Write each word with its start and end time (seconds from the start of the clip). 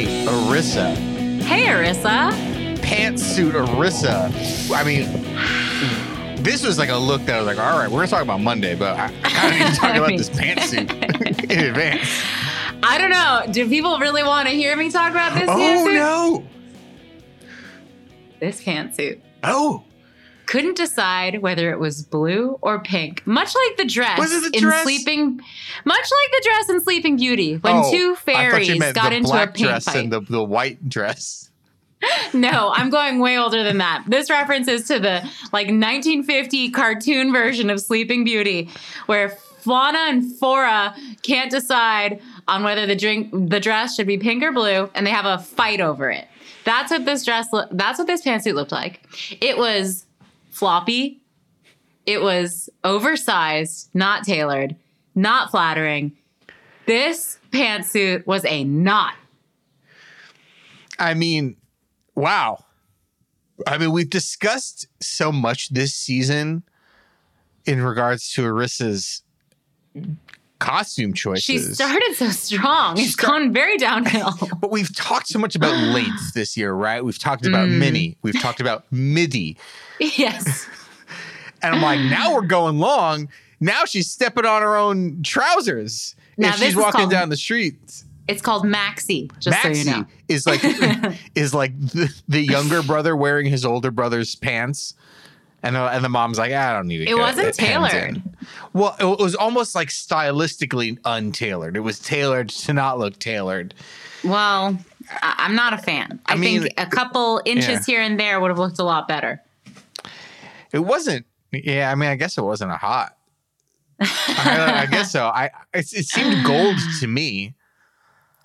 Hey, 0.00 0.24
Arisa. 0.24 0.94
Hey, 1.42 1.66
Arisa. 1.66 2.32
Pantsuit 2.78 3.52
Arisa. 3.52 4.30
I 4.74 4.82
mean, 4.82 6.42
this 6.42 6.64
was 6.64 6.78
like 6.78 6.88
a 6.88 6.96
look 6.96 7.20
that 7.26 7.34
I 7.34 7.38
was 7.38 7.46
like, 7.46 7.58
all 7.58 7.78
right, 7.78 7.86
we're 7.86 7.98
gonna 7.98 8.08
talk 8.08 8.22
about 8.22 8.40
Monday, 8.40 8.74
but 8.74 8.98
I, 8.98 9.12
I 9.22 9.28
kind 9.28 9.52
of 9.52 9.60
need 9.60 9.74
to 9.74 9.78
talk 9.78 9.96
about 9.96 10.16
this 10.16 10.30
pantsuit 10.30 10.90
in 11.52 11.58
advance. 11.66 12.08
I 12.82 12.96
don't 12.96 13.10
know. 13.10 13.42
Do 13.52 13.68
people 13.68 13.98
really 13.98 14.22
want 14.22 14.48
to 14.48 14.54
hear 14.54 14.74
me 14.74 14.90
talk 14.90 15.10
about 15.10 15.34
this 15.34 15.50
Oh 15.50 15.54
pantsuit? 15.58 15.94
no! 15.94 16.44
This 18.40 18.62
pantsuit. 18.64 19.20
Oh, 19.44 19.84
Couldn't 20.50 20.76
decide 20.76 21.42
whether 21.42 21.70
it 21.70 21.78
was 21.78 22.02
blue 22.02 22.58
or 22.60 22.80
pink. 22.80 23.24
Much 23.24 23.54
like 23.54 23.76
the 23.76 23.84
dress 23.84 24.18
the 24.18 24.50
in? 24.52 24.72
Sleeping 24.82 25.40
much 25.84 25.96
like 25.96 26.30
the 26.32 26.42
dress 26.44 26.68
in 26.70 26.80
Sleeping 26.80 27.16
Beauty 27.18 27.54
when 27.58 27.76
Oh, 27.76 27.90
two 27.92 28.16
fairies 28.16 28.92
got 28.92 29.12
into 29.12 29.30
a 29.30 29.46
paint 29.46 29.54
dress 29.54 29.84
fight. 29.84 29.96
and 29.96 30.12
the, 30.12 30.20
the 30.22 30.42
white 30.42 30.88
dress. 30.88 31.50
No, 32.34 32.72
I'm 32.74 32.90
going 32.90 33.20
way 33.20 33.38
older 33.38 33.62
than 33.62 33.78
that. 33.78 34.04
This 34.08 34.28
reference 34.28 34.66
is 34.66 34.88
to 34.88 34.98
the 34.98 35.20
like 35.52 35.68
1950 35.68 36.70
cartoon 36.70 37.32
version 37.32 37.70
of 37.70 37.78
Sleeping 37.78 38.24
Beauty, 38.24 38.70
where 39.06 39.28
Fauna 39.28 39.98
and 40.08 40.36
Flora 40.36 40.96
can't 41.22 41.50
decide 41.50 42.20
on 42.48 42.64
whether 42.64 42.86
the 42.86 42.96
drink 42.96 43.30
the 43.50 43.60
dress 43.60 43.94
should 43.94 44.06
be 44.08 44.18
pink 44.18 44.42
or 44.42 44.50
blue, 44.50 44.90
and 44.96 45.06
they 45.06 45.10
have 45.10 45.26
a 45.26 45.38
fight 45.38 45.80
over 45.80 46.10
it. 46.10 46.26
That's 46.64 46.90
what 46.90 47.04
this 47.04 47.24
dress. 47.24 47.46
Lo- 47.52 47.68
that's 47.70 47.98
what 47.98 48.08
this 48.08 48.24
pantsuit 48.24 48.54
looked 48.54 48.72
like. 48.72 49.00
It 49.40 49.56
was 49.58 50.06
floppy. 50.60 51.20
It 52.06 52.20
was 52.22 52.68
oversized, 52.84 53.90
not 53.94 54.24
tailored, 54.24 54.76
not 55.14 55.50
flattering. 55.50 56.12
This 56.86 57.38
pantsuit 57.50 58.26
was 58.26 58.44
a 58.44 58.64
knot. 58.64 59.14
I 60.98 61.14
mean, 61.14 61.56
wow. 62.14 62.64
I 63.66 63.78
mean, 63.78 63.92
we've 63.92 64.10
discussed 64.10 64.86
so 65.00 65.32
much 65.32 65.70
this 65.70 65.94
season 65.94 66.62
in 67.66 67.82
regards 67.82 68.30
to 68.34 68.44
Arisa's 68.44 69.22
costume 70.58 71.12
choices. 71.14 71.44
She 71.44 71.58
started 71.58 72.14
so 72.16 72.28
strong. 72.30 72.96
She 72.96 73.04
It's 73.04 73.12
start- 73.14 73.32
gone 73.32 73.52
very 73.52 73.76
downhill. 73.78 74.32
But 74.60 74.70
we've 74.70 74.94
talked 74.94 75.28
so 75.28 75.38
much 75.38 75.56
about 75.56 75.74
length 75.94 76.34
this 76.34 76.56
year, 76.56 76.72
right? 76.72 77.04
We've 77.04 77.18
talked 77.18 77.46
about 77.46 77.68
Mm. 77.68 77.78
mini. 77.78 78.16
We've 78.22 78.40
talked 78.40 78.60
about 78.60 78.84
midi. 78.92 79.56
Yes. 80.00 80.66
And 81.62 81.74
I'm 81.74 81.82
like, 81.82 82.00
now 82.00 82.32
we're 82.34 82.46
going 82.46 82.78
long. 82.78 83.28
Now 83.60 83.84
she's 83.84 84.10
stepping 84.10 84.46
on 84.46 84.62
her 84.62 84.76
own 84.76 85.22
trousers. 85.22 86.16
Now 86.38 86.54
if 86.54 86.56
she's 86.56 86.74
walking 86.74 87.00
called- 87.00 87.10
down 87.10 87.28
the 87.28 87.36
street. 87.36 88.02
It's 88.28 88.40
called 88.40 88.64
Maxi, 88.64 89.30
just 89.40 89.62
Maxie 89.62 89.82
so 89.82 89.90
you 89.90 89.96
know. 89.98 90.06
is 90.28 90.46
like 90.46 90.60
is 91.34 91.52
like 91.52 91.78
the, 91.78 92.08
the 92.28 92.40
younger 92.40 92.82
brother 92.82 93.14
wearing 93.14 93.44
his 93.44 93.64
older 93.66 93.90
brother's 93.90 94.36
pants. 94.36 94.94
And 95.62 95.76
the, 95.76 95.80
and 95.80 96.02
the 96.02 96.08
mom's 96.08 96.38
like, 96.38 96.52
I 96.52 96.72
don't 96.72 96.86
need 96.86 97.04
to 97.04 97.10
It 97.10 97.18
wasn't 97.18 97.48
it 97.48 97.54
tailored. 97.54 97.92
in." 97.92 98.36
Well, 98.72 98.96
it 98.98 99.20
was 99.20 99.34
almost 99.34 99.74
like 99.74 99.88
stylistically 99.88 100.98
untailored. 101.04 101.76
It 101.76 101.80
was 101.80 101.98
tailored 101.98 102.48
to 102.48 102.72
not 102.72 102.98
look 102.98 103.18
tailored. 103.18 103.74
Well, 104.24 104.78
I'm 105.20 105.54
not 105.54 105.74
a 105.74 105.78
fan. 105.78 106.20
I, 106.24 106.32
I 106.32 106.36
mean, 106.36 106.62
think 106.62 106.74
a 106.78 106.86
couple 106.86 107.42
inches 107.44 107.68
yeah. 107.68 107.94
here 107.94 108.00
and 108.00 108.18
there 108.18 108.40
would 108.40 108.48
have 108.48 108.58
looked 108.58 108.78
a 108.78 108.84
lot 108.84 109.06
better. 109.08 109.42
It 110.72 110.80
wasn't. 110.80 111.26
Yeah, 111.52 111.90
I 111.90 111.94
mean, 111.94 112.08
I 112.10 112.16
guess 112.16 112.38
it 112.38 112.42
wasn't 112.42 112.72
a 112.72 112.76
hot. 112.76 113.16
I, 114.00 114.82
I 114.82 114.86
guess 114.86 115.12
so. 115.12 115.26
I 115.26 115.50
it, 115.74 115.92
it 115.92 116.06
seemed 116.06 116.44
gold 116.44 116.76
to 117.00 117.06
me. 117.06 117.54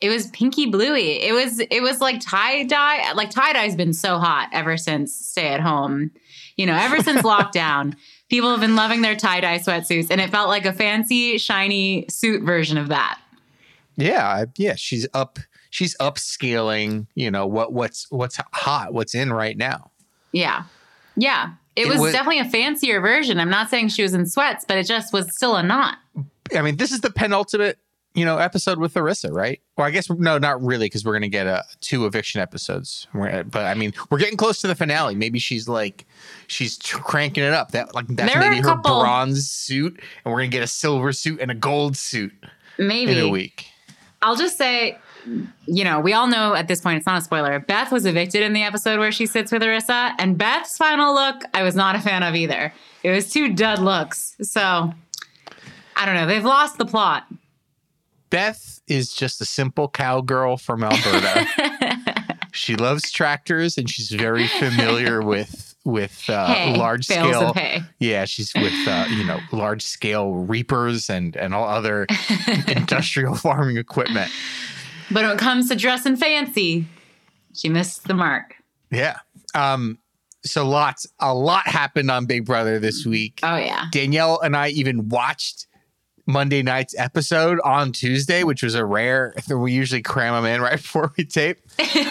It 0.01 0.09
was 0.09 0.27
pinky 0.31 0.65
bluey. 0.65 1.21
It 1.21 1.33
was 1.33 1.59
it 1.59 1.81
was 1.81 2.01
like 2.01 2.19
tie 2.19 2.63
dye. 2.63 3.13
Like 3.13 3.29
tie 3.29 3.53
dye's 3.53 3.75
been 3.75 3.93
so 3.93 4.17
hot 4.17 4.49
ever 4.51 4.77
since 4.77 5.13
stay 5.13 5.47
at 5.47 5.61
home. 5.61 6.11
You 6.57 6.65
know, 6.65 6.75
ever 6.75 7.01
since 7.01 7.21
lockdown, 7.23 7.95
people 8.29 8.51
have 8.51 8.59
been 8.59 8.75
loving 8.75 9.01
their 9.01 9.15
tie 9.15 9.39
dye 9.39 9.59
sweatsuits, 9.59 10.07
and 10.09 10.19
it 10.19 10.29
felt 10.29 10.49
like 10.49 10.65
a 10.65 10.73
fancy, 10.73 11.37
shiny 11.37 12.05
suit 12.09 12.43
version 12.43 12.77
of 12.77 12.89
that. 12.89 13.19
Yeah, 13.95 14.45
yeah. 14.57 14.75
She's 14.75 15.07
up. 15.13 15.39
She's 15.69 15.95
upscaling. 15.97 17.07
You 17.15 17.31
know 17.31 17.47
what? 17.47 17.71
What's 17.71 18.11
what's 18.11 18.37
hot? 18.51 18.93
What's 18.93 19.15
in 19.15 19.31
right 19.31 19.57
now? 19.57 19.91
Yeah. 20.33 20.63
Yeah. 21.15 21.53
It, 21.75 21.87
It 21.87 21.89
was, 21.89 21.99
was- 21.99 22.13
definitely 22.13 22.39
a 22.39 22.45
fancier 22.45 23.01
version. 23.01 23.39
I'm 23.39 23.49
not 23.49 23.69
saying 23.69 23.89
she 23.89 24.01
was 24.03 24.13
in 24.13 24.25
sweats, 24.25 24.63
but 24.67 24.77
it 24.77 24.85
just 24.87 25.11
was 25.13 25.33
still 25.35 25.55
a 25.55 25.63
knot. 25.63 25.97
I 26.55 26.61
mean, 26.61 26.77
this 26.77 26.91
is 26.91 27.01
the 27.01 27.09
penultimate, 27.09 27.79
you 28.13 28.23
know, 28.23 28.37
episode 28.37 28.77
with 28.79 28.93
Arisa, 28.93 29.31
right? 29.31 29.59
Well, 29.77 29.85
I 29.87 29.91
guess 29.91 30.09
no, 30.09 30.37
not 30.37 30.61
really, 30.63 30.85
because 30.85 31.03
we're 31.03 31.13
gonna 31.13 31.27
get 31.27 31.47
uh, 31.47 31.63
two 31.81 32.05
eviction 32.05 32.39
episodes. 32.39 33.07
We're- 33.13 33.43
But 33.43 33.65
I 33.65 33.73
mean, 33.73 33.93
we're 34.09 34.19
getting 34.19 34.37
close 34.37 34.61
to 34.61 34.67
the 34.67 34.75
finale. 34.75 35.15
Maybe 35.15 35.37
she's 35.39 35.67
like, 35.67 36.05
she's 36.47 36.77
cranking 36.77 37.43
it 37.43 37.51
up. 37.51 37.71
That 37.71 37.93
like 37.93 38.07
that's 38.07 38.31
There 38.31 38.41
maybe 38.41 38.61
her 38.61 38.75
bronze 38.75 39.49
suit, 39.51 39.99
and 40.23 40.33
we're 40.33 40.39
gonna 40.39 40.47
get 40.49 40.63
a 40.63 40.67
silver 40.67 41.11
suit 41.11 41.41
and 41.41 41.51
a 41.51 41.55
gold 41.55 41.97
suit 41.97 42.31
Maybe 42.77 43.11
in 43.11 43.17
a 43.19 43.27
week. 43.29 43.65
I'll 44.21 44.35
just 44.37 44.57
say, 44.57 44.97
you 45.65 45.83
know, 45.83 45.99
we 45.99 46.13
all 46.13 46.27
know 46.27 46.53
at 46.53 46.67
this 46.67 46.81
point, 46.81 46.97
it's 46.97 47.05
not 47.05 47.17
a 47.17 47.21
spoiler. 47.21 47.59
Beth 47.59 47.91
was 47.91 48.05
evicted 48.05 48.41
in 48.41 48.53
the 48.53 48.63
episode 48.63 48.99
where 48.99 49.11
she 49.11 49.25
sits 49.25 49.51
with 49.51 49.61
Arisa, 49.61 50.13
and 50.19 50.37
Beth's 50.37 50.77
final 50.77 51.13
look, 51.13 51.43
I 51.53 51.63
was 51.63 51.75
not 51.75 51.95
a 51.95 51.99
fan 51.99 52.23
of 52.23 52.35
either. 52.35 52.73
It 53.03 53.11
was 53.11 53.31
two 53.31 53.53
dud 53.53 53.79
looks. 53.79 54.35
So 54.41 54.93
I 55.95 56.05
don't 56.05 56.15
know. 56.15 56.27
They've 56.27 56.43
lost 56.43 56.77
the 56.77 56.85
plot. 56.85 57.25
Beth 58.29 58.81
is 58.87 59.13
just 59.13 59.39
a 59.41 59.45
simple 59.45 59.87
cowgirl 59.87 60.57
from 60.57 60.83
Alberta. 60.83 61.47
she 62.51 62.75
loves 62.75 63.11
tractors, 63.11 63.77
and 63.77 63.89
she's 63.89 64.09
very 64.09 64.47
familiar 64.47 65.21
with 65.25 65.75
with 65.85 66.25
uh, 66.29 66.47
Hay, 66.47 66.75
large 66.75 67.05
scale. 67.05 67.53
Yeah, 67.99 68.25
she's 68.25 68.51
with 68.55 68.73
uh, 68.87 69.07
you 69.09 69.23
know 69.23 69.39
large 69.51 69.83
scale 69.83 70.33
reapers 70.33 71.09
and 71.09 71.35
and 71.35 71.53
all 71.53 71.67
other 71.67 72.07
industrial 72.67 73.35
farming 73.35 73.77
equipment. 73.77 74.31
But 75.11 75.23
when 75.23 75.31
it 75.33 75.39
comes 75.39 75.69
to 75.69 75.75
dressing 75.75 76.15
fancy, 76.15 76.85
she 77.53 77.69
missed 77.69 78.07
the 78.07 78.13
mark. 78.13 78.55
Yeah. 78.91 79.19
Um. 79.53 79.99
So 80.43 80.67
lots, 80.67 81.07
a 81.19 81.33
lot 81.33 81.65
happened 81.67 82.11
on 82.11 82.27
Big 82.27 82.45
Brother 82.45 82.77
this 82.79 83.03
week. 83.05 83.39
Oh, 83.41 83.55
yeah. 83.55 83.85
Danielle 83.91 84.39
and 84.41 84.55
I 84.55 84.69
even 84.69 85.09
watched 85.09 85.65
Monday 86.27 86.61
night's 86.61 86.93
episode 86.99 87.59
on 87.63 87.91
Tuesday, 87.91 88.43
which 88.43 88.61
was 88.61 88.75
a 88.75 88.85
rare. 88.85 89.33
We 89.49 89.71
usually 89.71 90.03
cram 90.03 90.35
them 90.35 90.45
in 90.53 90.61
right 90.61 90.73
before 90.81 91.11
we 91.17 91.25
tape. 91.25 91.57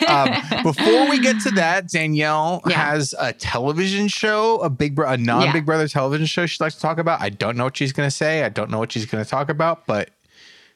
Um, 0.09 0.31
before 0.65 1.09
we 1.11 1.21
get 1.21 1.41
to 1.43 1.51
that, 1.53 1.89
Danielle 1.89 2.61
Yeah. 2.67 2.75
has 2.91 3.15
a 3.21 3.33
television 3.33 4.09
show, 4.09 4.57
a 4.59 4.69
big, 4.71 4.97
Bro- 4.97 5.11
a 5.11 5.17
non 5.17 5.53
Big 5.53 5.65
Brother 5.65 5.87
television 5.87 6.27
show 6.27 6.45
she'd 6.47 6.61
like 6.61 6.73
to 6.73 6.81
talk 6.81 6.99
about. 6.99 7.21
I 7.21 7.29
don't 7.31 7.57
know 7.57 7.65
what 7.65 7.77
she's 7.77 7.93
going 7.93 8.09
to 8.09 8.15
say. 8.15 8.43
I 8.43 8.49
don't 8.49 8.69
know 8.69 8.81
what 8.81 8.91
she's 8.91 9.07
going 9.07 9.23
to 9.23 9.31
talk 9.31 9.49
about, 9.49 9.87
but 9.87 10.11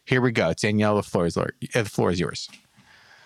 here 0.08 0.22
we 0.22 0.32
go. 0.32 0.54
Danielle, 0.54 0.96
the 0.96 1.02
floor 1.02 1.26
is, 1.26 1.36
uh, 1.36 1.48
the 1.74 1.84
floor 1.84 2.10
is 2.10 2.18
yours. 2.18 2.48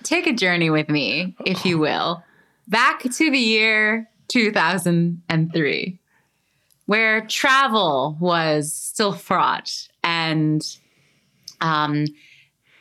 take 0.03 0.27
a 0.27 0.33
journey 0.33 0.69
with 0.69 0.89
me, 0.89 1.37
if 1.47 1.65
you 1.65 1.79
will, 1.79 2.25
back 2.67 3.03
to 3.03 3.31
the 3.31 3.39
year 3.39 4.09
2003, 4.29 5.99
where 6.87 7.21
travel 7.27 8.17
was 8.19 8.73
still 8.73 9.13
fraught 9.13 9.89
and 10.03 10.77
um, 11.61 12.07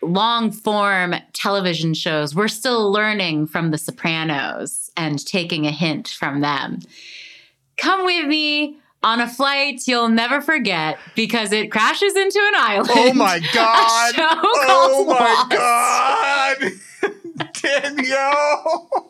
long 0.01 0.51
form 0.51 1.13
television 1.33 1.93
shows 1.93 2.33
were 2.33 2.47
still 2.47 2.91
learning 2.91 3.45
from 3.45 3.69
The 3.69 3.77
Sopranos 3.77 4.89
and 4.97 5.23
taking 5.23 5.67
a 5.67 5.71
hint 5.71 6.07
from 6.07 6.41
them. 6.41 6.79
Come 7.77 8.03
with 8.05 8.25
me. 8.25 8.80
On 9.03 9.19
a 9.19 9.27
flight 9.27 9.81
you'll 9.87 10.09
never 10.09 10.41
forget 10.41 10.99
because 11.15 11.51
it 11.51 11.71
crashes 11.71 12.15
into 12.15 12.39
an 12.39 12.53
island. 12.55 12.89
Oh 12.93 13.13
my 13.13 13.39
God. 13.53 14.15
A 14.15 14.39
Oh 14.43 15.05
my 15.07 15.47
Lost. 15.47 15.49
God. 17.01 17.51
Danielle. 17.61 19.07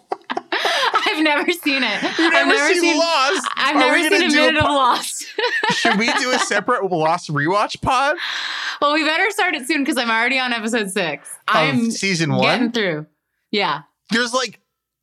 I've 0.53 1.23
never 1.23 1.51
seen 1.51 1.83
it. 1.83 2.01
You've 2.17 2.33
I've 2.33 2.47
never, 2.47 2.73
seen, 2.73 2.97
Lost. 2.97 3.47
I've 3.55 3.75
Are 3.75 3.79
never 3.79 3.97
seen 4.09 4.13
a 4.23 4.27
minute 4.33 4.61
po- 4.61 4.65
of 4.67 4.71
Lost. 4.71 5.25
Should 5.71 5.99
we 5.99 6.11
do 6.13 6.31
a 6.31 6.39
separate 6.39 6.89
Lost 6.89 7.29
rewatch 7.29 7.81
pod? 7.81 8.15
well, 8.81 8.93
we 8.93 9.03
better 9.03 9.29
start 9.31 9.55
it 9.55 9.67
soon 9.67 9.83
because 9.83 9.97
I'm 9.97 10.09
already 10.09 10.39
on 10.39 10.53
episode 10.53 10.89
six. 10.89 11.27
I'm 11.49 11.91
season 11.91 12.31
one. 12.31 12.41
getting 12.43 12.71
through. 12.71 13.07
Yeah. 13.51 13.81
There's 14.11 14.33
like 14.33 14.60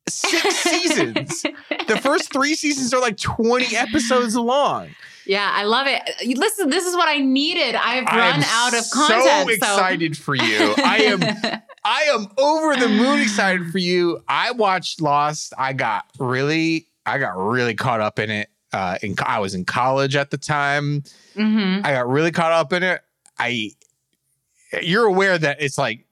six 0.09 0.55
seasons. 0.57 1.43
The 1.87 1.97
first 1.97 2.31
three 2.31 2.55
seasons 2.55 2.93
are 2.93 3.01
like 3.01 3.17
20 3.17 3.75
episodes 3.75 4.35
long. 4.35 4.95
Yeah, 5.25 5.49
I 5.53 5.63
love 5.63 5.85
it. 5.87 6.01
Listen, 6.37 6.69
this 6.69 6.85
is 6.85 6.95
what 6.95 7.07
I 7.07 7.19
needed. 7.19 7.75
I've 7.75 8.05
run 8.05 8.43
out 8.43 8.73
of 8.73 8.83
content. 8.91 9.23
So 9.23 9.47
excited 9.49 10.17
for 10.17 10.35
you. 10.35 10.73
I 10.83 10.97
am 11.03 11.21
I 11.83 12.01
am 12.13 12.27
over 12.37 12.75
the 12.75 12.89
moon 12.89 13.21
excited 13.21 13.71
for 13.71 13.77
you. 13.77 14.21
I 14.27 14.51
watched 14.51 15.01
Lost. 15.01 15.53
I 15.57 15.73
got 15.73 16.05
really 16.19 16.87
I 17.05 17.17
got 17.19 17.37
really 17.37 17.75
caught 17.75 18.01
up 18.01 18.17
in 18.19 18.29
it. 18.31 18.49
Uh 18.73 18.97
in 19.03 19.15
I 19.23 19.39
was 19.39 19.53
in 19.53 19.65
college 19.65 20.15
at 20.15 20.31
the 20.31 20.37
time. 20.37 21.03
hmm 21.35 21.81
I 21.83 21.91
got 21.93 22.07
really 22.07 22.31
caught 22.31 22.51
up 22.51 22.73
in 22.73 22.83
it. 22.83 23.01
I 23.37 23.71
you're 24.81 25.05
aware 25.05 25.37
that 25.37 25.61
it's 25.61 25.77
like 25.77 26.05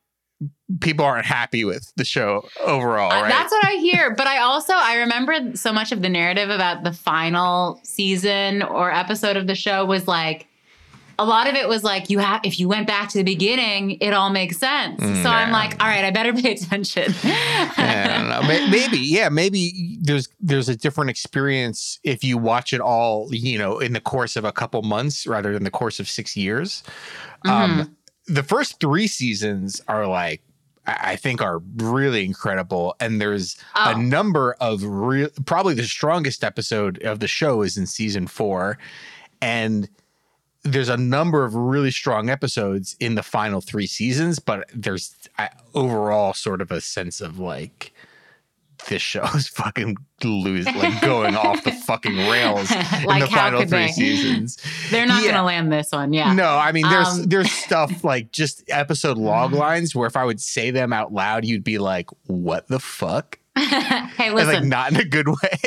people 0.81 1.05
aren't 1.05 1.25
happy 1.25 1.63
with 1.63 1.91
the 1.95 2.05
show 2.05 2.47
overall, 2.61 3.11
Uh. 3.11 3.27
That's 3.27 3.51
what 3.51 3.65
I 3.65 3.75
hear. 3.75 4.13
But 4.17 4.27
I 4.27 4.39
also 4.39 4.73
I 4.73 4.97
remember 4.97 5.55
so 5.55 5.71
much 5.73 5.91
of 5.91 6.01
the 6.01 6.09
narrative 6.09 6.49
about 6.49 6.83
the 6.83 6.93
final 6.93 7.79
season 7.83 8.61
or 8.61 8.91
episode 8.91 9.37
of 9.37 9.47
the 9.47 9.55
show 9.55 9.85
was 9.85 10.07
like 10.07 10.47
a 11.19 11.25
lot 11.25 11.47
of 11.47 11.55
it 11.55 11.67
was 11.67 11.83
like 11.83 12.09
you 12.09 12.19
have 12.19 12.41
if 12.43 12.59
you 12.59 12.67
went 12.67 12.85
back 12.85 13.09
to 13.09 13.17
the 13.17 13.23
beginning, 13.23 13.97
it 14.01 14.13
all 14.13 14.29
makes 14.29 14.57
sense. 14.57 15.01
Mm, 15.01 15.23
so 15.23 15.29
I'm 15.29 15.51
like, 15.51 15.81
all 15.81 15.87
right, 15.87 16.05
I 16.05 16.11
better 16.11 16.31
pay 16.41 16.53
attention. 16.53 17.13
Yeah, 17.23 17.71
I 17.75 18.17
don't 18.17 18.29
know. 18.29 18.41
Maybe, 18.69 18.97
yeah, 18.97 19.29
maybe 19.29 19.97
there's 20.01 20.29
there's 20.39 20.69
a 20.69 20.75
different 20.75 21.09
experience 21.09 21.99
if 22.03 22.23
you 22.23 22.37
watch 22.37 22.71
it 22.71 22.81
all, 22.81 23.29
you 23.33 23.57
know, 23.57 23.79
in 23.79 23.93
the 23.93 23.99
course 24.01 24.35
of 24.35 24.45
a 24.45 24.51
couple 24.51 24.81
months 24.83 25.25
rather 25.25 25.53
than 25.53 25.63
the 25.63 25.71
course 25.71 25.99
of 25.99 26.07
six 26.07 26.37
years. 26.37 26.83
Mm-hmm. 27.45 27.49
Um, 27.81 27.96
the 28.27 28.43
first 28.43 28.79
three 28.79 29.07
seasons 29.07 29.81
are 29.87 30.07
like 30.07 30.41
I 30.89 31.17
think 31.17 31.41
are 31.41 31.59
really 31.75 32.23
incredible, 32.23 32.95
and 33.01 33.19
there's 33.19 33.57
Oh. 33.75 33.91
a 33.91 33.97
number 33.97 34.55
of 34.61 34.83
real. 34.83 35.27
Probably 35.45 35.73
the 35.73 35.83
strongest 35.83 36.45
episode 36.45 37.03
of 37.03 37.19
the 37.19 37.27
show 37.27 37.61
is 37.61 37.75
in 37.77 37.85
season 37.87 38.25
four, 38.25 38.77
and 39.41 39.89
there's 40.63 40.87
a 40.89 40.95
number 40.97 41.43
of 41.43 41.55
really 41.55 41.91
strong 41.91 42.29
episodes 42.29 42.95
in 43.01 43.15
the 43.15 43.23
final 43.23 43.59
three 43.59 43.85
seasons, 43.87 44.39
but 44.39 44.69
there's 44.73 45.13
I, 45.37 45.49
overall 45.73 46.33
sort 46.33 46.61
of 46.61 46.71
a 46.71 46.79
sense 46.81 47.19
of 47.21 47.37
like 47.37 47.93
this 48.85 49.01
show 49.01 49.23
is 49.35 49.47
fucking 49.47 49.97
lose 50.23 50.65
like 50.65 51.01
going 51.01 51.35
off 51.35 51.63
the 51.63 51.71
fucking 51.71 52.15
rails 52.29 52.71
in 52.99 53.03
Like, 53.05 53.21
the 53.23 53.27
how 53.29 53.37
final 53.49 53.59
three 53.61 53.67
they? 53.85 53.87
seasons. 53.91 54.57
They're 54.89 55.05
not 55.05 55.23
Yeah. 55.23 55.31
gonna 55.31 55.43
land 55.45 55.71
this 55.71 55.91
one, 55.91 56.13
yeah. 56.13 56.33
No, 56.33 56.55
I 56.57 56.71
mean 56.71 56.89
there's 56.89 57.07
Um, 57.07 57.23
there's 57.25 57.51
stuff 57.51 58.03
like 58.03 58.31
just 58.31 58.63
episode 58.69 59.17
log 59.17 59.53
lines 59.53 59.93
where 59.95 60.07
if 60.07 60.15
I 60.15 60.25
would 60.25 60.39
say 60.41 60.71
them 60.71 60.93
out 60.93 61.13
loud, 61.13 61.45
you'd 61.45 61.63
be 61.63 61.77
like, 61.77 62.09
"What 62.27 62.67
the 62.67 62.79
fuck?" 62.79 63.39
hey, 63.55 64.29
And, 64.29 64.35
like 64.35 64.63
not 64.63 64.91
in 64.91 64.97
a 64.97 65.05
good 65.05 65.27
way. 65.27 65.59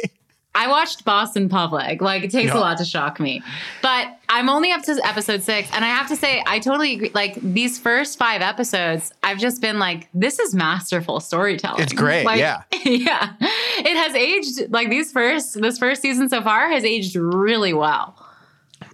I 0.54 0.66
watched 0.68 1.04
Boston 1.04 1.48
Public. 1.48 2.00
Like 2.02 2.24
it 2.24 2.30
takes 2.30 2.48
Yeah. 2.52 2.58
a 2.58 2.60
lot 2.60 2.78
to 2.78 2.84
shock 2.84 3.20
me. 3.20 3.42
But 3.82 4.08
I'm 4.28 4.48
only 4.48 4.72
up 4.72 4.82
to 4.82 5.00
episode 5.04 5.42
six. 5.42 5.68
And 5.72 5.84
I 5.84 5.88
have 5.88 6.08
to 6.08 6.16
say, 6.16 6.42
I 6.46 6.58
totally 6.58 6.94
agree. 6.94 7.10
Like 7.14 7.36
these 7.40 7.78
first 7.78 8.18
five 8.18 8.42
episodes, 8.42 9.12
I've 9.22 9.38
just 9.38 9.60
been 9.62 9.78
like, 9.78 10.08
this 10.12 10.38
is 10.40 10.54
masterful 10.54 11.20
storytelling. 11.20 11.82
It's 11.82 11.92
great, 11.92 12.24
Like, 12.24 12.40
yeah. 12.40 12.62
yeah. 12.84 13.32
It 13.40 13.96
has 13.96 14.14
aged 14.14 14.70
like 14.72 14.90
these 14.90 15.12
first 15.12 15.60
this 15.60 15.78
first 15.78 16.02
season 16.02 16.28
so 16.28 16.42
far 16.42 16.68
has 16.68 16.84
aged 16.84 17.14
really 17.16 17.72
well. 17.72 18.16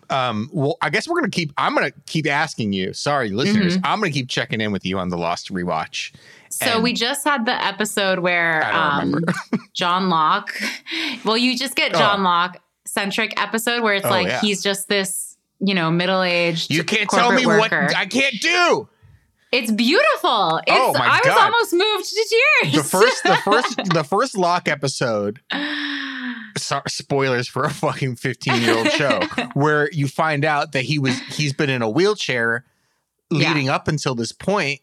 Um, 0.08 0.48
well, 0.52 0.76
I 0.82 0.90
guess 0.90 1.08
we're 1.08 1.16
gonna 1.18 1.30
keep. 1.30 1.52
I'm 1.58 1.74
gonna 1.74 1.90
keep 2.06 2.28
asking 2.28 2.72
you. 2.72 2.92
Sorry, 2.92 3.30
listeners. 3.30 3.76
Mm-hmm. 3.76 3.86
I'm 3.86 3.98
gonna 3.98 4.12
keep 4.12 4.28
checking 4.28 4.60
in 4.60 4.70
with 4.70 4.84
you 4.86 4.98
on 5.00 5.08
the 5.08 5.16
Lost 5.18 5.52
rewatch. 5.52 6.12
So 6.56 6.66
And- 6.74 6.82
we 6.82 6.92
just 6.92 7.24
had 7.24 7.46
the 7.46 7.64
episode 7.64 8.18
where 8.20 8.64
um. 8.74 9.24
John 9.74 10.08
Locke. 10.08 10.58
Well, 11.24 11.36
you 11.36 11.56
just 11.56 11.74
get 11.76 11.94
Oh. 11.94 11.98
John 11.98 12.22
Locke 12.22 12.56
centric 12.86 13.38
episode 13.40 13.82
where 13.82 13.94
it's 13.94 14.06
Oh, 14.06 14.10
like 14.10 14.26
yeah. 14.26 14.40
he's 14.40 14.62
just 14.62 14.88
this, 14.88 15.36
you 15.60 15.74
know, 15.74 15.90
middle 15.90 16.22
aged. 16.22 16.70
You 16.70 16.82
can't 16.82 17.10
tell 17.10 17.30
me 17.32 17.44
what 17.44 17.72
I 17.72 18.06
can't 18.06 18.40
do. 18.40 18.88
It's 19.52 19.70
beautiful. 19.70 20.58
It's, 20.66 20.70
Oh, 20.70 20.92
my 20.94 21.06
I 21.06 21.20
was 21.24 21.36
almost 21.38 21.72
moved 21.72 22.08
to 22.08 22.36
tears. 22.62 22.74
The 22.74 22.82
first, 22.84 23.22
the 23.22 23.36
first, 23.44 23.76
the 23.94 24.04
first 24.04 24.36
Locke 24.36 24.66
episode. 24.68 25.40
So, 26.56 26.80
spoilers 26.88 27.46
for 27.48 27.64
a 27.64 27.70
fucking 27.70 28.16
15 28.16 28.62
year 28.62 28.76
old 28.78 28.90
show 28.92 29.20
where 29.54 29.90
you 29.92 30.08
find 30.08 30.44
out 30.44 30.72
that 30.72 30.84
he 30.84 30.98
was 30.98 31.18
he's 31.36 31.52
been 31.52 31.68
in 31.70 31.82
a 31.82 31.88
wheelchair 31.88 32.64
Yeah. 33.30 33.48
leading 33.52 33.68
up 33.68 33.88
until 33.88 34.14
this 34.14 34.32
point, 34.32 34.80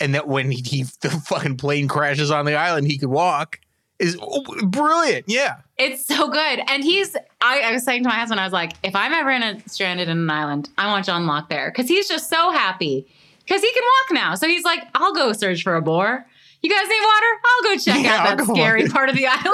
and 0.00 0.14
that 0.14 0.28
when 0.28 0.50
he, 0.50 0.62
he 0.64 0.82
the 1.00 1.10
fucking 1.10 1.56
plane 1.56 1.88
crashes 1.88 2.30
on 2.30 2.44
the 2.44 2.54
island, 2.54 2.86
he 2.86 2.98
could 2.98 3.10
walk. 3.10 3.58
Is 3.98 4.18
oh, 4.20 4.42
brilliant. 4.66 5.26
Yeah. 5.28 5.56
it's 5.78 6.04
so 6.04 6.28
good. 6.28 6.60
And 6.68 6.82
he's, 6.82 7.14
I, 7.40 7.60
I 7.60 7.72
was 7.72 7.84
saying 7.84 8.02
to 8.02 8.08
my 8.08 8.16
husband, 8.16 8.40
I 8.40 8.44
was 8.44 8.52
like, 8.52 8.72
if 8.82 8.96
I'm 8.96 9.12
ever 9.12 9.30
in 9.30 9.42
a 9.44 9.60
stranded 9.68 10.08
in 10.08 10.18
an 10.18 10.30
island, 10.30 10.68
I 10.76 10.88
want 10.88 11.06
John 11.06 11.26
Locke 11.28 11.48
there 11.48 11.70
because 11.70 11.86
he's 11.88 12.08
just 12.08 12.28
so 12.28 12.50
happy 12.50 13.06
because 13.46 13.60
he 13.62 13.72
can 13.72 13.82
walk 13.84 14.14
now. 14.24 14.34
So 14.34 14.48
he's 14.48 14.64
like, 14.64 14.80
I'll 14.96 15.12
go 15.14 15.32
search 15.32 15.62
for 15.62 15.76
a 15.76 15.82
boar. 15.82 16.26
You 16.62 16.70
guys 16.70 16.88
need 16.88 17.00
water? 17.04 17.26
I'll 17.44 17.62
go 17.62 17.80
check 17.80 18.04
Yeah, 18.04 18.22
I'll 18.24 18.32
out 18.32 18.38
that 18.38 18.46
scary 18.46 18.82
walk. 18.84 18.92
part 18.92 19.08
of 19.08 19.14
the 19.14 19.26
island. 19.28 19.44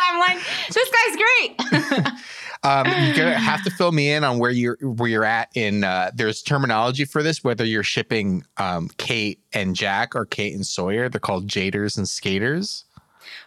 I'm 0.00 0.18
like, 0.20 0.38
this 0.72 0.90
guy's 0.90 1.16
great. 1.16 2.04
Um, 2.62 2.86
you're 2.86 3.14
gonna 3.16 3.38
have 3.38 3.62
to 3.64 3.70
fill 3.70 3.92
me 3.92 4.10
in 4.10 4.24
on 4.24 4.38
where 4.38 4.50
you're 4.50 4.76
where 4.80 5.08
you're 5.08 5.24
at 5.24 5.48
in. 5.54 5.84
Uh, 5.84 6.10
there's 6.14 6.42
terminology 6.42 7.04
for 7.04 7.22
this, 7.22 7.42
whether 7.44 7.64
you're 7.64 7.82
shipping 7.82 8.44
um, 8.56 8.88
Kate 8.98 9.40
and 9.52 9.74
Jack 9.76 10.14
or 10.16 10.24
Kate 10.26 10.54
and 10.54 10.66
Sawyer. 10.66 11.08
They're 11.08 11.20
called 11.20 11.46
jaders 11.48 11.96
and 11.96 12.08
skaters. 12.08 12.84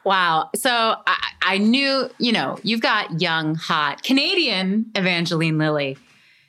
Wow. 0.03 0.49
So 0.55 0.71
I, 0.71 1.17
I 1.43 1.57
knew, 1.57 2.09
you 2.17 2.31
know, 2.31 2.57
you've 2.63 2.81
got 2.81 3.21
young, 3.21 3.55
hot 3.55 4.03
Canadian 4.03 4.91
Evangeline 4.95 5.57
Lilly. 5.57 5.97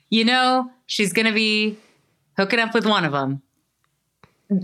You 0.09 0.25
know, 0.25 0.71
she's 0.87 1.13
going 1.13 1.25
to 1.27 1.31
be 1.33 1.77
hooking 2.37 2.59
up 2.59 2.73
with 2.73 2.85
one 2.85 3.05
of 3.05 3.11
them. 3.11 3.41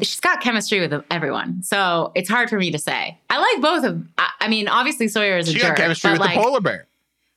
She's 0.01 0.19
got 0.19 0.41
chemistry 0.41 0.79
with 0.79 1.03
everyone. 1.09 1.63
So 1.63 2.11
it's 2.15 2.29
hard 2.29 2.49
for 2.49 2.57
me 2.57 2.71
to 2.71 2.77
say. 2.77 3.17
I 3.29 3.39
like 3.39 3.61
both 3.61 3.83
of 3.83 4.03
I, 4.17 4.29
I 4.41 4.47
mean, 4.47 4.67
obviously 4.67 5.07
Sawyer 5.07 5.37
is 5.37 5.49
a 5.49 5.53
She 5.53 5.59
jerk. 5.59 5.69
got 5.69 5.77
chemistry 5.77 6.11
with 6.11 6.19
like, 6.19 6.35
the 6.35 6.43
polar 6.43 6.61
bear. 6.61 6.87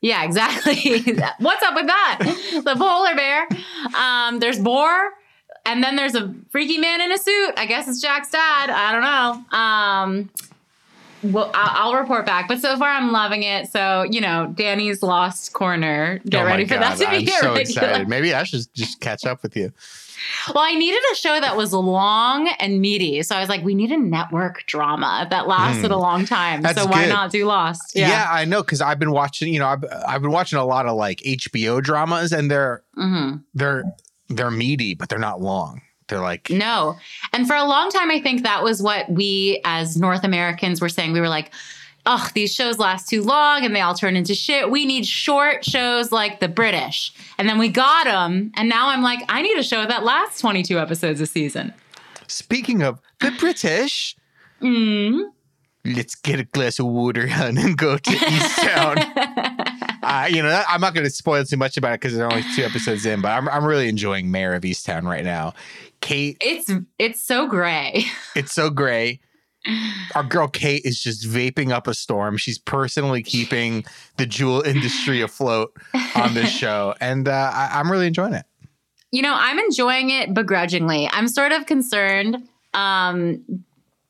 Yeah, 0.02 0.24
exactly. 0.24 1.00
What's 1.38 1.62
up 1.62 1.74
with 1.74 1.86
that? 1.86 2.18
the 2.64 2.74
polar 2.76 3.14
bear. 3.14 3.48
Um, 3.96 4.40
there's 4.40 4.58
Boar. 4.58 5.12
And 5.64 5.82
then 5.82 5.94
there's 5.94 6.16
a 6.16 6.34
freaky 6.50 6.78
man 6.78 7.00
in 7.00 7.12
a 7.12 7.18
suit. 7.18 7.52
I 7.56 7.66
guess 7.66 7.86
it's 7.86 8.00
Jack's 8.00 8.30
dad. 8.30 8.68
I 8.68 8.90
don't 8.92 9.02
know. 9.02 9.58
Um, 9.58 10.30
well, 11.32 11.52
I'll, 11.54 11.94
report 11.94 12.26
back. 12.26 12.48
But 12.48 12.60
so 12.60 12.76
far, 12.76 12.88
I'm 12.88 13.12
loving 13.12 13.44
it. 13.44 13.68
So 13.70 14.02
you 14.10 14.20
know, 14.20 14.52
Danny's 14.56 15.04
lost 15.04 15.52
corner. 15.52 16.20
Get 16.28 16.42
Oh 16.42 16.46
ready 16.46 16.64
for 16.64 16.74
that 16.74 16.98
to 16.98 17.08
be 17.10 17.16
I'm 17.18 17.26
so 17.26 17.54
regular. 17.54 17.60
excited. 17.60 18.08
Maybe 18.08 18.34
I 18.34 18.42
should 18.42 18.62
just 18.74 19.00
catch 19.00 19.24
up 19.24 19.42
with 19.44 19.56
you. 19.56 19.72
Well, 20.54 20.64
I 20.64 20.74
needed 20.74 21.00
a 21.12 21.14
show 21.16 21.40
that 21.40 21.56
was 21.56 21.72
long 21.72 22.48
and 22.58 22.80
meaty. 22.80 23.22
So 23.22 23.36
I 23.36 23.40
was 23.40 23.48
like, 23.48 23.62
we 23.64 23.74
need 23.74 23.90
a 23.92 23.96
network 23.98 24.64
drama 24.66 25.26
that 25.30 25.46
lasted 25.46 25.86
Hmm. 25.88 25.92
a 25.92 25.98
long 25.98 26.24
time. 26.24 26.64
So 26.74 26.86
why 26.86 27.04
good. 27.04 27.08
not 27.10 27.30
do 27.30 27.44
Lost? 27.44 27.94
Yeah, 27.94 28.26
I 28.30 28.44
know 28.44 28.62
because 28.62 28.80
I've 28.80 28.98
been 28.98 29.12
watching. 29.12 29.52
You 29.52 29.60
know, 29.60 29.66
I've 29.68 29.84
I've 30.06 30.22
been 30.22 30.30
watching 30.32 30.58
a 30.58 30.64
lot 30.64 30.86
of 30.86 30.96
like 30.96 31.18
HBO 31.20 31.82
dramas, 31.82 32.32
and 32.32 32.50
they're 32.50 32.82
hmm 32.94 33.36
they're 33.54 33.84
they're 34.28 34.50
meaty, 34.50 34.94
but 34.94 35.08
they're 35.08 35.18
not 35.18 35.40
long. 35.40 35.82
They're 36.08 36.20
like 36.20 36.50
No. 36.50 36.96
And 37.32 37.46
for 37.46 37.54
a 37.56 37.64
long 37.64 37.90
time, 37.90 38.10
I 38.10 38.20
think 38.20 38.42
that 38.42 38.62
was 38.62 38.82
what 38.82 39.10
we 39.10 39.60
as 39.64 39.96
North 39.96 40.24
Americans 40.24 40.80
were 40.80 40.88
saying. 40.88 41.12
We 41.12 41.20
were 41.20 41.28
like, 41.28 41.52
oh, 42.06 42.28
these 42.34 42.52
shows 42.54 42.78
last 42.78 43.08
too 43.08 43.22
long 43.22 43.64
and 43.64 43.74
they 43.74 43.80
all 43.80 43.94
turn 43.94 44.16
into 44.16 44.34
shit. 44.34 44.70
We 44.70 44.86
need 44.86 45.06
short 45.06 45.64
shows 45.64 46.10
like 46.12 46.40
the 46.40 46.48
British. 46.48 47.12
And 47.38 47.48
then 47.48 47.58
we 47.58 47.68
got 47.68 48.04
them. 48.04 48.52
And 48.56 48.68
now 48.68 48.88
I'm 48.88 49.02
like, 49.02 49.20
I 49.28 49.42
need 49.42 49.56
a 49.56 49.62
show 49.62 49.86
that 49.86 50.02
lasts 50.04 50.40
22 50.40 50.78
episodes 50.78 51.20
a 51.20 51.26
season. 51.26 51.72
speaking 52.26 52.82
of 52.82 53.00
the 53.20 53.30
British. 53.38 54.16
Mm. 54.60 55.30
Let's 55.84 56.14
get 56.14 56.38
a 56.38 56.44
glass 56.44 56.78
of 56.78 56.86
water, 56.86 57.26
hun, 57.26 57.58
and 57.58 57.76
go 57.76 57.96
to 57.98 58.10
Easttown. 58.10 59.98
uh, 60.02 60.28
you 60.30 60.40
know, 60.40 60.62
I'm 60.68 60.80
not 60.80 60.94
going 60.94 61.04
to 61.04 61.10
spoil 61.10 61.44
too 61.44 61.56
much 61.56 61.76
about 61.76 61.94
it 61.94 62.00
because 62.00 62.16
there's 62.16 62.32
only 62.32 62.44
two 62.54 62.62
episodes 62.62 63.04
in, 63.04 63.20
but 63.20 63.30
I'm, 63.30 63.48
I'm 63.48 63.64
really 63.64 63.88
enjoying 63.88 64.30
Mare 64.30 64.54
of 64.54 64.62
Easttown 64.62 65.02
right 65.02 65.24
now. 65.24 65.54
Kate, 66.00 66.36
It's 66.40 66.70
it's 66.98 67.20
so 67.20 67.48
gray. 67.48 68.04
it's 68.36 68.52
so 68.52 68.70
gray. 68.70 69.20
Our 70.14 70.24
girl 70.24 70.48
Kate 70.48 70.82
is 70.84 71.00
just 71.00 71.26
vaping 71.28 71.70
up 71.70 71.86
a 71.86 71.94
storm. 71.94 72.36
She's 72.36 72.58
personally 72.58 73.22
keeping 73.22 73.84
the 74.16 74.26
Juul 74.26 74.64
industry 74.66 75.20
afloat 75.22 75.76
on 76.14 76.34
this 76.34 76.50
show, 76.50 76.94
and 77.00 77.28
uh, 77.28 77.50
I, 77.52 77.70
I'm 77.74 77.90
really 77.90 78.06
enjoying 78.06 78.34
it. 78.34 78.44
You 79.10 79.22
know, 79.22 79.34
I'm 79.36 79.58
enjoying 79.58 80.10
it 80.10 80.32
begrudgingly. 80.32 81.08
I'm 81.12 81.28
sort 81.28 81.52
of 81.52 81.66
concerned. 81.66 82.48
Um, 82.72 83.64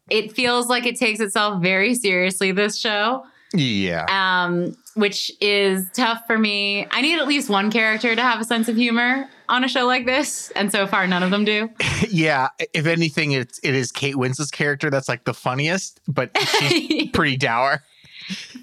it 0.09 0.33
feels 0.33 0.69
like 0.69 0.87
it 0.87 0.97
takes 0.97 1.21
itself 1.21 1.61
very 1.61 1.95
seriously, 1.95 2.53
this 2.53 2.79
show. 2.79 3.25
Yeah, 3.55 4.07
um, 4.09 4.77
which 4.95 5.31
is 5.41 5.91
tough 5.93 6.23
for 6.27 6.39
me. 6.39 6.87
I 6.91 7.03
need 7.03 7.19
at 7.19 7.27
least 7.27 7.51
one 7.51 7.71
character 7.71 8.15
to 8.15 8.23
have 8.23 8.41
a 8.41 8.45
sense 8.45 8.69
of 8.69 8.77
humor 8.77 9.29
on 9.53 9.63
a 9.65 9.69
show 9.69 9.87
like 9.87 10.07
this, 10.07 10.51
and 10.57 10.73
so 10.73 10.87
far 10.87 11.07
none 11.07 11.23
of 11.23 11.31
them 11.31 11.45
do. 11.45 11.71
yeah. 12.09 12.49
If 12.75 12.87
anything, 12.87 13.33
it's 13.33 13.61
it 13.63 13.75
is 13.75 13.93
Kate 13.93 14.17
Winslet's 14.17 14.51
character 14.51 14.91
that's 14.91 15.09
like 15.09 15.25
the 15.25 15.35
funniest, 15.35 16.01
but 16.09 16.37
she's 16.59 17.11
pretty 17.13 17.37
dour. 17.37 17.83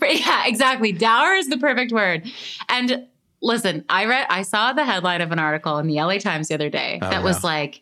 yeah, 0.01 0.45
exactly. 0.47 0.91
Dour 0.91 1.35
is 1.35 1.47
the 1.49 1.57
perfect 1.57 1.91
word. 1.91 2.29
And 2.69 3.05
listen, 3.41 3.85
I 3.89 4.05
read, 4.05 4.25
I 4.29 4.41
saw 4.41 4.73
the 4.73 4.83
headline 4.85 5.21
of 5.21 5.31
an 5.31 5.39
article 5.39 5.77
in 5.77 5.87
the 5.87 5.95
LA 5.95 6.17
Times 6.17 6.47
the 6.49 6.55
other 6.55 6.69
day 6.69 6.99
Oh, 7.01 7.09
that 7.09 7.23
was 7.23 7.43
like 7.43 7.81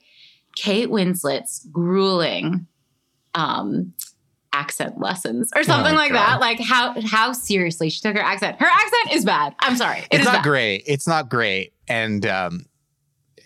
Kate 0.55 0.89
Winslet's 0.89 1.65
grueling 1.71 2.67
um, 3.35 3.93
accent 4.53 4.99
lessons 4.99 5.51
or 5.55 5.63
something 5.63 5.93
Oh, 5.93 5.97
like 5.97 6.11
God. 6.11 6.17
that. 6.17 6.39
Like 6.41 6.59
how 6.59 6.99
how 7.05 7.31
seriously 7.31 7.89
she 7.89 8.01
took 8.01 8.15
her 8.15 8.21
accent. 8.23 8.59
Her 8.59 8.65
accent 8.67 9.13
is 9.13 9.23
bad. 9.23 9.55
I'm 9.59 9.75
sorry. 9.77 9.99
It 9.99 10.07
it's 10.11 10.19
is 10.21 10.25
not 10.25 10.33
bad. 10.35 10.43
great. 10.43 10.83
It's 10.87 11.07
not 11.07 11.29
great, 11.29 11.73
and 11.87 12.25
um, 12.25 12.65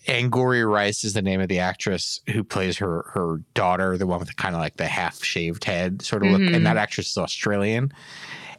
Angourie 0.08 0.64
Rice 0.66 1.04
is 1.04 1.14
the 1.14 1.22
name 1.22 1.42
of 1.42 1.48
the 1.48 1.60
actress 1.60 2.20
who 2.32 2.44
plays 2.44 2.78
her 2.78 3.06
her 3.14 3.38
daughter, 3.54 3.98
the 3.98 4.08
one 4.08 4.20
with 4.20 4.28
the 4.30 4.34
kind 4.34 4.56
of 4.56 4.62
like 4.62 4.78
the 4.78 4.88
half 4.88 5.24
shaved 5.24 5.64
head 5.64 6.02
sort 6.02 6.24
of 6.26 6.32
look. 6.32 6.42
Mhm. 6.42 6.56
And 6.56 6.66
that 6.66 6.78
actress 6.78 7.12
is 7.12 7.18
Australian. 7.18 7.92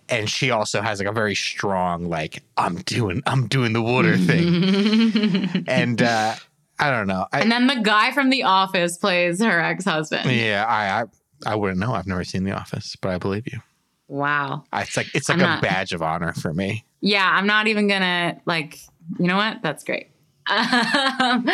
And 0.08 0.28
she 0.28 0.50
also 0.50 0.82
has 0.82 0.98
like 0.98 1.08
a 1.08 1.12
very 1.12 1.34
strong, 1.34 2.08
like, 2.08 2.42
I'm 2.56 2.76
doing 2.82 3.22
I'm 3.26 3.46
doing 3.48 3.72
the 3.72 3.82
water 3.82 4.16
thing. 4.16 5.64
And 5.68 6.00
uh 6.02 6.34
I 6.78 6.90
don't 6.90 7.06
know. 7.06 7.26
I, 7.32 7.40
and 7.40 7.52
then 7.52 7.66
the 7.68 7.80
guy 7.80 8.10
from 8.12 8.30
The 8.30 8.42
Office 8.42 8.96
plays 8.98 9.40
her 9.40 9.60
ex 9.60 9.84
husband. 9.84 10.30
yeah, 10.30 10.64
I, 10.68 11.02
I 11.02 11.52
I 11.52 11.54
wouldn't 11.56 11.78
know. 11.80 11.92
I've 11.94 12.06
never 12.06 12.24
seen 12.24 12.44
The 12.44 12.52
Office, 12.52 12.96
but 13.00 13.10
I 13.10 13.18
believe 13.18 13.46
you. 13.52 13.60
Wow. 14.08 14.64
I- 14.72 14.82
It's 14.82 14.96
like 14.96 15.08
it's 15.14 15.28
like 15.28 15.38
I'm 15.38 15.44
a 15.44 15.46
not- 15.46 15.62
badge 15.62 15.92
of 15.92 16.02
honor 16.02 16.32
for 16.34 16.52
me. 16.52 16.84
Yeah, 17.00 17.28
I'm 17.28 17.46
not 17.46 17.66
even 17.66 17.88
gonna 17.88 18.40
like. 18.46 18.78
You 19.18 19.26
know 19.26 19.36
what? 19.36 19.62
That's 19.62 19.82
great. 19.84 20.08
Um, 20.50 21.44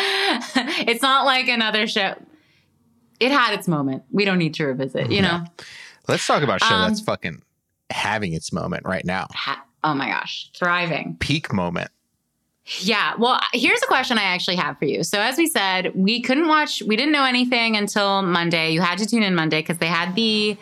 it's 0.87 1.01
not 1.01 1.25
like 1.25 1.47
another 1.47 1.87
show. 1.87 2.15
It 3.19 3.31
had 3.31 3.53
its 3.53 3.67
moment. 3.67 4.03
We 4.11 4.25
don't 4.25 4.37
need 4.37 4.53
to 4.55 4.65
revisit. 4.65 5.11
You 5.11 5.21
know. 5.21 5.43
Let's 6.07 6.25
talk 6.25 6.41
about 6.41 6.61
a 6.61 6.65
show 6.65 6.73
Um, 6.73 6.89
that's 6.89 7.01
fucking 7.01 7.41
having 7.89 8.33
its 8.33 8.51
moment 8.51 8.85
right 8.85 9.05
now. 9.05 9.27
Ha- 9.31 9.63
oh 9.83 9.93
my 9.93 10.07
gosh, 10.07 10.49
thriving. 10.55 11.17
Peak 11.19 11.53
moment. 11.53 11.91
Yeah. 12.81 13.15
Well, 13.17 13.39
here's 13.53 13.81
a 13.81 13.87
question 13.87 14.17
I 14.17 14.23
actually 14.23 14.57
have 14.57 14.77
for 14.77 14.85
you. 14.85 15.03
So, 15.03 15.19
as 15.19 15.37
we 15.37 15.47
said, 15.47 15.91
we 15.95 16.21
couldn't 16.21 16.47
watch, 16.47 16.83
we 16.83 16.95
didn't 16.95 17.11
know 17.11 17.25
anything 17.25 17.75
until 17.75 18.21
Monday. 18.21 18.71
You 18.71 18.81
had 18.81 18.99
to 18.99 19.07
tune 19.07 19.23
in 19.23 19.33
Monday 19.33 19.61
because 19.61 19.79
they 19.79 19.87
had 19.87 20.15
the 20.15 20.55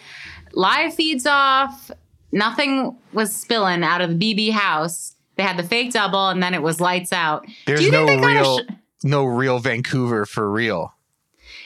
live 0.53 0.93
feeds 0.93 1.25
off. 1.25 1.91
Nothing 2.31 2.95
was 3.13 3.35
spilling 3.35 3.83
out 3.83 3.99
of 4.01 4.17
the 4.17 4.35
BB 4.35 4.51
house. 4.51 5.15
They 5.37 5.43
had 5.43 5.57
the 5.57 5.63
fake 5.63 5.93
double 5.93 6.29
and 6.29 6.41
then 6.41 6.53
it 6.53 6.61
was 6.61 6.81
lights 6.81 7.13
out. 7.13 7.45
There's 7.65 7.79
Do 7.79 7.85
you 7.85 7.91
no 7.91 8.05
real 8.05 8.59
sh- 8.59 8.61
no 9.03 9.25
real 9.25 9.59
Vancouver 9.59 10.25
for 10.25 10.49
real. 10.51 10.93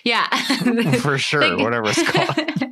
Yeah. 0.04 0.28
For 1.02 1.18
sure, 1.18 1.42
They- 1.56 1.64
whatever 1.64 1.90
it's 1.90 2.12
called. 2.12 2.64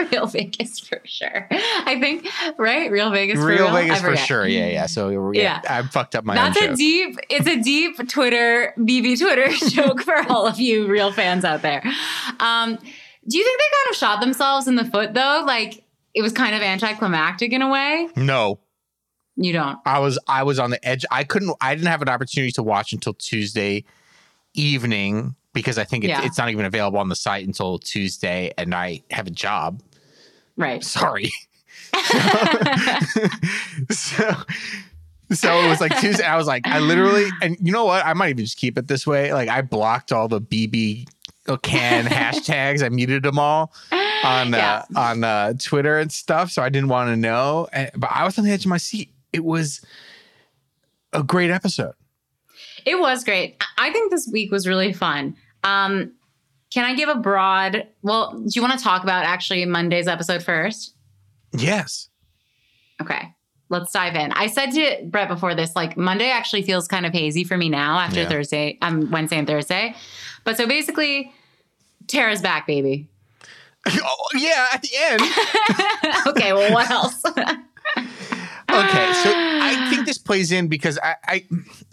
Real 0.12 0.26
Vegas 0.26 0.80
for 0.80 1.00
sure. 1.04 1.46
I 1.50 1.98
think, 2.00 2.26
right? 2.58 2.90
Real 2.90 3.10
Vegas 3.10 3.38
for 3.38 3.46
real 3.46 3.64
real. 3.66 3.72
Vegas 3.72 4.00
for 4.00 4.16
sure. 4.16 4.46
Yeah, 4.46 4.66
yeah. 4.68 4.86
So 4.86 5.30
yeah, 5.32 5.60
Yeah. 5.64 5.78
I 5.78 5.82
fucked 5.82 6.14
up 6.16 6.24
my 6.24 6.34
That's 6.34 6.56
own 6.58 6.64
a 6.64 6.68
joke. 6.68 6.76
deep, 6.78 7.16
it's 7.30 7.46
a 7.46 7.60
deep 7.60 8.08
Twitter, 8.08 8.74
BB 8.78 9.18
Twitter 9.20 9.48
joke 9.70 10.02
for 10.02 10.14
all 10.30 10.46
of 10.46 10.58
you 10.60 10.86
real 10.88 11.12
fans 11.12 11.44
out 11.44 11.62
there. 11.62 11.82
Um, 12.40 12.76
do 12.76 13.38
you 13.38 13.44
think 13.44 13.58
they 13.60 13.76
kind 13.78 13.90
of 13.90 13.96
shot 13.96 14.20
themselves 14.20 14.66
in 14.68 14.74
the 14.76 14.84
foot 14.84 15.14
though? 15.14 15.44
Like 15.46 15.84
it 16.14 16.22
was 16.22 16.32
kind 16.32 16.54
of 16.54 16.62
anticlimactic 16.62 17.52
in 17.52 17.62
a 17.62 17.68
way? 17.68 18.08
no, 18.16 18.58
You 19.36 19.52
don't. 19.52 19.78
I 19.84 19.98
was 19.98 20.18
I 20.28 20.42
was 20.44 20.58
on 20.58 20.70
the 20.70 20.84
edge. 20.86 21.04
I 21.10 21.24
couldn't. 21.24 21.54
I 21.60 21.74
didn't 21.74 21.88
have 21.88 22.02
an 22.02 22.08
opportunity 22.08 22.52
to 22.52 22.62
watch 22.62 22.92
until 22.92 23.14
Tuesday 23.14 23.84
evening 24.54 25.34
because 25.52 25.78
I 25.78 25.84
think 25.84 26.04
it, 26.04 26.08
Yeah. 26.08 26.24
it's 26.24 26.38
not 26.38 26.50
even 26.50 26.64
available 26.64 26.98
on 26.98 27.08
the 27.08 27.16
site 27.16 27.46
until 27.46 27.78
Tuesday, 27.78 28.52
and 28.56 28.74
I 28.74 29.02
have 29.10 29.26
a 29.26 29.30
job. 29.30 29.82
Right. 30.56 30.84
Sorry. 30.84 31.30
so 33.90 34.34
so 35.32 35.58
it 35.60 35.68
was 35.68 35.80
like 35.80 35.98
Tuesday. 36.00 36.24
I 36.24 36.36
was 36.36 36.46
like, 36.46 36.66
I 36.66 36.78
literally, 36.78 37.28
and 37.42 37.56
you 37.60 37.72
know 37.72 37.84
what? 37.84 38.04
I 38.04 38.12
might 38.12 38.30
even 38.30 38.44
just 38.44 38.56
keep 38.58 38.78
it 38.78 38.88
this 38.88 39.06
way. 39.06 39.32
Like 39.32 39.48
I 39.48 39.62
blocked 39.62 40.12
all 40.12 40.28
the 40.28 40.40
BB 40.40 41.08
can 41.62 42.04
hashtags. 42.06 42.82
I 42.84 42.88
muted 42.88 43.22
them 43.22 43.38
all 43.38 43.72
on 44.24 44.54
uh, 44.54 44.84
on 44.96 45.24
uh, 45.24 45.54
Twitter 45.58 45.98
and 45.98 46.10
stuff. 46.12 46.50
So 46.50 46.62
I 46.62 46.68
didn't 46.68 46.88
want 46.88 47.08
to 47.10 47.16
know. 47.16 47.68
And, 47.72 47.90
but 47.96 48.10
I 48.12 48.24
was 48.24 48.38
on 48.38 48.44
the 48.44 48.50
edge 48.52 48.64
of 48.64 48.70
my 48.70 48.76
seat. 48.78 49.10
It 49.34 49.44
was 49.44 49.84
a 51.12 51.22
great 51.24 51.50
episode. 51.50 51.94
It 52.86 52.98
was 53.00 53.24
great. 53.24 53.62
I- 53.78 53.90
think 53.90 54.10
this 54.12 54.28
week 54.32 54.50
was 54.52 54.66
really 54.68 54.92
fun. 54.92 55.36
Um, 55.64 56.12
can 56.72 56.84
I 56.84 56.94
give 56.94 57.08
a 57.08 57.14
broad? 57.16 57.86
Well, 58.02 58.32
do 58.38 58.48
you 58.50 58.62
want 58.62 58.78
to 58.78 58.84
talk 58.84 59.02
about 59.02 59.24
actually 59.24 59.64
Monday's 59.64 60.06
episode 60.08 60.42
first? 60.42 60.94
Yes. 61.52 62.08
Okay, 63.00 63.32
let's 63.70 63.92
dive 63.92 64.14
in. 64.14 64.32
I 64.32 64.46
said 64.46 64.70
to 64.72 65.04
Brett 65.06 65.28
before 65.28 65.54
this, 65.54 65.74
like 65.74 65.96
Monday 65.96 66.30
actually 66.30 66.62
feels 66.62 66.86
kind 66.88 67.06
of 67.06 67.12
hazy 67.12 67.42
for 67.44 67.56
me 67.56 67.68
now 67.68 67.98
after 67.98 68.20
Yeah. 68.20 68.28
Thursday, 68.28 68.78
um, 68.82 69.10
Wednesday 69.10 69.38
and 69.38 69.46
Thursday. 69.46 69.94
But 70.44 70.56
so 70.56 70.66
basically, 70.66 71.32
Tara's 72.06 72.40
back, 72.42 72.66
baby. 72.66 73.08
Oh, 74.02 74.28
yeah. 74.34 74.68
At 74.72 74.82
the 74.82 74.88
end. 74.98 76.26
okay, 76.28 76.52
well, 76.54 76.72
what 76.72 76.90
else? 76.90 77.22
Okay, 78.74 79.12
so 79.12 79.30
I 79.32 79.86
think 79.90 80.06
this 80.06 80.18
plays 80.18 80.50
in 80.50 80.68
because 80.68 80.98
I, 81.02 81.16
I, 81.24 81.44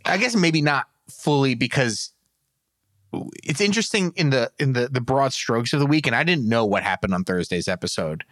I 0.05 0.17
guess 0.17 0.35
maybe 0.35 0.61
not 0.61 0.88
fully 1.09 1.55
because 1.55 2.11
it's 3.43 3.61
interesting 3.61 4.13
in 4.15 4.29
the 4.29 4.51
in 4.57 4.73
the 4.73 4.88
the 4.88 5.01
broad 5.01 5.33
strokes 5.33 5.73
of 5.73 5.79
the 5.79 5.85
week, 5.85 6.07
and 6.07 6.15
I 6.15 6.23
didn't 6.23 6.47
know 6.47 6.65
what 6.65 6.83
happened 6.83 7.13
on 7.13 7.23
Thursday's 7.23 7.67
episode. 7.67 8.23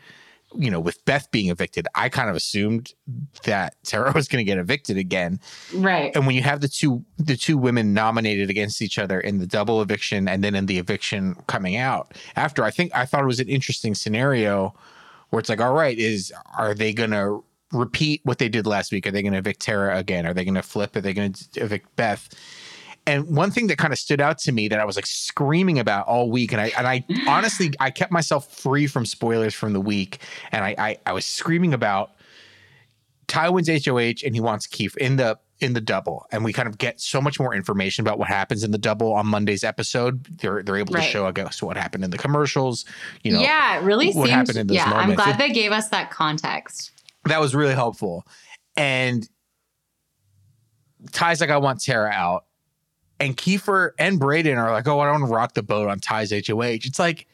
You 0.56 0.72
know, 0.72 0.80
with 0.80 1.06
Beth 1.06 1.30
being 1.30 1.52
evicted, 1.52 1.88
I 1.94 2.10
kind 2.10 2.28
of 2.28 2.36
assumed 2.36 2.94
that 3.44 3.76
Tara 3.84 4.12
was 4.16 4.28
going 4.28 4.44
to 4.44 4.50
get 4.50 4.58
evicted 4.58 4.98
again. 4.98 5.40
right. 5.76 6.12
And 6.16 6.26
when 6.26 6.36
you 6.36 6.42
have 6.42 6.62
the 6.62 6.68
two 6.68 7.06
the 7.18 7.36
two 7.36 7.58
women 7.58 7.94
nominated 7.94 8.50
against 8.50 8.82
each 8.82 8.98
other 8.98 9.20
in 9.20 9.38
the 9.38 9.46
double 9.46 9.82
eviction 9.82 10.28
and 10.28 10.44
then 10.44 10.56
in 10.56 10.66
the 10.66 10.80
eviction 10.80 11.36
coming 11.46 11.76
out 11.76 12.14
after, 12.36 12.64
I 12.64 12.72
think 12.72 12.96
I 12.96 13.06
thought 13.06 13.22
it 13.22 13.28
was 13.28 13.40
an 13.40 13.50
interesting 13.50 13.94
scenario 13.94 14.74
where 15.30 15.40
it's 15.40 15.50
like, 15.50 15.62
all 15.62 15.74
right, 15.74 15.98
is 15.98 16.34
are 16.58 16.74
they 16.74 16.94
gonna 16.94 17.42
repeat 17.72 18.22
what 18.24 18.38
they 18.40 18.50
did 18.50 18.66
last 18.66 18.92
week? 18.92 19.06
Are 19.08 19.12
they 19.12 19.22
gonna 19.22 19.38
evict 19.38 19.60
Tara 19.62 19.98
again? 19.98 20.26
Are 20.26 20.34
they 20.34 20.46
gonna 20.46 20.62
flip? 20.64 20.96
Are 20.96 21.02
they 21.02 21.14
gonna 21.14 21.34
evict 21.56 21.96
Beth? 21.96 22.30
And 23.08 23.26
one 23.36 23.50
thing 23.50 23.68
that 23.68 23.78
kind 23.80 23.92
of 23.92 23.98
stood 23.98 24.22
out 24.22 24.38
to 24.40 24.52
me 24.52 24.68
that 24.68 24.80
I 24.80 24.86
was 24.86 24.96
like 24.96 25.06
screaming 25.08 25.80
about 25.80 26.06
all 26.08 26.30
week, 26.30 26.52
and 26.52 26.62
I 26.62 26.72
and 26.78 26.88
I 26.88 27.04
honestly 27.28 27.72
I 27.80 27.90
kept 27.92 28.12
myself 28.12 28.52
free 28.54 28.88
from 28.88 29.06
spoilers 29.06 29.54
from 29.56 29.74
the 29.74 29.82
week, 29.82 30.20
and 30.52 30.64
I 30.64 30.76
I, 30.78 30.98
I 31.08 31.14
was 31.14 31.26
screaming 31.26 31.74
about 31.74 32.12
Ty 33.28 33.50
wins 33.50 33.70
HOH 33.86 34.26
and 34.26 34.34
he 34.34 34.42
wants 34.42 34.66
Keith 34.68 34.98
in 34.98 35.16
the 35.18 35.38
in 35.60 35.74
the 35.74 35.82
double, 35.82 36.26
and 36.32 36.44
we 36.46 36.54
kind 36.54 36.70
of 36.70 36.78
get 36.78 37.02
so 37.02 37.20
much 37.20 37.38
more 37.40 37.54
information 37.54 38.02
about 38.02 38.18
what 38.18 38.30
happens 38.30 38.64
in 38.64 38.72
the 38.72 38.78
double 38.78 39.12
on 39.14 39.28
Monday's 39.28 39.64
episode. 39.64 40.24
They're 40.40 40.64
they're 40.64 40.78
able 40.78 40.94
Right. 40.94 41.04
to 41.04 41.10
show 41.10 41.26
I 41.28 41.32
guess 41.32 41.62
what 41.62 41.78
happened 41.78 42.04
in 42.04 42.12
the 42.12 42.18
commercials. 42.18 42.86
You 43.24 43.34
know, 43.34 43.42
yeah, 43.42 43.78
it 43.80 43.84
really 43.84 44.08
what 44.12 44.26
seemed. 44.28 44.30
happened 44.30 44.58
in 44.58 44.68
those 44.68 44.76
yeah, 44.78 44.92
I'm 44.94 45.16
glad 45.16 45.38
they 45.38 45.52
gave 45.52 45.72
us 45.72 45.90
that 45.90 46.12
context. 46.12 46.92
That 47.30 47.40
was 47.40 47.56
really 47.56 47.74
helpful. 47.74 48.26
And 48.76 49.28
Ty's 51.12 51.42
like, 51.42 51.50
I 51.50 51.58
want 51.58 51.82
Tara 51.82 52.10
out. 52.12 52.46
And 53.20 53.36
Kiefer 53.36 53.92
and 54.00 54.20
Braden 54.20 54.58
are 54.58 54.72
like, 54.72 54.88
oh, 54.88 55.00
I 55.00 55.06
don't 55.12 55.22
want 55.22 55.30
to 55.30 55.36
rock 55.36 55.54
the 55.54 55.64
boat 55.64 55.90
on 55.90 56.00
Ty's 56.00 56.32
HOH. 56.32 56.62
It's 56.86 57.00
like, 57.00 57.28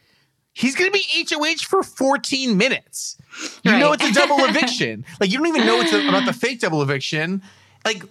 he's 0.54 0.76
going 0.76 0.92
to 0.92 0.94
be 0.98 1.04
HOH 1.30 1.64
for 1.68 1.84
14 1.84 2.58
minutes. 2.58 3.18
You 3.64 3.72
know 3.78 3.92
it's 3.94 4.04
a 4.04 4.12
double 4.14 4.38
eviction. 4.46 5.06
like, 5.20 5.32
you 5.32 5.38
don't 5.38 5.48
even 5.48 5.66
know 5.66 5.80
it's 5.82 5.94
a, 5.94 6.08
about 6.08 6.26
the 6.26 6.34
fake 6.34 6.60
double 6.62 6.82
eviction. 6.82 7.44
Like, 7.84 8.04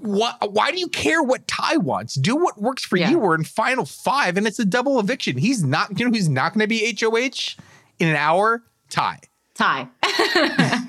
why, 0.00 0.34
why 0.42 0.70
do 0.72 0.78
you 0.80 0.88
care 0.88 1.22
what 1.22 1.46
Ty 1.46 1.76
wants? 1.78 2.14
Do 2.14 2.36
what 2.36 2.60
works 2.60 2.84
for 2.84 2.96
Yeah. 2.96 3.10
you. 3.10 3.18
We're 3.18 3.36
in 3.36 3.44
final 3.44 3.86
five 3.86 4.36
and 4.36 4.46
it's 4.46 4.58
a 4.58 4.64
double 4.64 4.98
eviction. 4.98 5.38
He's 5.38 5.62
not, 5.62 5.98
you 5.98 6.04
know, 6.04 6.10
who's 6.10 6.28
not 6.28 6.52
going 6.52 6.60
to 6.60 6.66
be 6.66 6.94
HOH 7.00 7.56
in 8.00 8.08
an 8.08 8.16
hour? 8.16 8.62
Ty. 8.90 9.20
Ty. 9.54 9.88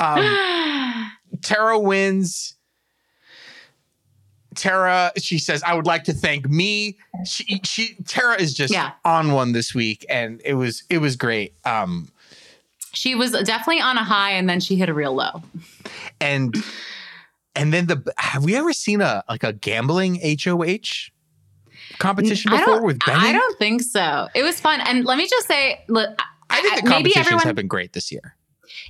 Um, 0.00 1.12
Tara 1.42 1.78
wins. 1.78 2.56
Tara, 4.56 5.12
she 5.18 5.38
says, 5.38 5.62
I 5.62 5.74
would 5.74 5.86
like 5.86 6.04
to 6.04 6.12
thank 6.12 6.48
me. 6.48 6.96
She 7.24 7.60
she 7.64 7.94
Tara 8.06 8.40
is 8.40 8.54
just 8.54 8.72
Yeah. 8.72 8.92
on 9.04 9.32
one 9.32 9.52
this 9.52 9.72
week 9.74 10.04
and 10.08 10.40
it 10.44 10.54
was 10.54 10.82
it 10.90 10.98
was 10.98 11.14
great. 11.16 11.54
Um 11.64 12.10
she 12.92 13.14
was 13.14 13.32
definitely 13.32 13.80
on 13.80 13.96
a 13.98 14.04
high, 14.04 14.30
and 14.32 14.48
then 14.48 14.60
she 14.60 14.76
hit 14.76 14.88
a 14.88 14.94
real 14.94 15.14
low. 15.14 15.42
and 16.20 16.54
and 17.56 17.72
then 17.72 17.86
the 17.86 18.12
have 18.18 18.44
we 18.44 18.56
ever 18.56 18.72
seen 18.72 19.00
a 19.00 19.22
like 19.28 19.42
a 19.44 19.52
gambling 19.52 20.20
HOH 20.44 21.10
competition 21.98 22.50
before 22.52 22.82
with 22.84 22.98
Benny? 23.04 23.28
I 23.28 23.32
don't 23.32 23.58
think 23.58 23.82
so. 23.82 24.28
It 24.34 24.42
was 24.44 24.60
fun, 24.60 24.80
and 24.80 25.04
let 25.04 25.18
me 25.18 25.26
just 25.28 25.46
say, 25.48 25.80
look, 25.88 26.16
I 26.54 26.60
think 26.62 26.82
the 26.82 26.88
competitions 26.88 27.26
everyone 27.26 27.46
have 27.46 27.56
been 27.56 27.68
great 27.68 27.92
this 27.92 28.10
year. 28.12 28.36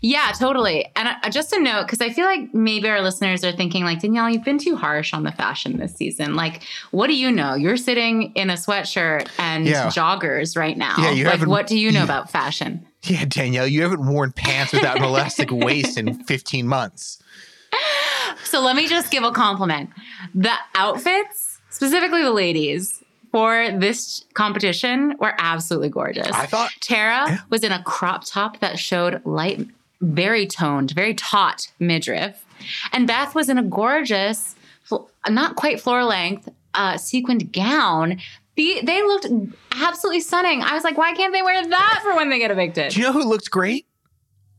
Yeah, 0.00 0.32
totally. 0.38 0.86
And 0.96 1.08
uh, 1.08 1.30
just 1.30 1.52
a 1.52 1.60
note, 1.60 1.86
because 1.86 2.00
I 2.00 2.10
feel 2.10 2.24
like 2.26 2.54
maybe 2.54 2.88
our 2.88 3.00
listeners 3.02 3.44
are 3.44 3.52
thinking, 3.52 3.84
like, 3.84 4.00
Danielle, 4.00 4.30
you've 4.30 4.44
been 4.44 4.58
too 4.58 4.76
harsh 4.76 5.12
on 5.12 5.24
the 5.24 5.32
fashion 5.32 5.78
this 5.78 5.94
season. 5.94 6.36
Like, 6.36 6.62
what 6.90 7.08
do 7.08 7.14
you 7.14 7.30
know? 7.30 7.54
You're 7.54 7.76
sitting 7.76 8.32
in 8.34 8.50
a 8.50 8.54
sweatshirt 8.54 9.28
and 9.38 9.66
Yeah. 9.66 9.88
joggers 9.88 10.56
right 10.56 10.76
now. 10.76 10.94
Yeah, 10.98 11.10
you 11.10 11.24
like, 11.24 11.32
haven't- 11.34 11.48
what 11.50 11.66
do 11.66 11.78
you 11.78 11.90
know 11.92 11.98
yeah. 11.98 12.04
about 12.04 12.30
fashion? 12.30 12.86
Yeah, 13.02 13.24
Danielle, 13.26 13.66
you 13.66 13.82
haven't 13.82 14.06
worn 14.06 14.32
pants 14.32 14.72
without 14.72 14.96
an 14.96 15.04
elastic 15.04 15.50
waist 15.50 15.98
in 15.98 16.24
15 16.24 16.66
months. 16.66 17.22
So 18.44 18.60
let 18.62 18.76
me 18.76 18.88
just 18.88 19.10
give 19.10 19.24
a 19.24 19.32
compliment. 19.32 19.90
The 20.34 20.52
outfits, 20.74 21.58
specifically 21.70 22.22
the 22.22 22.32
ladies, 22.32 23.02
for 23.34 23.68
this 23.72 24.24
competition 24.34 25.16
were 25.18 25.34
absolutely 25.38 25.88
gorgeous. 25.88 26.30
I 26.30 26.46
thought 26.46 26.70
Tara 26.80 27.24
Yeah. 27.28 27.38
was 27.50 27.64
in 27.64 27.72
a 27.72 27.82
crop 27.82 28.22
top 28.24 28.60
that 28.60 28.78
showed 28.78 29.26
light, 29.26 29.66
very 30.00 30.46
toned, 30.46 30.92
very 30.92 31.14
taut 31.14 31.66
midriff. 31.80 32.44
And 32.92 33.08
Beth 33.08 33.34
was 33.34 33.48
in 33.48 33.58
a 33.58 33.62
gorgeous 33.64 34.54
not 35.28 35.56
quite 35.56 35.80
floor 35.80 36.04
length, 36.04 36.48
uh, 36.74 36.96
sequined 36.96 37.52
gown. 37.52 38.20
The, 38.54 38.82
they 38.84 39.02
looked 39.02 39.26
absolutely 39.72 40.20
stunning. 40.20 40.62
I 40.62 40.74
was 40.74 40.84
like, 40.84 40.96
why 40.96 41.12
can't 41.14 41.32
they 41.32 41.42
wear 41.42 41.66
that 41.66 42.00
for 42.04 42.14
when 42.14 42.30
they 42.30 42.38
get 42.38 42.52
evicted? 42.52 42.92
Do 42.92 43.00
you 43.00 43.06
know 43.06 43.12
who 43.12 43.24
looked 43.24 43.50
great? 43.50 43.84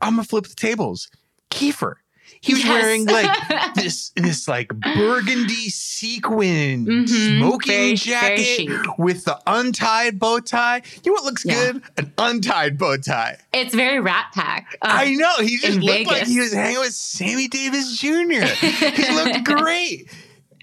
I'm 0.02 0.16
gonna 0.16 0.26
flip 0.26 0.48
the 0.48 0.56
tables. 0.56 1.10
Kiefer. 1.50 1.94
He 2.42 2.54
was 2.54 2.64
Yes. 2.64 2.70
wearing 2.84 3.06
like 3.06 3.30
this 3.76 4.12
this 4.16 4.48
like 4.48 4.70
burgundy 4.70 5.70
sequin 5.70 6.86
Mhm. 6.86 7.38
smoking 7.40 7.68
Very- 7.72 7.96
very 7.96 7.96
jacket 7.96 8.44
chic. 8.44 8.98
with 8.98 9.26
the 9.26 9.40
untied 9.48 10.20
bow 10.20 10.40
tie. 10.40 10.82
You 11.04 11.12
know 11.12 11.14
what 11.14 11.24
looks 11.26 11.44
Yeah. 11.46 11.54
good? 11.74 11.82
An 11.98 12.14
untied 12.18 12.78
bow 12.78 12.98
tie. 12.98 13.38
It's 13.54 13.74
very 13.74 14.00
Rat 14.00 14.28
Pack. 14.34 14.78
Uh, 14.82 14.88
I 14.92 15.14
know. 15.16 15.38
He 15.40 15.58
just 15.58 15.80
looked 15.80 16.08
like 16.08 16.24
he 16.28 16.40
was 16.40 16.54
hanging 16.54 16.80
with 16.80 16.94
Sammy 16.94 17.48
Davis 17.48 17.98
Jr. 18.00 18.12
he 18.46 19.12
looked 19.16 19.44
great. 19.46 20.10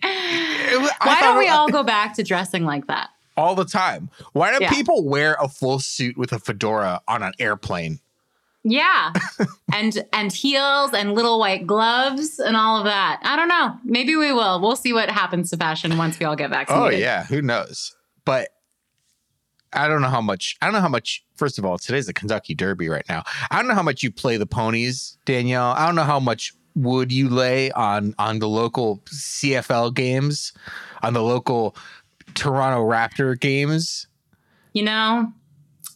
Was- 0.02 0.90
why 1.02 1.20
don't 1.20 1.38
we 1.38 1.48
all 1.48 1.68
go 1.68 1.82
back 1.82 2.14
to 2.14 2.22
dressing 2.22 2.64
like 2.64 2.86
that? 2.88 3.08
all 3.34 3.54
the 3.54 3.64
time? 3.64 4.10
Why 4.34 4.50
do 4.52 4.58
Yeah. 4.60 4.68
people 4.70 5.04
wear 5.08 5.38
a 5.40 5.48
full 5.48 5.78
suit 5.78 6.18
with 6.18 6.32
a 6.34 6.38
fedora 6.38 7.00
on 7.08 7.22
an 7.22 7.32
airplane? 7.38 7.98
Yeah. 8.64 9.12
and 9.72 10.04
and 10.12 10.32
heels 10.32 10.92
and 10.92 11.14
little 11.14 11.38
white 11.38 11.66
gloves 11.66 12.38
and 12.38 12.56
all 12.56 12.78
of 12.78 12.84
that. 12.84 13.20
I 13.22 13.36
don't 13.36 13.48
know. 13.48 13.76
Maybe 13.84 14.14
we 14.16 14.32
will. 14.32 14.60
We'll 14.60 14.76
see 14.76 14.92
what 14.92 15.10
happens 15.10 15.50
to 15.50 15.56
fashion 15.56 15.96
once 15.98 16.18
we 16.18 16.26
all 16.26 16.36
get 16.36 16.50
vaccinated. 16.50 16.94
Oh 16.94 16.96
yeah, 16.96 17.24
who 17.24 17.42
knows? 17.42 17.96
But 18.24 18.50
I 19.72 19.88
don't 19.88 20.02
know 20.02 20.08
how 20.08 20.20
much. 20.20 20.56
I 20.60 20.66
don't 20.66 20.74
know 20.74 20.80
how 20.80 20.88
much. 20.88 21.24
First 21.36 21.58
of 21.58 21.64
all, 21.64 21.78
today's 21.78 22.06
the 22.06 22.12
Kentucky 22.12 22.54
Derby 22.54 22.88
right 22.88 23.04
now. 23.08 23.24
I 23.50 23.56
don't 23.56 23.68
know 23.68 23.74
how 23.74 23.82
much 23.82 24.02
you 24.02 24.12
play 24.12 24.36
the 24.36 24.46
ponies, 24.46 25.18
Danielle. 25.24 25.74
I 25.76 25.86
don't 25.86 25.94
know 25.96 26.04
how 26.04 26.20
much 26.20 26.52
would 26.74 27.12
you 27.12 27.28
lay 27.28 27.70
on 27.72 28.14
on 28.18 28.38
the 28.38 28.48
local 28.48 28.98
CFL 29.06 29.94
games, 29.94 30.52
on 31.02 31.14
the 31.14 31.22
local 31.22 31.74
Toronto 32.34 32.86
Raptor 32.88 33.38
games. 33.38 34.06
You 34.72 34.84
know, 34.84 35.32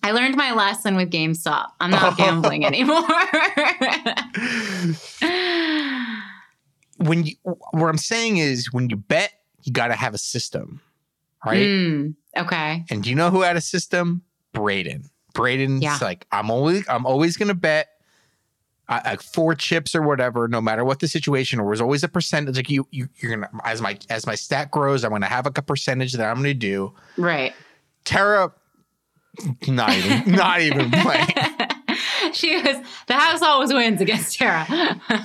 I 0.07 0.13
learned 0.13 0.37
my 0.37 0.53
lesson 0.53 0.95
with 0.95 1.11
GameStop. 1.11 1.67
I'm 1.81 1.91
not 1.91 2.17
gambling 2.23 2.65
anymore. 2.65 3.03
When 6.99 7.25
you, 7.27 7.35
what 7.43 7.89
I'm 7.89 7.99
saying 7.99 8.37
is, 8.39 8.73
when 8.73 8.89
you 8.89 8.97
bet, 8.97 9.33
you 9.65 9.73
got 9.73 9.89
to 9.89 9.95
have 9.95 10.15
a 10.15 10.19
system, 10.19 10.81
right? 11.45 11.67
Mm, 11.67 12.15
okay. 12.39 12.85
And 12.89 13.03
do 13.03 13.11
you 13.11 13.17
know 13.17 13.31
who 13.31 13.43
had 13.43 13.57
a 13.57 13.61
system? 13.61 14.23
Braden. 14.53 15.11
Braden's 15.35 15.83
Yeah. 15.83 15.99
like, 16.01 16.25
I'm 16.31 16.51
always, 16.51 16.89
I'm 16.89 17.05
always 17.05 17.37
gonna 17.37 17.53
bet 17.55 17.89
uh, 18.89 19.01
like 19.05 19.21
four 19.23 19.55
chips 19.57 19.95
or 19.97 20.03
whatever, 20.03 20.47
no 20.49 20.61
matter 20.61 20.85
what 20.85 21.01
the 21.01 21.09
situation. 21.09 21.59
Or 21.61 21.67
there's 21.67 21.81
always 21.81 22.05
a 22.05 22.09
percentage. 22.09 22.57
Like 22.57 22.71
you, 22.71 22.87
you, 22.93 23.09
you're 23.17 23.33
gonna 23.35 23.51
as 23.65 23.83
my 23.83 23.99
as 24.09 24.25
my 24.27 24.37
stat 24.37 24.71
grows, 24.71 25.05
I'm 25.05 25.11
gonna 25.11 25.27
have 25.27 25.45
like 25.45 25.59
a 25.59 25.63
percentage 25.63 26.13
that 26.15 26.25
I'm 26.31 26.37
gonna 26.37 26.55
do. 26.55 26.95
Right. 27.19 27.53
Tara, 28.05 28.53
not 29.69 29.93
even, 29.93 30.33
not 30.33 30.61
even 30.61 30.91
playing. 30.91 31.27
she 32.33 32.57
was 32.57 32.77
the 33.07 33.15
house 33.15 33.43
always 33.43 33.73
wins 33.73 34.01
against 34.01 34.39
Tara. 34.39 34.65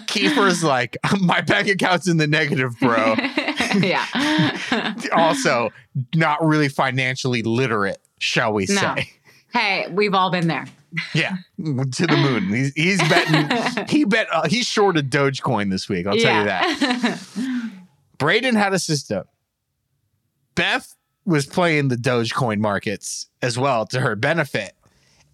Kiefer's 0.07 0.63
like, 0.63 0.97
my 1.19 1.41
bank 1.41 1.67
account's 1.67 2.07
in 2.07 2.17
the 2.17 2.27
negative, 2.27 2.77
bro. 2.79 3.15
yeah. 3.79 4.95
also, 5.13 5.71
not 6.15 6.43
really 6.45 6.69
financially 6.69 7.41
literate, 7.43 7.99
shall 8.19 8.53
we 8.53 8.65
No. 8.69 8.75
say? 8.75 9.09
hey, 9.53 9.87
we've 9.91 10.13
all 10.13 10.31
been 10.31 10.47
there. 10.47 10.65
Yeah, 11.13 11.37
to 11.57 12.07
the 12.07 12.17
moon. 12.17 12.49
He's, 12.53 12.73
he's 12.73 12.99
betting. 13.09 13.85
He 13.87 14.03
bet. 14.03 14.27
Uh, 14.29 14.47
he 14.49 14.61
shorted 14.61 15.09
Dogecoin 15.09 15.69
this 15.69 15.87
week. 15.87 16.05
I'll 16.05 16.17
tell 16.17 16.39
you 16.39 16.45
that. 16.45 16.77
that. 16.79 17.71
Braden 18.17 18.55
had 18.55 18.73
a 18.73 18.79
system. 18.79 19.23
Beth 20.55 20.93
was 21.25 21.45
playing 21.45 21.87
the 21.89 21.95
Dogecoin 21.95 22.59
markets 22.59 23.27
as 23.41 23.57
well 23.57 23.85
to 23.87 23.99
her 23.99 24.15
benefit. 24.15 24.73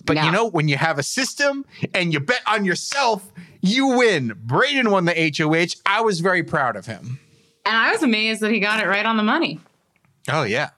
But 0.06 0.24
you 0.24 0.32
know, 0.32 0.48
when 0.50 0.68
you 0.70 0.78
have 0.78 0.98
a 1.00 1.04
system 1.04 1.66
and 1.94 2.14
you 2.14 2.20
bet 2.22 2.42
on 2.48 2.64
yourself, 2.64 3.30
you 3.62 3.88
win. 3.88 4.34
Braden 4.38 4.90
won 4.90 5.04
the 5.06 5.34
HOH. 5.38 5.82
I 5.86 6.00
was 6.02 6.22
very 6.22 6.44
proud 6.44 6.76
of 6.78 6.86
him. 6.86 7.20
and 7.66 7.76
I 7.76 7.92
was 7.92 8.04
amazed 8.04 8.40
that 8.42 8.52
he 8.52 8.60
got 8.62 8.82
it 8.82 8.88
right 8.88 9.06
on 9.06 9.18
the 9.18 9.24
money. 9.24 9.60
Oh 10.30 10.44
yeah. 10.44 10.70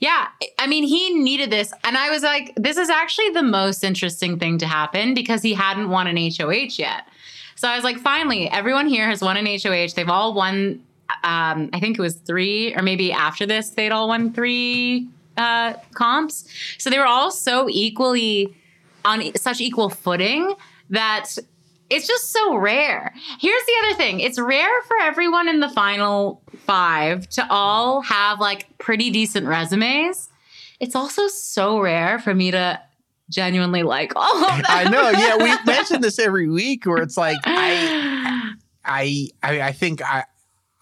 Yeah, 0.00 0.28
I 0.58 0.68
mean, 0.68 0.84
he 0.84 1.12
needed 1.18 1.50
this. 1.50 1.72
And 1.84 1.98
I 1.98 2.08
was 2.10 2.22
like, 2.22 2.52
this 2.56 2.76
is 2.78 2.88
actually 2.88 3.30
the 3.30 3.42
most 3.42 3.82
interesting 3.84 4.38
thing 4.38 4.56
to 4.58 4.66
happen 4.66 5.12
because 5.12 5.42
he 5.42 5.52
hadn't 5.54 5.90
won 5.90 6.06
an 6.06 6.16
HOH 6.16 6.78
yet. 6.78 7.08
So 7.56 7.68
I 7.68 7.74
was 7.74 7.84
like, 7.84 7.98
finally, 7.98 8.48
everyone 8.48 8.86
here 8.86 9.06
has 9.08 9.20
won 9.20 9.36
an 9.36 9.44
HOH. 9.44 9.88
They've 9.94 10.08
all 10.08 10.32
won, 10.34 10.82
um, 11.22 11.70
I 11.72 11.80
think 11.80 11.98
it 11.98 12.02
was 12.02 12.14
three, 12.14 12.74
or 12.74 12.82
maybe 12.82 13.12
after 13.12 13.46
this, 13.46 13.70
they'd 13.70 13.92
all 13.92 14.08
won 14.08 14.32
three 14.32 15.08
uh, 15.36 15.74
comps. 15.94 16.46
So 16.78 16.90
they 16.90 16.98
were 16.98 17.06
all 17.06 17.30
so 17.30 17.68
equally 17.68 18.54
on 19.04 19.34
such 19.36 19.60
equal 19.60 19.88
footing 19.88 20.54
that 20.90 21.36
it's 21.90 22.06
just 22.06 22.32
so 22.32 22.56
rare. 22.56 23.12
Here's 23.38 23.62
the 23.64 23.72
other 23.84 23.96
thing 23.96 24.20
it's 24.20 24.38
rare 24.38 24.82
for 24.82 24.96
everyone 25.00 25.48
in 25.48 25.60
the 25.60 25.68
final 25.68 26.42
five 26.66 27.28
to 27.30 27.46
all 27.50 28.00
have 28.02 28.40
like 28.40 28.78
pretty 28.78 29.10
decent 29.10 29.46
resumes. 29.46 30.28
It's 30.80 30.96
also 30.96 31.28
so 31.28 31.80
rare 31.80 32.18
for 32.18 32.34
me 32.34 32.50
to 32.50 32.80
genuinely 33.30 33.82
like 33.82 34.12
all 34.16 34.44
of 34.44 34.56
them. 34.56 34.64
I 34.66 34.84
know. 34.88 35.10
Yeah, 35.10 35.36
we 35.36 35.54
mention 35.72 36.00
this 36.00 36.18
every 36.18 36.48
week 36.48 36.86
where 36.86 37.02
it's 37.02 37.16
like 37.16 37.38
I 37.44 38.54
I 38.84 39.28
I, 39.42 39.60
I 39.60 39.72
think 39.72 40.02
I 40.02 40.24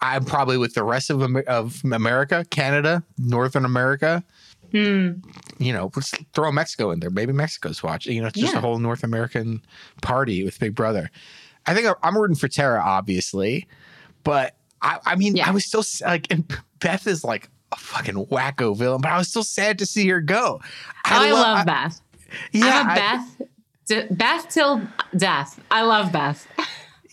I'm 0.01 0.25
probably 0.25 0.57
with 0.57 0.73
the 0.73 0.83
rest 0.83 1.09
of 1.09 1.21
of 1.47 1.81
America, 1.83 2.45
Canada, 2.49 3.03
Northern 3.17 3.65
America. 3.65 4.23
Hmm. 4.71 5.11
You 5.59 5.73
know, 5.73 5.91
let's 5.95 6.11
throw 6.33 6.51
Mexico 6.51 6.91
in 6.91 6.99
there. 7.01 7.09
Maybe 7.09 7.33
Mexico's 7.33 7.83
watching. 7.83 8.15
You 8.15 8.21
know, 8.21 8.27
it's 8.29 8.39
just 8.39 8.53
Yeah. 8.53 8.59
a 8.59 8.61
whole 8.61 8.79
North 8.79 9.03
American 9.03 9.61
party 10.01 10.43
with 10.43 10.59
Big 10.59 10.73
Brother. 10.75 11.11
I 11.65 11.73
think 11.75 11.87
I'm 12.01 12.17
rooting 12.17 12.37
for 12.37 12.47
Tara, 12.47 12.81
obviously, 12.81 13.67
but 14.23 14.55
I, 14.81 14.97
I 15.05 15.15
mean, 15.17 15.35
Yeah. 15.35 15.47
I 15.49 15.51
was 15.51 15.65
still 15.65 15.83
like, 16.07 16.27
and 16.31 16.45
Beth 16.79 17.05
is 17.05 17.23
like 17.23 17.49
a 17.71 17.75
fucking 17.77 18.15
wacko 18.27 18.75
villain, 18.75 19.01
but 19.01 19.11
I 19.11 19.17
was 19.17 19.27
still 19.27 19.43
sad 19.43 19.77
to 19.79 19.85
see 19.85 20.07
her 20.07 20.21
go. 20.21 20.61
I, 21.05 21.29
lo- 21.31 21.35
love 21.41 21.57
I- 21.59 21.63
Beth. 21.65 22.01
Yeah, 22.53 22.79
I'm 22.79 22.87
a 22.87 22.91
I- 22.91 22.95
Beth. 22.95 24.17
Beth 24.17 24.47
till 24.49 24.81
death. 25.17 25.59
I 25.69 25.81
love 25.83 26.11
Beth. 26.13 26.47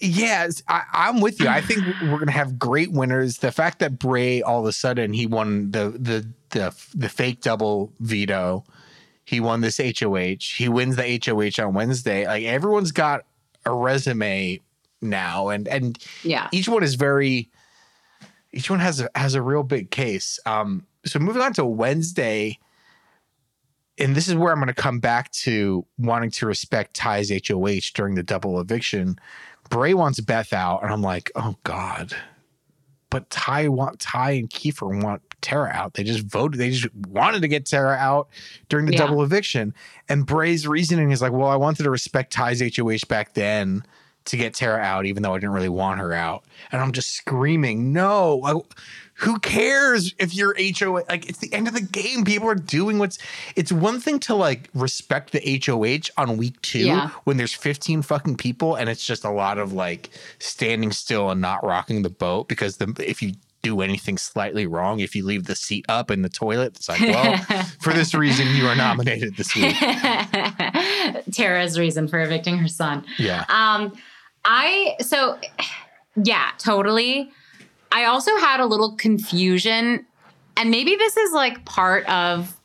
Yes, 0.01 0.63
I, 0.69 0.83
I'm 0.93 1.21
with 1.21 1.41
you. 1.41 1.49
I 1.49 1.61
think 1.61 1.85
we're 2.03 2.19
gonna 2.19 2.31
have 2.33 2.59
great 2.59 2.93
winners. 2.93 3.39
The 3.39 3.53
fact 3.53 3.81
that 3.81 3.99
Bray 3.99 4.43
all 4.43 4.61
of 4.61 4.67
a 4.67 4.73
sudden 4.73 5.13
he 5.13 5.27
won 5.27 5.71
the 5.73 5.91
the 5.91 6.29
the 6.51 6.75
the 6.95 7.09
fake 7.09 7.41
double 7.41 7.93
veto, 8.01 8.65
he 9.25 9.41
won 9.41 9.61
this 9.61 9.79
HOH. 9.79 10.37
He 10.57 10.69
wins 10.69 10.97
the 10.97 11.21
HOH 11.25 11.63
on 11.67 11.75
Wednesday. 11.75 12.27
Like 12.27 12.45
everyone's 12.45 12.93
got 12.93 13.25
a 13.67 13.73
resume 13.75 14.61
now, 15.01 15.49
and 15.49 15.67
and 15.69 15.99
Yeah. 16.23 16.49
each 16.53 16.69
one 16.69 16.83
is 16.83 16.95
very. 16.95 17.51
Each 18.53 18.71
one 18.71 18.81
has 18.81 19.01
a 19.01 19.11
has 19.15 19.35
a 19.35 19.43
real 19.43 19.63
big 19.63 19.91
case. 19.91 20.39
Um, 20.47 20.87
so 21.05 21.19
moving 21.19 21.43
on 21.43 21.53
to 21.55 21.65
Wednesday, 21.67 22.59
and 23.99 24.15
this 24.17 24.27
is 24.29 24.35
where 24.37 24.53
I'm 24.53 24.59
going 24.59 24.69
to 24.69 24.75
come 24.75 25.01
back 25.01 25.31
to 25.33 25.85
wanting 25.99 26.31
to 26.31 26.47
respect 26.47 26.95
Ty's 26.95 27.31
HOH 27.31 27.93
during 27.95 28.15
the 28.15 28.23
double 28.23 28.59
eviction. 28.61 29.19
Bray 29.69 29.95
wants 29.95 30.21
Beth 30.21 30.53
out, 30.53 30.83
and 30.83 30.93
I'm 30.93 31.03
like, 31.03 31.31
oh 31.37 31.57
god. 31.65 32.15
But 33.11 33.31
Ty 33.31 33.69
want 33.69 34.01
Ty 34.01 34.33
and 34.33 34.51
Kiefer 34.51 35.03
want 35.03 35.23
Tara 35.41 35.71
out. 35.73 35.95
They 35.95 36.05
just 36.05 36.21
voted. 36.27 36.61
They 36.61 36.71
just 36.71 36.95
wanted 36.95 37.41
to 37.41 37.49
get 37.49 37.65
Tara 37.65 37.97
out 37.97 38.29
during 38.69 38.85
the 38.85 38.93
Yeah. 38.93 38.99
double 39.07 39.23
eviction. 39.23 39.73
And 40.11 40.27
Bray's 40.27 40.67
reasoning 40.69 41.11
is 41.11 41.23
like, 41.23 41.33
well, 41.33 41.49
I 41.49 41.57
wanted 41.57 41.85
to 41.85 41.91
respect 41.91 42.33
Ty's 42.35 42.61
HOH 42.61 43.07
back 43.09 43.33
then 43.33 43.83
to 44.27 44.37
get 44.37 44.53
Tara 44.53 44.83
out, 44.83 45.07
even 45.07 45.23
though 45.23 45.33
I 45.35 45.39
didn't 45.39 45.55
really 45.55 45.71
want 45.71 46.01
her 46.01 46.13
out. 46.13 46.45
And 46.71 46.83
I'm 46.83 46.93
just 46.93 47.15
screaming, 47.15 47.95
no. 47.95 48.43
I- 48.45 48.75
who 49.21 49.39
cares 49.41 50.15
if 50.19 50.35
you're 50.35 50.55
HOH? 50.57 51.03
Like, 51.09 51.29
it's 51.29 51.39
the 51.39 51.53
end 51.53 51.67
of 51.67 51.75
the 51.75 51.81
game. 51.81 52.25
People 52.25 52.49
are 52.49 52.55
doing 52.55 52.99
what's. 52.99 53.19
It's 53.57 53.73
one 53.73 54.01
thing 54.01 54.19
to 54.21 54.35
like 54.35 54.69
respect 54.75 55.33
the 55.33 55.61
HOH 55.67 56.11
on 56.21 56.37
week 56.37 56.61
two 56.63 56.81
Yeah. 56.87 57.11
when 57.25 57.37
there's 57.37 57.53
15 57.55 58.03
fucking 58.03 58.37
people 58.37 58.77
and 58.77 58.89
it's 58.89 59.05
just 59.05 59.25
a 59.25 59.31
lot 59.31 59.59
of 59.59 59.73
like 59.73 60.11
standing 60.39 60.93
still 60.93 61.31
and 61.31 61.41
not 61.41 61.65
rocking 61.65 62.03
the 62.03 62.11
boat 62.11 62.49
because 62.49 62.77
the 62.77 62.95
if 63.05 63.21
you 63.21 63.33
do 63.63 63.81
anything 63.81 64.17
slightly 64.17 64.69
wrong, 64.69 65.01
if 65.01 65.17
you 65.17 65.25
leave 65.25 65.47
the 65.47 65.57
seat 65.57 65.85
up 65.89 66.13
in 66.13 66.23
the 66.23 66.29
toilet, 66.29 66.77
it's 66.77 66.89
like, 66.89 67.01
well, 67.01 67.37
for 67.81 67.93
this 67.93 68.15
reason, 68.15 68.47
you 68.55 68.69
are 68.69 68.77
nominated 68.77 69.37
this 69.37 69.53
week. 69.57 69.75
Tara's 71.33 71.77
reason 71.77 72.07
for 72.09 72.21
evicting 72.21 72.57
her 72.59 72.69
son. 72.69 73.05
Yeah. 73.19 73.45
Um, 73.49 73.93
I 74.45 74.95
so 75.01 75.39
yeah, 76.23 76.51
totally. 76.59 77.33
I 77.93 78.05
also 78.05 78.37
had 78.39 78.61
a 78.61 78.67
little 78.67 78.97
confusion, 78.97 80.05
and 80.57 80.71
maybe 80.71 80.97
this 80.97 81.17
is 81.17 81.33
like 81.33 81.65
part 81.65 82.09
of 82.09 82.57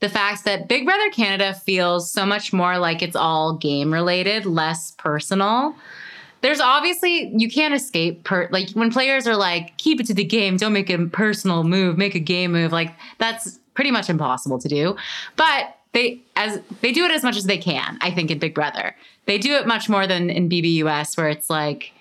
the 0.00 0.08
fact 0.08 0.44
that 0.44 0.68
Big 0.68 0.84
Brother 0.84 1.08
Canada 1.10 1.54
feels 1.54 2.10
so 2.10 2.26
much 2.26 2.52
more 2.52 2.78
like 2.78 3.00
it's 3.02 3.16
all 3.16 3.56
game 3.56 3.92
related, 3.92 4.44
less 4.44 4.90
personal. 4.92 5.74
there's 6.42 6.60
obviously 6.60 7.32
you 7.34 7.48
can't 7.48 7.72
escape 7.72 8.22
per 8.24 8.48
like 8.52 8.68
when 8.72 8.92
players 8.92 9.26
are 9.26 9.36
like 9.36 9.74
keep 9.78 9.98
it 9.98 10.06
to 10.06 10.12
the 10.12 10.24
game 10.24 10.58
don't 10.58 10.74
make 10.74 10.90
a 10.90 11.06
personal 11.06 11.64
move 11.64 11.96
make 11.96 12.14
a 12.14 12.20
game 12.20 12.52
move 12.52 12.70
like 12.70 12.92
that's 13.16 13.58
pretty 13.72 13.90
much 13.90 14.10
impossible 14.10 14.58
to 14.58 14.68
do 14.68 14.94
but 15.36 15.78
they 15.92 16.20
as 16.36 16.60
they 16.82 16.92
do 16.92 17.02
it 17.06 17.10
as 17.10 17.22
much 17.22 17.34
as 17.38 17.44
they 17.44 17.56
can 17.56 17.96
i 18.02 18.10
think 18.10 18.30
in 18.30 18.38
big 18.38 18.52
brother 18.54 18.94
they 19.24 19.38
do 19.38 19.54
it 19.54 19.66
much 19.66 19.88
more 19.88 20.06
than 20.06 20.28
in 20.28 20.50
bbus 20.50 21.16
where 21.16 21.30
it's 21.30 21.48
like 21.48 21.92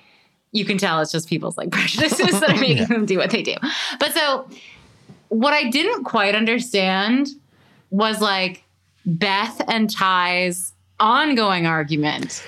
you 0.54 0.64
can 0.66 0.78
tell 0.78 1.02
it's 1.02 1.12
just 1.12 1.28
people's 1.28 1.58
like 1.58 1.72
prejudices 1.78 2.40
that 2.40 2.50
are 2.52 2.60
making 2.62 2.78
Yeah. 2.78 2.86
them 2.86 3.06
do 3.06 3.18
what 3.18 3.30
they 3.32 3.42
do 3.44 3.56
but 4.00 4.14
so 4.14 4.48
what 5.30 5.54
i 5.54 5.70
didn't 5.70 6.04
quite 6.06 6.36
understand 6.36 7.28
was 7.90 8.22
like 8.22 8.64
beth 9.06 9.62
and 9.68 9.90
ty's 9.90 10.72
ongoing 11.00 11.66
argument 11.68 12.46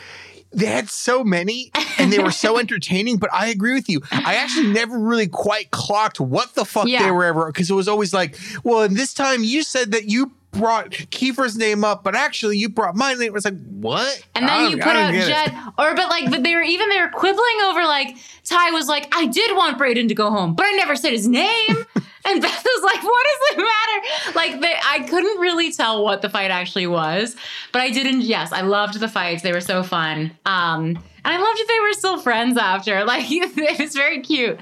they 0.54 0.68
had 0.68 0.88
so 0.90 1.22
many 1.24 1.70
and 1.98 2.14
they 2.14 2.20
were 2.20 2.32
so 2.32 2.58
entertaining 2.60 3.18
but 3.18 3.30
i 3.34 3.48
agree 3.48 3.74
with 3.74 3.90
you 3.90 4.00
i 4.12 4.36
actually 4.36 4.68
never 4.68 4.98
really 4.98 5.28
quite 5.28 5.72
clocked 5.72 6.20
what 6.20 6.54
the 6.56 6.64
fuck 6.64 6.88
Yeah. 6.88 7.04
they 7.04 7.12
were 7.12 7.26
ever 7.26 7.48
because 7.48 7.70
it 7.70 7.74
was 7.74 7.88
always 7.90 8.14
like 8.14 8.38
well 8.64 8.84
and 8.84 8.96
this 8.96 9.14
time 9.14 9.44
you 9.44 9.64
said 9.64 9.92
that 9.92 10.06
you 10.06 10.32
brought 10.58 10.92
kiefer's 11.12 11.58
name 11.58 11.84
up 11.84 12.04
but 12.04 12.16
actually 12.16 12.58
you 12.58 12.70
brought 12.70 12.96
my 12.96 13.14
name 13.14 13.24
it 13.24 13.34
was 13.34 13.46
like 13.46 13.58
what 13.70 14.26
And 14.36 14.48
then 14.48 14.72
you 14.72 14.78
put 14.78 14.96
out 14.96 15.14
it. 15.14 15.28
Jed, 15.28 15.54
or 15.78 15.96
but 15.96 16.10
like, 16.10 16.30
but 16.30 16.44
they 16.44 16.56
were 16.56 16.62
even 16.62 16.90
they 16.90 17.00
were 17.00 17.10
quibbling 17.10 17.62
over 17.66 17.84
like 17.84 18.16
Ty 18.46 18.72
was 18.72 18.88
like, 18.88 19.14
I 19.16 19.26
did 19.26 19.56
want 19.58 19.78
Braden 19.78 20.08
to 20.08 20.16
go 20.16 20.30
home, 20.30 20.54
but 20.54 20.66
I 20.66 20.72
never 20.72 20.96
said 20.96 21.12
his 21.12 21.28
name. 21.28 21.68
and 22.26 22.42
Beth 22.42 22.66
was 22.66 22.84
like, 22.84 23.04
What 23.04 23.26
does 23.26 23.58
it 23.58 23.58
matter? 23.58 24.36
Like, 24.36 24.62
they, 24.62 24.76
I 24.86 25.00
couldn't 25.08 25.40
really 25.40 25.72
tell 25.72 26.04
what 26.04 26.22
the 26.22 26.30
fight 26.30 26.52
actually 26.52 26.88
was, 26.88 27.36
but 27.72 27.82
I 27.82 27.90
didn't. 27.90 28.22
Yes, 28.22 28.52
I 28.52 28.62
loved 28.62 29.00
the 29.00 29.08
fights; 29.08 29.42
they 29.42 29.52
were 29.52 29.62
so 29.62 29.84
fun. 29.84 30.32
Um, 30.46 30.98
and 31.26 31.34
I 31.34 31.38
loved 31.38 31.60
that 31.60 31.68
they 31.68 31.80
were 31.80 31.94
still 31.94 32.20
friends 32.20 32.58
after. 32.58 33.04
Like, 33.06 33.26
it 33.30 33.80
was 33.80 33.96
very 33.96 34.22
cute. 34.22 34.60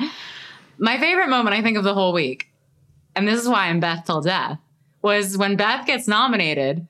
My 0.77 0.97
favorite 0.99 1.29
moment, 1.29 1.56
I 1.56 1.62
think, 1.62 1.77
of 1.77 1.84
the 1.84 1.93
whole 1.93 2.13
week, 2.13 2.47
and 3.15 3.27
this 3.27 3.41
is 3.41 3.47
why 3.47 3.67
I'm 3.67 3.79
Beth 3.79 4.06
till 4.06 4.21
death, 4.21 4.60
was 5.04 5.38
when 5.38 5.56
Beth 5.56 5.86
gets 5.86 6.08
nominated 6.08 6.88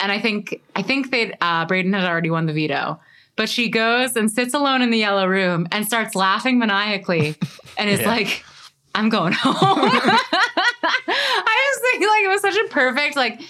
and 0.00 0.10
I 0.12 0.20
think 0.20 0.62
I 0.76 0.82
think 0.82 1.10
that 1.10 1.36
uh, 1.42 1.66
Braden 1.66 1.92
had 1.92 2.04
already 2.08 2.30
won 2.30 2.46
the 2.46 2.52
veto. 2.52 2.98
But 3.36 3.48
she 3.48 3.68
goes 3.68 4.16
and 4.16 4.30
sits 4.30 4.52
alone 4.54 4.80
in 4.82 4.90
the 4.90 4.98
yellow 4.98 5.26
room 5.26 5.68
and 5.70 5.86
starts 5.86 6.14
laughing 6.16 6.58
maniacally, 6.58 7.36
and 7.76 7.88
is 7.90 8.00
Yeah. 8.02 8.08
like, 8.08 8.44
"I'm 8.96 9.08
going 9.10 9.32
home." 9.32 9.54
I 10.82 11.70
just 11.70 11.82
think 11.82 12.00
like 12.02 12.24
it 12.24 12.28
was 12.28 12.40
such 12.42 12.56
a 12.56 12.68
perfect 12.68 13.16
like 13.16 13.40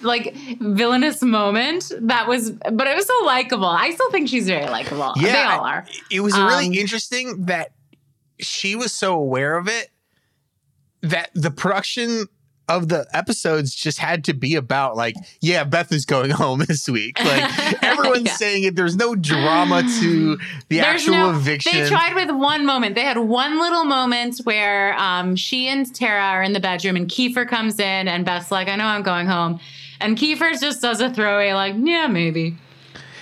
like 0.00 0.34
villainous 0.60 1.22
moment 1.22 1.92
that 2.00 2.26
was, 2.28 2.50
but 2.50 2.86
it 2.86 2.96
was 2.96 3.06
so 3.06 3.24
likable. 3.24 3.66
I 3.66 3.90
still 3.92 4.10
think 4.10 4.28
she's 4.28 4.46
very 4.48 4.66
likable. 4.66 5.12
Yeah, 5.16 5.32
they 5.32 5.42
all 5.42 5.64
are. 5.64 5.86
it 6.10 6.20
was 6.20 6.36
really 6.36 6.66
Um, 6.66 6.72
interesting 6.74 7.46
that 7.46 7.70
she 8.40 8.74
was 8.76 8.92
so 8.92 9.14
aware 9.14 9.56
of 9.56 9.68
it 9.68 9.90
that 11.02 11.30
the 11.34 11.50
production 11.50 12.26
of 12.68 12.88
the 12.88 13.06
episodes 13.12 13.74
just 13.74 13.98
had 13.98 14.24
to 14.24 14.34
be 14.34 14.54
about 14.56 14.96
like, 14.96 15.14
yeah, 15.40 15.62
Beth 15.64 15.92
is 15.92 16.04
going 16.04 16.30
home 16.42 16.64
this 16.66 16.88
week. 16.88 17.18
Like 17.18 17.82
everyone's 17.82 18.24
Yeah. 18.26 18.32
saying 18.34 18.64
it. 18.64 18.74
There's 18.76 18.96
no 18.96 19.14
drama 19.14 19.82
to 20.00 20.38
the 20.68 20.80
actual 20.80 21.12
no, 21.14 21.30
eviction. 21.30 21.72
They 21.80 21.88
tried 21.88 22.14
with 22.14 22.30
one 22.30 22.66
moment. 22.66 22.94
They 22.96 23.02
had 23.04 23.18
one 23.18 23.58
little 23.60 23.84
moment 23.84 24.38
where 24.44 24.98
um, 24.98 25.36
she 25.36 25.68
and 25.68 25.92
Tara 25.94 26.20
are 26.22 26.42
in 26.42 26.52
the 26.54 26.60
bedroom, 26.60 26.96
and 26.96 27.08
Kiefer 27.08 27.48
comes 27.48 27.78
in, 27.78 28.08
and 28.08 28.24
Beth's 28.24 28.50
like, 28.50 28.68
"I 28.68 28.76
know 28.76 28.86
I'm 28.86 29.02
going 29.02 29.26
home," 29.26 29.60
and 30.00 30.16
Kiefer 30.18 30.60
just 30.60 30.82
does 30.82 31.00
a 31.00 31.08
throwaway, 31.12 31.52
like, 31.52 31.74
"Yeah, 31.78 32.08
maybe." 32.08 32.56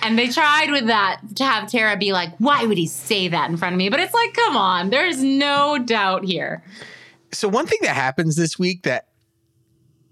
And 0.01 0.19
they 0.19 0.27
tried 0.27 0.69
with 0.71 0.87
that 0.87 1.19
to 1.37 1.43
have 1.45 1.69
Tara 1.69 1.97
be 1.97 2.13
like, 2.13 2.29
"Why 2.37 2.65
would 2.65 2.77
he 2.77 2.85
say 2.87 3.27
that 3.27 3.49
in 3.49 3.57
front 3.57 3.73
of 3.73 3.77
me?" 3.77 3.89
But 3.89 3.99
it's 3.99 4.13
like, 4.13 4.33
come 4.33 4.55
on, 4.57 4.89
there's 4.89 5.23
no 5.23 5.77
doubt 5.77 6.25
here. 6.25 6.63
so 7.31 7.47
one 7.47 7.65
thing 7.67 7.79
that 7.81 7.95
happens 7.95 8.35
this 8.35 8.57
week 8.59 8.83
that 8.83 9.07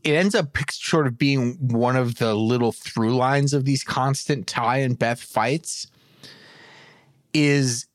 it 0.04 0.14
ends 0.14 0.36
up 0.36 0.56
sort 0.72 1.08
of 1.08 1.18
being 1.18 1.54
one 1.60 1.96
of 1.96 2.16
the 2.16 2.34
little 2.36 2.72
through 2.72 3.16
lines 3.16 3.54
of 3.54 3.66
these 3.66 3.84
constant 3.84 4.48
Ty 4.48 4.78
and 4.78 5.00
Beth 5.00 5.22
fights 5.22 5.88
is 7.34 7.88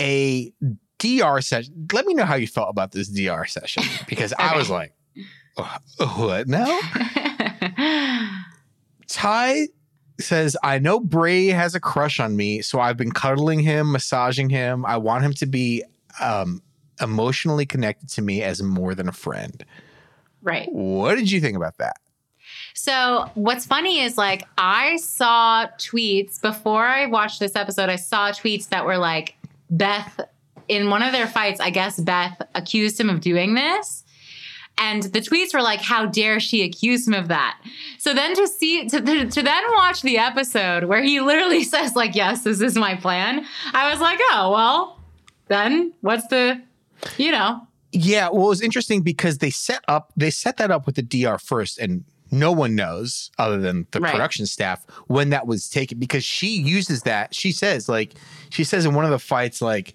a 0.00 0.52
DR 0.98 1.40
session. 1.40 1.88
Let 1.92 2.06
me 2.06 2.14
know 2.14 2.24
how 2.24 2.34
you 2.34 2.46
felt 2.46 2.70
about 2.70 2.92
this 2.92 3.08
DR 3.08 3.46
session 3.46 3.84
because 4.08 4.32
I 4.38 4.56
was 4.56 4.70
like, 4.70 4.92
"Uh, 5.56 5.78
what 6.16 6.48
now? 6.48 6.80
Ty 9.08 9.68
says, 10.20 10.56
I 10.62 10.78
know 10.78 11.00
Bray 11.00 11.48
has 11.48 11.74
a 11.74 11.80
crush 11.80 12.20
on 12.20 12.36
me, 12.36 12.62
so 12.62 12.80
I've 12.80 12.96
been 12.96 13.12
cuddling 13.12 13.60
him, 13.60 13.92
massaging 13.92 14.48
him. 14.50 14.86
I 14.86 14.96
want 14.96 15.24
him 15.24 15.32
to 15.34 15.46
be 15.46 15.84
um, 16.20 16.62
emotionally 17.00 17.66
connected 17.66 18.08
to 18.10 18.22
me 18.22 18.42
as 18.42 18.62
more 18.62 18.94
than 18.94 19.08
a 19.08 19.12
friend. 19.12 19.64
Right. 20.42 20.68
What 20.72 21.16
did 21.16 21.30
you 21.30 21.40
think 21.40 21.56
about 21.56 21.78
that? 21.78 21.96
So 22.74 23.30
what's 23.34 23.66
funny 23.66 24.00
is 24.00 24.18
like 24.18 24.46
I 24.58 24.96
saw 24.96 25.66
tweets 25.78 26.40
before 26.40 26.86
I 26.86 27.06
watched 27.06 27.40
this 27.40 27.54
episode. 27.54 27.88
I 27.88 27.96
saw 27.96 28.30
tweets 28.30 28.68
that 28.70 28.84
were 28.84 28.98
like 28.98 29.36
Beth 29.70 30.20
in 30.68 30.90
one 30.90 31.02
of 31.02 31.12
their 31.12 31.26
fights. 31.26 31.60
I 31.60 31.70
guess 31.70 31.98
Beth 31.98 32.40
accused 32.54 32.98
him 32.98 33.10
of 33.10 33.20
doing 33.20 33.54
this, 33.54 34.04
and 34.78 35.02
the 35.02 35.20
tweets 35.20 35.54
were 35.54 35.62
like, 35.62 35.80
"How 35.80 36.06
dare 36.06 36.40
she 36.40 36.62
accuse 36.62 37.06
him 37.06 37.14
of 37.14 37.28
that?" 37.28 37.60
So 37.98 38.14
then 38.14 38.34
to 38.34 38.48
see 38.48 38.88
to, 38.88 39.00
to, 39.00 39.26
to 39.26 39.42
then 39.42 39.62
watch 39.74 40.02
the 40.02 40.18
episode 40.18 40.84
where 40.84 41.02
he 41.02 41.20
literally 41.20 41.64
says 41.74 41.94
like, 41.94 42.14
"Yes, 42.14 42.42
this 42.44 42.60
is 42.60 42.76
my 42.76 42.96
plan," 42.96 43.46
I 43.72 43.90
was 43.90 44.00
like, 44.00 44.18
"Oh 44.30 44.50
well, 44.52 45.00
then 45.48 45.92
what's 46.00 46.26
the, 46.28 46.60
you 47.16 47.32
know." 47.32 47.66
Yeah, 47.92 48.28
well, 48.30 48.46
it 48.46 48.48
was 48.48 48.62
interesting 48.62 49.02
because 49.02 49.38
they 49.38 49.50
set 49.50 49.84
up 49.86 50.12
they 50.16 50.30
set 50.30 50.56
that 50.56 50.70
up 50.70 50.86
with 50.86 50.94
the 50.96 51.02
DR 51.02 51.38
first, 51.38 51.78
and 51.78 52.04
no 52.30 52.50
one 52.50 52.74
knows 52.74 53.30
other 53.38 53.60
than 53.60 53.86
the 53.90 54.00
Right. 54.00 54.10
production 54.10 54.46
staff 54.46 54.84
when 55.06 55.28
that 55.30 55.46
was 55.46 55.68
taken 55.68 55.98
because 55.98 56.24
she 56.24 56.48
uses 56.48 57.02
that. 57.02 57.34
She 57.34 57.52
says 57.52 57.88
like 57.88 58.14
she 58.50 58.64
says 58.64 58.86
in 58.86 58.94
one 58.94 59.04
of 59.04 59.10
the 59.10 59.18
fights 59.18 59.60
like, 59.60 59.92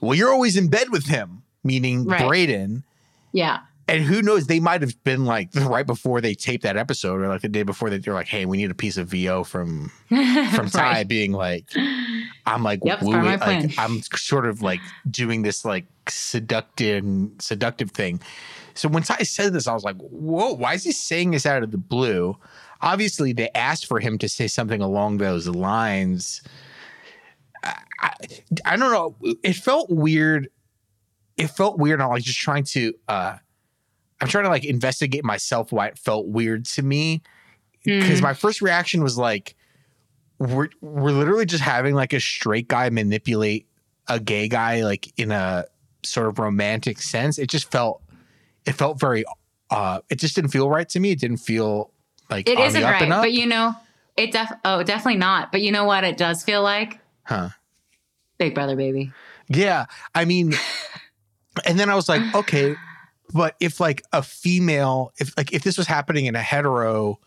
"Well, 0.00 0.14
you're 0.14 0.32
always 0.32 0.56
in 0.56 0.68
bed 0.68 0.88
with 0.90 1.06
him," 1.06 1.42
meaning 1.62 2.06
Right. 2.06 2.26
Braden. 2.26 2.84
Yeah. 3.32 3.58
And 3.86 4.02
who 4.02 4.22
knows? 4.22 4.46
They 4.46 4.60
might 4.60 4.80
have 4.80 5.02
been 5.04 5.26
like 5.26 5.50
right 5.54 5.86
before 5.86 6.20
they 6.20 6.34
taped 6.34 6.62
that 6.62 6.76
episode, 6.76 7.20
or 7.20 7.28
like 7.28 7.42
the 7.42 7.48
day 7.48 7.62
before 7.64 7.90
that 7.90 8.02
they're 8.04 8.14
like, 8.14 8.28
"Hey, 8.28 8.46
we 8.46 8.56
need 8.56 8.70
a 8.70 8.74
piece 8.74 8.96
of 8.96 9.08
VO 9.08 9.44
from 9.44 9.90
from 10.08 10.70
Ty," 10.70 10.80
Right. 10.92 11.08
being 11.08 11.32
like, 11.32 11.66
"I'm 12.46 12.62
like, 12.62 12.80
Yep, 12.82 13.02
woo 13.02 13.12
part 13.12 13.26
of 13.26 13.32
it, 13.32 13.40
my 13.40 13.60
like. 13.60 13.78
I'm 13.78 14.00
sort 14.02 14.46
of 14.46 14.62
like 14.62 14.80
doing 15.10 15.42
this 15.42 15.64
like 15.64 15.84
seductive 16.08 17.04
seductive 17.40 17.90
thing." 17.90 18.20
So 18.74 18.88
when 18.88 19.02
Ty 19.02 19.18
said 19.24 19.52
this, 19.52 19.66
I 19.68 19.74
was 19.74 19.84
like, 19.84 19.96
"Whoa, 19.96 20.54
why 20.54 20.74
is 20.74 20.84
he 20.84 20.92
saying 20.92 21.32
this 21.32 21.44
out 21.44 21.62
of 21.62 21.70
the 21.70 21.78
blue?" 21.78 22.36
Obviously, 22.80 23.32
they 23.32 23.50
asked 23.54 23.86
for 23.86 24.00
him 24.00 24.18
to 24.18 24.28
say 24.28 24.46
something 24.46 24.80
along 24.80 25.18
those 25.18 25.46
lines. 25.46 26.42
I, 27.62 27.78
I, 28.00 28.12
I 28.64 28.76
don't 28.76 28.90
know. 28.92 29.16
It 29.42 29.54
felt 29.56 29.90
weird. 29.90 30.48
It 31.36 31.48
felt 31.48 31.78
weird. 31.78 32.00
I'm 32.00 32.08
like 32.10 32.22
just 32.22 32.38
trying 32.38 32.64
to. 32.64 32.92
uh 33.08 33.36
I'm 34.20 34.28
trying 34.28 34.44
to 34.44 34.50
like 34.50 34.64
investigate 34.64 35.24
myself 35.24 35.72
why 35.72 35.88
it 35.88 35.98
felt 35.98 36.26
weird 36.26 36.64
to 36.66 36.82
me 36.82 37.22
because 37.84 38.20
Mm. 38.20 38.22
my 38.22 38.34
first 38.34 38.62
reaction 38.62 39.02
was 39.02 39.18
like 39.18 39.54
we're 40.38 40.68
we're 40.80 41.10
literally 41.12 41.46
just 41.46 41.62
having 41.62 41.94
like 41.94 42.12
a 42.12 42.20
straight 42.20 42.66
guy 42.68 42.88
manipulate 42.90 43.66
a 44.08 44.18
gay 44.18 44.48
guy 44.48 44.82
like 44.82 45.12
in 45.18 45.30
a 45.30 45.64
sort 46.02 46.26
of 46.28 46.38
romantic 46.38 47.00
sense 47.00 47.38
it 47.38 47.48
just 47.48 47.70
felt 47.70 48.02
it 48.66 48.72
felt 48.72 48.98
very 48.98 49.24
uh 49.70 50.00
it 50.10 50.18
just 50.18 50.34
didn't 50.34 50.50
feel 50.50 50.68
right 50.68 50.88
to 50.88 51.00
me 51.00 51.10
it 51.12 51.18
didn't 51.20 51.38
feel 51.38 51.90
like 52.30 52.48
It 52.48 52.58
isn't 52.58 52.82
right, 52.82 53.08
but 53.08 53.32
you 53.32 53.46
know, 53.46 53.74
it 54.16 54.32
def 54.32 54.50
oh 54.64 54.82
definitely 54.82 55.18
not. 55.18 55.52
But 55.52 55.60
you 55.60 55.70
know 55.72 55.84
what? 55.84 56.04
It 56.04 56.16
does 56.16 56.42
feel 56.42 56.62
like 56.62 56.98
huh 57.24 57.50
Big 58.38 58.54
Brother 58.54 58.76
baby. 58.76 59.12
Yeah, 59.48 59.86
I 60.14 60.24
mean, 60.24 60.54
and 61.66 61.78
then 61.78 61.90
I 61.90 61.94
was 61.94 62.08
like, 62.08 62.22
okay, 62.34 62.74
but 63.32 63.56
if 63.60 63.80
like 63.80 64.02
a 64.12 64.22
female, 64.22 65.12
if 65.18 65.36
like 65.36 65.52
if 65.52 65.62
this 65.62 65.78
was 65.78 65.86
happening 65.86 66.26
in 66.26 66.34
a 66.34 66.42
hetero 66.42 67.18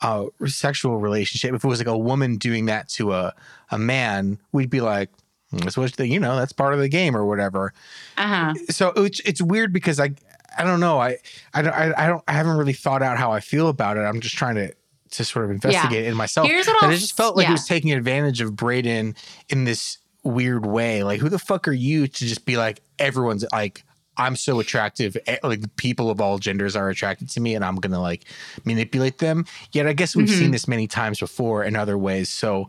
uh, 0.00 0.26
sexual 0.46 0.98
relationship, 0.98 1.54
if 1.54 1.64
it 1.64 1.68
was 1.68 1.80
like 1.80 1.88
a 1.88 1.98
woman 1.98 2.36
doing 2.36 2.66
that 2.66 2.88
to 2.90 3.12
a 3.12 3.34
a 3.70 3.78
man, 3.78 4.38
we'd 4.52 4.70
be 4.70 4.80
like, 4.80 5.10
"Hmm, 5.50 5.58
that's 5.58 5.76
what 5.76 5.92
the, 5.94 6.06
you 6.06 6.20
know, 6.20 6.36
that's 6.36 6.52
part 6.52 6.74
of 6.74 6.80
the 6.80 6.88
game 6.88 7.16
or 7.16 7.26
whatever. 7.26 7.72
Uh 8.16 8.26
huh. 8.26 8.54
So 8.70 8.88
it's 8.96 9.20
it's 9.20 9.42
weird 9.42 9.72
because 9.72 9.98
I 10.00 10.10
I 10.56 10.64
don't 10.64 10.80
know 10.80 10.98
I 10.98 11.18
I 11.54 11.62
don't 11.62 11.74
I, 11.74 11.92
I 11.96 12.06
don't 12.06 12.24
I 12.28 12.32
haven't 12.32 12.56
really 12.56 12.72
thought 12.72 13.02
out 13.02 13.18
how 13.18 13.32
I 13.32 13.40
feel 13.40 13.68
about 13.68 13.96
it. 13.96 14.00
I'm 14.00 14.20
just 14.20 14.36
trying 14.36 14.54
to 14.56 14.74
to 15.10 15.24
sort 15.24 15.44
of 15.44 15.50
investigate 15.50 16.04
it 16.04 16.08
in 16.08 16.16
myself. 16.16 16.46
Here's 16.46 16.66
what 16.66 16.80
But 16.80 16.92
it 16.92 16.98
just 16.98 17.16
felt 17.16 17.36
like 17.36 17.44
yeah. 17.44 17.50
it 17.50 17.54
was 17.54 17.66
taking 17.66 17.92
advantage 17.92 18.40
of 18.40 18.54
Braden 18.54 19.16
in 19.48 19.64
this 19.64 19.98
weird 20.22 20.66
way. 20.66 21.02
Like, 21.02 21.20
who 21.20 21.28
the 21.28 21.38
fuck 21.38 21.66
are 21.68 21.72
you 21.72 22.06
to 22.06 22.26
just 22.26 22.44
be 22.44 22.56
like, 22.56 22.80
everyone's 22.98 23.44
like, 23.52 23.84
I'm 24.20 24.36
so 24.36 24.60
attractive. 24.60 25.16
eh, 25.26 25.38
Like, 25.42 25.74
people 25.76 26.10
of 26.10 26.20
all 26.20 26.38
genders 26.38 26.76
are 26.76 26.88
attracted 26.90 27.28
to 27.30 27.40
me, 27.40 27.54
and 27.54 27.64
I'm 27.64 27.76
gonna 27.76 28.00
like 28.00 28.24
manipulate 28.64 29.18
them. 29.18 29.46
Yet, 29.72 29.86
I 29.86 29.92
guess 29.94 30.14
we've 30.14 30.28
Mhm. 30.28 30.38
seen 30.38 30.50
this 30.50 30.68
many 30.68 30.86
times 30.86 31.18
before 31.20 31.64
in 31.64 31.74
other 31.76 31.96
ways. 31.98 32.28
So, 32.28 32.68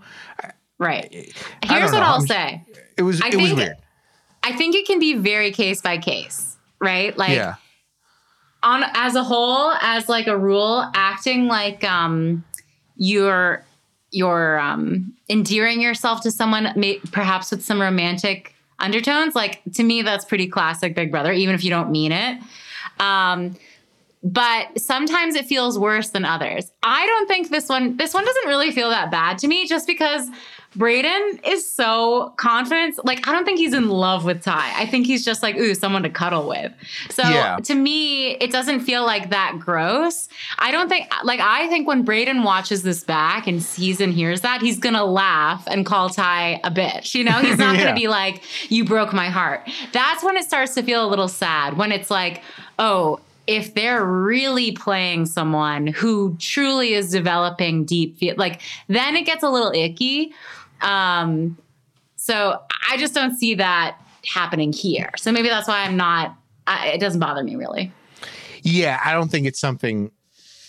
Right. 0.80 1.12
Here's 1.64 1.92
what. 1.92 2.02
I'll 2.02 2.14
I'm- 2.14 2.28
say. 2.28 2.64
It 2.98 3.04
was 3.04 3.22
I 3.22 3.28
it 3.28 3.36
was 3.36 3.46
think- 3.48 3.58
weird. 3.58 3.78
I 4.44 4.54
think 4.54 4.74
it 4.76 4.88
can 4.88 4.98
be 5.00 5.14
very 5.14 5.52
case 5.52 5.82
by 5.82 6.00
case, 6.00 6.58
right? 6.80 7.16
Like 7.16 7.30
yeah. 7.36 7.56
on 8.64 8.84
as 8.96 9.14
a 9.16 9.24
whole, 9.24 9.72
as 9.82 10.10
like 10.10 10.26
a 10.28 10.36
rule, 10.38 10.90
acting 10.96 11.48
like 11.48 11.84
um 11.84 12.44
you're 12.96 13.64
you're 14.12 14.60
um 14.60 15.14
endearing 15.30 15.82
yourself 15.82 16.22
to 16.22 16.32
someone, 16.32 16.74
may, 16.76 16.98
perhaps 17.12 17.52
with 17.52 17.64
some 17.64 17.80
romantic 17.80 18.56
undertones. 18.82 19.36
Like 19.36 19.62
to 19.74 19.84
me, 19.84 20.02
that's 20.02 20.26
pretty 20.26 20.48
classic 20.48 20.96
Big 20.96 21.12
Brother, 21.12 21.32
even 21.32 21.56
if 21.56 21.64
you 21.64 21.70
don't 21.70 21.92
mean 21.92 22.12
it. 22.12 22.40
Um, 23.00 23.56
but 24.24 24.80
sometimes 24.80 25.36
it 25.36 25.46
feels 25.46 25.80
worse 25.80 26.10
than 26.10 26.26
others. 26.26 26.72
I 26.84 27.06
don't 27.08 27.28
think 27.28 27.50
this 27.50 27.68
one 27.68 27.98
this 27.98 28.14
one 28.14 28.24
doesn't 28.26 28.48
really 28.48 28.72
feel 28.72 28.90
that 28.90 29.10
bad 29.10 29.38
to 29.40 29.48
me 29.48 29.68
just 29.68 29.88
because 29.88 30.28
Brayden 30.78 31.46
is 31.46 31.70
so 31.70 32.34
confident. 32.38 33.04
Like 33.06 33.28
I 33.28 33.34
don't 33.34 33.44
think 33.44 33.60
he's 33.60 33.74
in 33.74 33.90
love 33.90 34.24
with 34.24 34.42
Ty. 34.42 34.72
I 34.76 34.86
think 34.86 35.06
he's 35.06 35.26
just 35.26 35.44
like, 35.44 35.58
ooh, 35.58 35.76
someone 35.76 36.04
to 36.04 36.10
cuddle 36.10 36.48
with. 36.48 36.72
So 37.10 37.24
Yeah. 37.24 37.58
to 37.64 37.76
me, 37.76 38.32
it 38.36 38.52
doesn't 38.52 38.80
feel 38.82 39.04
like 39.06 39.32
that 39.32 39.58
gross. 39.60 40.30
I 40.60 40.72
don't 40.72 40.88
think 40.88 41.08
like 41.26 41.42
I 41.42 41.68
think 41.68 41.88
when 41.88 42.06
Brayden 42.06 42.44
watches 42.46 42.84
this 42.84 43.04
back 43.04 43.48
and 43.48 43.62
sees 43.62 44.00
and 44.00 44.14
hears 44.14 44.42
that, 44.42 44.62
he's 44.62 44.80
gonna 44.80 45.04
laugh 45.04 45.64
and 45.68 45.86
call 45.86 46.10
Ty 46.10 46.62
a 46.64 46.72
bitch. 46.72 47.16
You 47.16 47.26
know, 47.26 47.40
he's 47.42 47.58
not 47.58 47.76
Yeah. 47.76 47.84
gonna 47.84 47.96
be 47.96 48.08
like, 48.08 48.42
you 48.72 48.86
broke 48.86 49.12
my 49.12 49.28
heart. 49.30 49.68
That's 49.92 50.24
when 50.24 50.38
it 50.38 50.46
starts 50.46 50.74
to 50.76 50.84
feel 50.84 51.06
a 51.06 51.10
little 51.10 51.28
sad. 51.28 51.78
When 51.78 51.92
it's 51.92 52.10
like, 52.10 52.44
oh, 52.80 53.20
if 53.48 53.74
they're 53.74 54.06
really 54.06 54.72
playing 54.72 55.26
someone 55.26 55.88
who 55.88 56.38
truly 56.40 56.94
is 56.94 57.10
developing 57.12 57.84
deep 57.84 58.16
feel 58.18 58.36
like 58.38 58.62
then 58.88 59.16
it 59.18 59.26
gets 59.26 59.42
a 59.44 59.50
little 59.50 59.72
icky 59.72 60.32
um 60.82 61.58
so 62.16 62.60
i 62.90 62.98
just 62.98 63.14
don't 63.14 63.38
see 63.38 63.56
that 63.56 63.98
happening 64.26 64.72
here 64.72 65.10
so 65.18 65.32
maybe 65.32 65.50
that's 65.50 65.68
why 65.68 65.84
i'm 65.84 65.98
not 65.98 66.36
I, 66.68 66.90
it 66.90 67.00
doesn't 67.00 67.20
bother 67.20 67.44
me 67.44 67.56
really 67.56 67.92
Yeah, 68.64 69.00
I 69.04 69.14
don't 69.14 69.30
think 69.30 69.48
it's 69.48 69.60
something. 69.60 70.12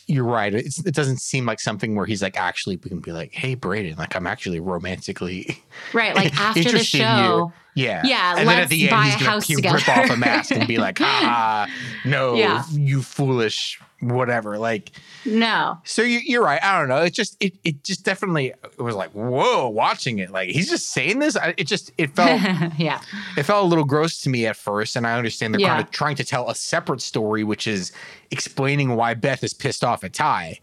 You're 0.06 0.24
right. 0.24 0.52
It's, 0.54 0.84
it 0.84 0.94
doesn't 0.94 1.18
seem 1.18 1.46
like 1.46 1.60
something 1.60 1.94
where 1.94 2.06
he's 2.06 2.22
like 2.22 2.36
actually 2.36 2.76
we 2.76 2.88
can 2.88 3.00
be 3.00 3.12
like, 3.12 3.32
hey, 3.32 3.54
Braden, 3.54 3.96
like 3.96 4.16
I'm 4.16 4.26
actually 4.26 4.60
romantically 4.60 5.62
right 5.92 6.14
like 6.14 6.34
after 6.38 6.70
the 6.70 6.84
show. 6.84 7.52
Yeah, 7.74 8.02
Yeah, 8.04 8.36
And 8.36 8.46
then 8.48 8.58
at 8.58 8.68
the 8.68 8.90
end, 8.90 9.02
he's 9.04 9.14
gonna 9.14 9.24
house 9.30 9.46
he 9.46 9.54
together. 9.54 9.76
rip 9.76 9.88
off 9.88 10.10
a 10.10 10.16
mask 10.16 10.50
and 10.50 10.68
be 10.68 10.76
like, 10.86 11.00
ah, 11.00 11.66
no, 12.04 12.34
Yeah. 12.34 12.62
you 12.70 13.00
foolish, 13.00 13.80
whatever. 14.00 14.58
Like, 14.58 14.92
no 15.24 15.78
so 15.84 16.02
you, 16.02 16.18
you're 16.24 16.42
right. 16.42 16.62
I 16.62 16.78
don't 16.78 16.88
know. 16.88 16.98
It 17.02 17.14
just 17.14 17.36
it 17.40 17.54
it 17.64 17.84
just 17.84 18.04
definitely 18.04 18.48
it 18.64 18.78
was 18.82 18.94
like 18.96 19.12
whoa, 19.12 19.68
watching 19.68 20.18
it. 20.18 20.30
Like 20.30 20.50
he's 20.50 20.68
just 20.68 20.90
saying 20.90 21.20
this. 21.20 21.36
I, 21.36 21.54
it 21.56 21.66
just 21.66 21.92
it 21.96 22.14
felt 22.14 22.40
yeah 22.78 23.00
it 23.36 23.44
felt 23.44 23.64
a 23.64 23.68
little 23.68 23.84
gross 23.84 24.20
to 24.22 24.28
me 24.30 24.46
at 24.46 24.56
first, 24.56 24.96
and 24.96 25.06
I 25.06 25.16
understand 25.16 25.54
they're 25.54 25.60
Yeah. 25.60 25.68
kind 25.76 25.84
of 25.84 25.90
trying 25.92 26.16
to 26.16 26.24
tell 26.24 26.50
a 26.50 26.54
separate 26.54 27.00
story, 27.00 27.42
which 27.44 27.66
is 27.66 27.92
explaining 28.32 28.96
why 28.96 29.14
Beth 29.14 29.42
is 29.44 29.54
pissed 29.54 29.84
off 29.84 30.02
at 30.04 30.12
Ty. 30.12 30.58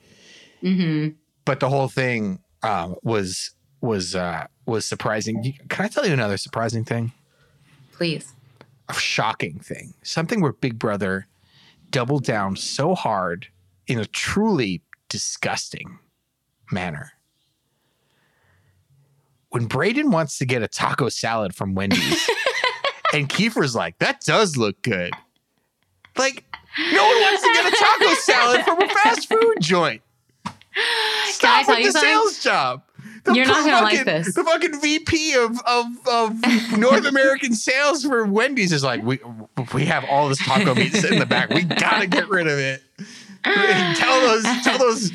hmm 0.62 1.08
But 1.45 1.60
the 1.62 1.69
whole 1.69 1.88
thing 1.88 2.39
um, 2.62 2.95
was 3.02 3.52
was 3.82 4.15
uh, 4.15 4.48
was 4.65 4.86
surprising. 4.86 5.56
Can 5.70 5.86
I 5.86 5.88
tell 5.88 6.06
you 6.06 6.13
another 6.13 6.38
surprising 6.38 6.84
thing? 6.86 7.12
please 7.92 8.34
A 8.88 8.94
shocking 8.94 9.60
thing. 9.60 9.94
Something 10.04 10.42
where 10.42 10.54
Big 10.54 10.80
Brother 10.80 11.28
doubled 11.89 12.24
down 12.24 12.56
so 12.56 12.96
hard 12.96 13.48
in 13.88 14.00
a 14.00 14.06
truly 14.06 14.82
disgusting 15.10 16.00
manner. 16.72 17.13
When 19.50 19.65
Braden 19.65 20.12
wants 20.12 20.38
to 20.38 20.46
get 20.46 20.62
a 20.62 20.68
taco 20.68 21.10
salad 21.10 21.56
from 21.56 21.74
Wendy's, 21.74 22.30
and 23.13 23.28
Kiefer's 23.28 23.76
like, 23.76 23.98
that 23.98 24.22
does 24.22 24.56
look 24.56 24.82
good. 24.84 25.12
Like, 26.15 26.46
no 26.92 27.04
one 27.04 27.22
wants 27.22 27.42
to 27.42 27.50
get 27.54 27.74
a 27.74 27.76
taco 27.76 28.13
salad 28.22 28.62
from 28.63 28.82
a 28.82 28.88
fast 28.88 29.28
food 29.28 29.56
joint. 29.60 30.02
Stop 31.26 31.68
with 31.68 31.84
the 31.84 31.92
something? 31.92 32.10
sales 32.10 32.44
job. 32.44 32.84
The 33.26 33.34
You're 33.34 33.46
not 33.46 33.66
gonna 33.66 33.84
like 33.84 33.98
fucking- 34.00 34.06
this. 34.24 34.34
The 34.34 34.44
fucking 34.44 34.80
VP 34.82 35.34
of 35.36 35.60
of, 35.66 35.86
of 36.08 36.78
North 36.78 37.06
American 37.06 37.54
sales 37.54 38.04
for 38.04 38.26
Wendy's 38.26 38.72
is 38.72 38.84
like, 38.84 39.04
we 39.04 39.20
we 39.74 39.86
have 39.86 40.06
all 40.06 40.30
this 40.30 40.38
taco 40.46 40.74
meat 40.76 40.94
sitting 40.94 41.14
in 41.14 41.20
the 41.20 41.26
back. 41.26 41.50
We 41.50 41.64
gotta 41.64 42.08
get 42.08 42.30
rid 42.30 42.48
of 42.48 42.58
it. 42.60 42.82
tell 43.44 44.22
those 44.22 44.44
tell 44.64 44.78
those 44.78 45.12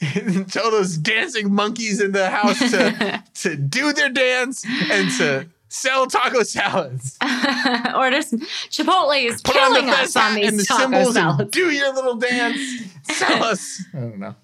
tell 0.52 0.70
those 0.70 0.96
dancing 0.96 1.52
monkeys 1.52 2.00
in 2.00 2.12
the 2.12 2.30
house 2.30 2.58
to 2.58 3.22
to 3.34 3.56
do 3.56 3.92
their 3.92 4.08
dance 4.08 4.64
and 4.90 5.10
to 5.18 5.46
sell 5.68 6.06
taco 6.06 6.42
salads. 6.44 7.18
or 7.22 8.10
just 8.10 8.34
chipotle 8.70 9.20
is 9.24 9.42
Put 9.42 9.56
on 9.56 9.72
the 9.72 9.80
killing 9.80 9.90
us 9.94 10.16
on 10.16 10.34
these 10.36 10.48
and 10.48 10.58
the 10.58 10.64
taco 10.64 10.82
symbols 10.82 11.14
salads. 11.14 11.50
do 11.50 11.70
your 11.70 11.92
little 11.94 12.14
dance. 12.16 12.60
Sell 13.04 13.42
us. 13.44 13.82
I 13.92 13.98
don't 13.98 14.18
know. 14.18 14.34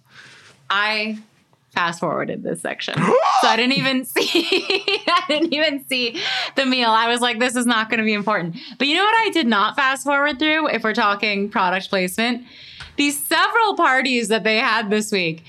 I 0.68 1.18
fast 1.74 2.00
forwarded 2.00 2.42
this 2.42 2.60
section. 2.60 2.94
so 3.40 3.48
I 3.48 3.56
didn't 3.56 3.76
even 3.76 4.04
see 4.04 5.02
I 5.06 5.24
didn't 5.28 5.52
even 5.52 5.86
see 5.86 6.20
the 6.56 6.64
meal. 6.64 6.90
I 6.90 7.08
was 7.08 7.20
like 7.20 7.38
this 7.38 7.56
is 7.56 7.66
not 7.66 7.90
going 7.90 7.98
to 7.98 8.04
be 8.04 8.14
important. 8.14 8.56
But 8.78 8.88
you 8.88 8.94
know 8.94 9.04
what 9.04 9.26
I 9.26 9.30
did 9.30 9.46
not 9.46 9.76
fast 9.76 10.04
forward 10.04 10.38
through 10.38 10.68
if 10.68 10.82
we're 10.82 10.94
talking 10.94 11.50
product 11.50 11.90
placement? 11.90 12.44
These 12.96 13.22
several 13.26 13.76
parties 13.76 14.28
that 14.28 14.44
they 14.44 14.58
had 14.58 14.88
this 14.88 15.10
week. 15.10 15.44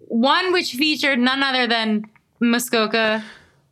One 0.00 0.52
which 0.52 0.72
featured 0.72 1.20
none 1.20 1.42
other 1.42 1.68
than 1.68 2.04
Muskoka 2.40 3.22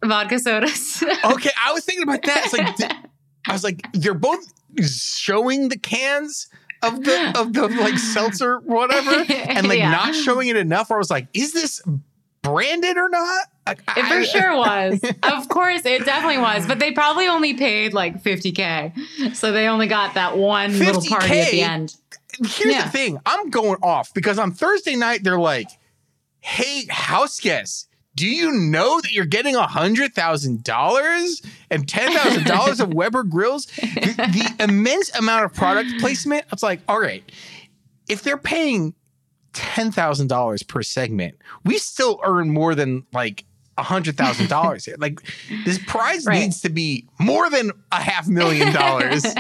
vodka 0.05 0.39
sodas. 0.39 1.03
Okay, 1.25 1.51
I 1.65 1.73
was 1.73 1.85
thinking 1.85 2.05
about 2.05 2.23
that. 2.23 2.45
It's 2.45 2.53
like 2.53 2.93
I 3.47 3.53
was 3.53 3.65
like, 3.65 3.87
they're 3.93 4.15
both 4.15 4.53
showing 4.81 5.69
the 5.69 5.79
cans 5.79 6.49
of 6.83 7.03
the 7.05 7.33
of 7.39 7.53
the 7.53 7.69
like 7.69 7.99
seltzer 7.99 8.59
whatever, 8.61 9.11
and 9.33 9.69
like 9.69 9.79
Yeah. 9.79 9.91
not 9.91 10.15
showing 10.15 10.49
it 10.49 10.57
enough. 10.57 10.91
Where 10.91 10.97
I 10.97 11.01
was 11.01 11.11
like, 11.11 11.27
is 11.35 11.53
this 11.53 11.83
branded 12.43 12.97
or 12.97 13.09
not? 13.09 13.47
Like, 13.67 13.79
It 13.97 14.05
I- 14.05 14.09
for 14.19 14.25
sure 14.25 14.57
was. 14.57 15.01
Of 15.23 15.49
course, 15.49 15.85
it 15.85 16.05
definitely 16.05 16.39
was. 16.39 16.67
But 16.67 16.79
they 16.79 16.93
probably 16.93 17.27
only 17.27 17.55
paid 17.55 17.93
like 17.95 18.23
50K. 18.23 19.35
So 19.35 19.53
they 19.53 19.67
only 19.67 19.87
got 19.89 20.15
that 20.15 20.39
one 20.39 20.79
little 20.79 21.03
party 21.03 21.41
at 21.41 21.51
the 21.51 21.61
end. 21.63 21.95
Here's 22.39 22.73
Yeah. 22.75 22.85
the 22.85 22.91
thing: 22.91 23.19
I'm 23.27 23.51
going 23.51 23.79
off 23.83 24.15
because 24.15 24.39
on 24.39 24.53
Thursday 24.53 24.95
night 24.95 25.25
they're 25.25 25.41
like, 25.41 25.69
"Hey, 26.41 26.87
house 26.89 27.41
guests." 27.41 27.88
Do 28.19 28.27
you 28.27 28.51
know 28.53 29.01
that 29.01 29.13
you're 29.13 29.25
getting 29.27 29.55
a 29.55 29.67
hundred 29.67 30.13
thousand 30.15 30.65
dollars 30.65 31.41
and 31.71 31.89
ten 31.89 32.13
thousand 32.13 32.47
dollars 32.47 32.81
of 32.81 32.93
Weber 32.95 33.23
grills? 33.23 33.67
The, 33.67 34.55
the 34.59 34.65
immense 34.65 35.15
amount 35.17 35.45
of 35.45 35.55
product 35.55 36.01
placement. 36.01 36.45
It's 36.53 36.63
like, 36.63 36.81
all 36.89 37.01
right, 37.01 37.23
if 38.09 38.23
they're 38.23 38.37
paying 38.37 38.95
ten 39.53 39.93
thousand 39.93 40.27
dollars 40.27 40.65
per 40.65 40.83
segment, 40.83 41.37
we 41.65 41.79
still 41.79 42.21
earn 42.25 42.51
more 42.51 42.75
than 42.75 43.07
like 43.13 43.45
a 43.77 43.85
hundred 43.85 44.17
thousand 44.17 44.49
dollars 44.49 44.85
here. 44.85 44.97
Like 44.99 45.21
this 45.65 45.79
prize 45.87 46.27
Right. 46.27 46.41
needs 46.41 46.61
to 46.63 46.69
be 46.71 47.07
more 47.21 47.49
than 47.49 47.71
a 47.93 48.03
half 48.03 48.27
million 48.27 48.73
dollars. 48.73 49.23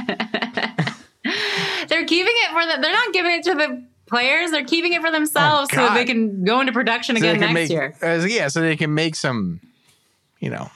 They're 1.88 2.06
keeping 2.06 2.34
it 2.34 2.50
for 2.52 2.64
the, 2.64 2.80
they're 2.82 2.92
not 2.92 3.12
giving 3.12 3.32
it 3.36 3.42
to 3.44 3.54
the 3.54 3.84
players. 4.08 4.50
They're 4.50 4.64
keeping 4.64 4.92
it 4.94 5.00
for 5.02 5.10
themselves 5.10 5.70
Oh, 5.72 5.88
so 5.88 5.94
they 5.94 6.04
can 6.04 6.44
go 6.44 6.60
into 6.60 6.72
production 6.72 7.16
so 7.16 7.18
again 7.28 7.40
next 7.40 7.54
make, 7.54 7.70
year. 7.70 7.94
uh, 8.02 8.24
yeah, 8.26 8.48
so 8.48 8.60
they 8.60 8.76
can 8.76 8.92
make 8.94 9.14
some, 9.14 9.60
you 10.40 10.50
know, 10.50 10.70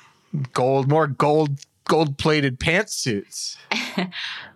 gold, 0.53 0.89
more 0.89 1.07
gold, 1.07 1.51
gold 1.89 2.19
plated 2.19 2.59
pantsuits. 2.61 3.57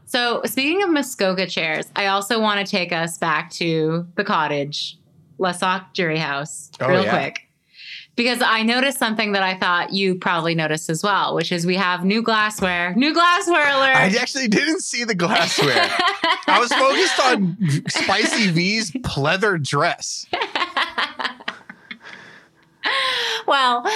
So 0.08 0.40
speaking 0.44 0.84
of 0.84 0.90
Muskoka 0.90 1.48
chairs, 1.48 1.86
I 1.96 2.06
also 2.06 2.40
want 2.40 2.64
to 2.64 2.70
take 2.70 2.92
us 2.92 3.18
back 3.18 3.50
to 3.54 4.06
the 4.14 4.22
cottage, 4.22 4.96
Lesock 5.40 5.92
Jury 5.94 6.16
House, 6.18 6.70
Oh, 6.80 6.86
real 6.88 7.02
yeah. 7.02 7.10
quick. 7.10 7.45
Because 8.16 8.40
I 8.42 8.62
noticed 8.62 8.98
something 8.98 9.32
that 9.32 9.42
I 9.42 9.58
thought 9.58 9.92
you 9.92 10.14
probably 10.14 10.54
noticed 10.54 10.88
as 10.88 11.02
well, 11.02 11.34
which 11.34 11.52
is 11.52 11.66
we 11.66 11.76
have 11.76 12.04
new 12.04 12.22
glassware. 12.22 12.94
New 12.94 13.12
glassware 13.12 13.68
alert. 13.68 13.94
I 13.94 14.06
actually 14.18 14.48
didn't 14.48 14.80
see 14.80 15.04
the 15.04 15.14
glassware. 15.14 15.86
I 16.46 16.58
was 16.58 16.72
focused 16.72 17.20
on 17.20 17.58
Spicy 17.88 18.50
V's 18.50 18.90
pleather 18.90 19.62
dress. 19.62 20.26
well, 23.46 23.86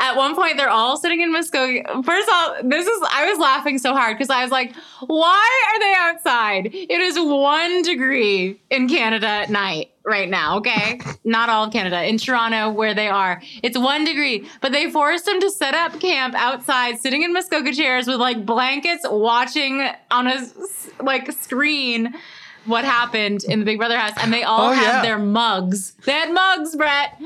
at 0.00 0.16
one 0.16 0.34
point 0.34 0.56
they're 0.56 0.68
all 0.70 0.96
sitting 0.96 1.20
in 1.20 1.30
Muskoka. 1.30 2.02
First 2.02 2.28
of 2.28 2.34
all, 2.34 2.56
this 2.64 2.86
is 2.86 3.02
I 3.10 3.28
was 3.30 3.38
laughing 3.38 3.78
so 3.78 3.92
hard 3.94 4.16
because 4.16 4.30
I 4.30 4.42
was 4.42 4.50
like, 4.50 4.74
why 5.06 5.64
are 5.68 5.78
they 5.78 5.94
outside? 5.96 6.70
It 6.74 7.00
is 7.00 7.18
one 7.18 7.82
degree 7.82 8.58
in 8.70 8.88
Canada 8.88 9.26
at 9.28 9.50
night 9.50 9.90
right 10.04 10.28
now, 10.28 10.56
okay? 10.58 10.98
Not 11.24 11.50
all 11.50 11.64
of 11.66 11.72
Canada. 11.72 12.02
In 12.04 12.16
Toronto, 12.18 12.70
where 12.70 12.94
they 12.94 13.08
are, 13.08 13.42
it's 13.62 13.78
one 13.78 14.04
degree. 14.04 14.48
But 14.62 14.72
they 14.72 14.90
forced 14.90 15.26
them 15.26 15.40
to 15.40 15.50
set 15.50 15.74
up 15.74 16.00
camp 16.00 16.34
outside, 16.34 16.98
sitting 16.98 17.22
in 17.22 17.32
Muskoka 17.32 17.72
chairs 17.72 18.06
with 18.06 18.16
like 18.16 18.44
blankets, 18.46 19.04
watching 19.08 19.86
on 20.10 20.26
a 20.26 20.40
like 21.02 21.30
screen 21.32 22.14
what 22.66 22.84
happened 22.84 23.42
in 23.44 23.58
the 23.58 23.64
Big 23.64 23.78
Brother 23.78 23.98
house. 23.98 24.12
And 24.22 24.32
they 24.32 24.42
all 24.42 24.68
Oh, 24.70 24.72
have 24.72 24.96
yeah. 24.96 25.02
their 25.02 25.18
mugs. 25.18 25.92
They 26.04 26.12
had 26.12 26.32
mugs, 26.32 26.74
Brett. 26.76 27.20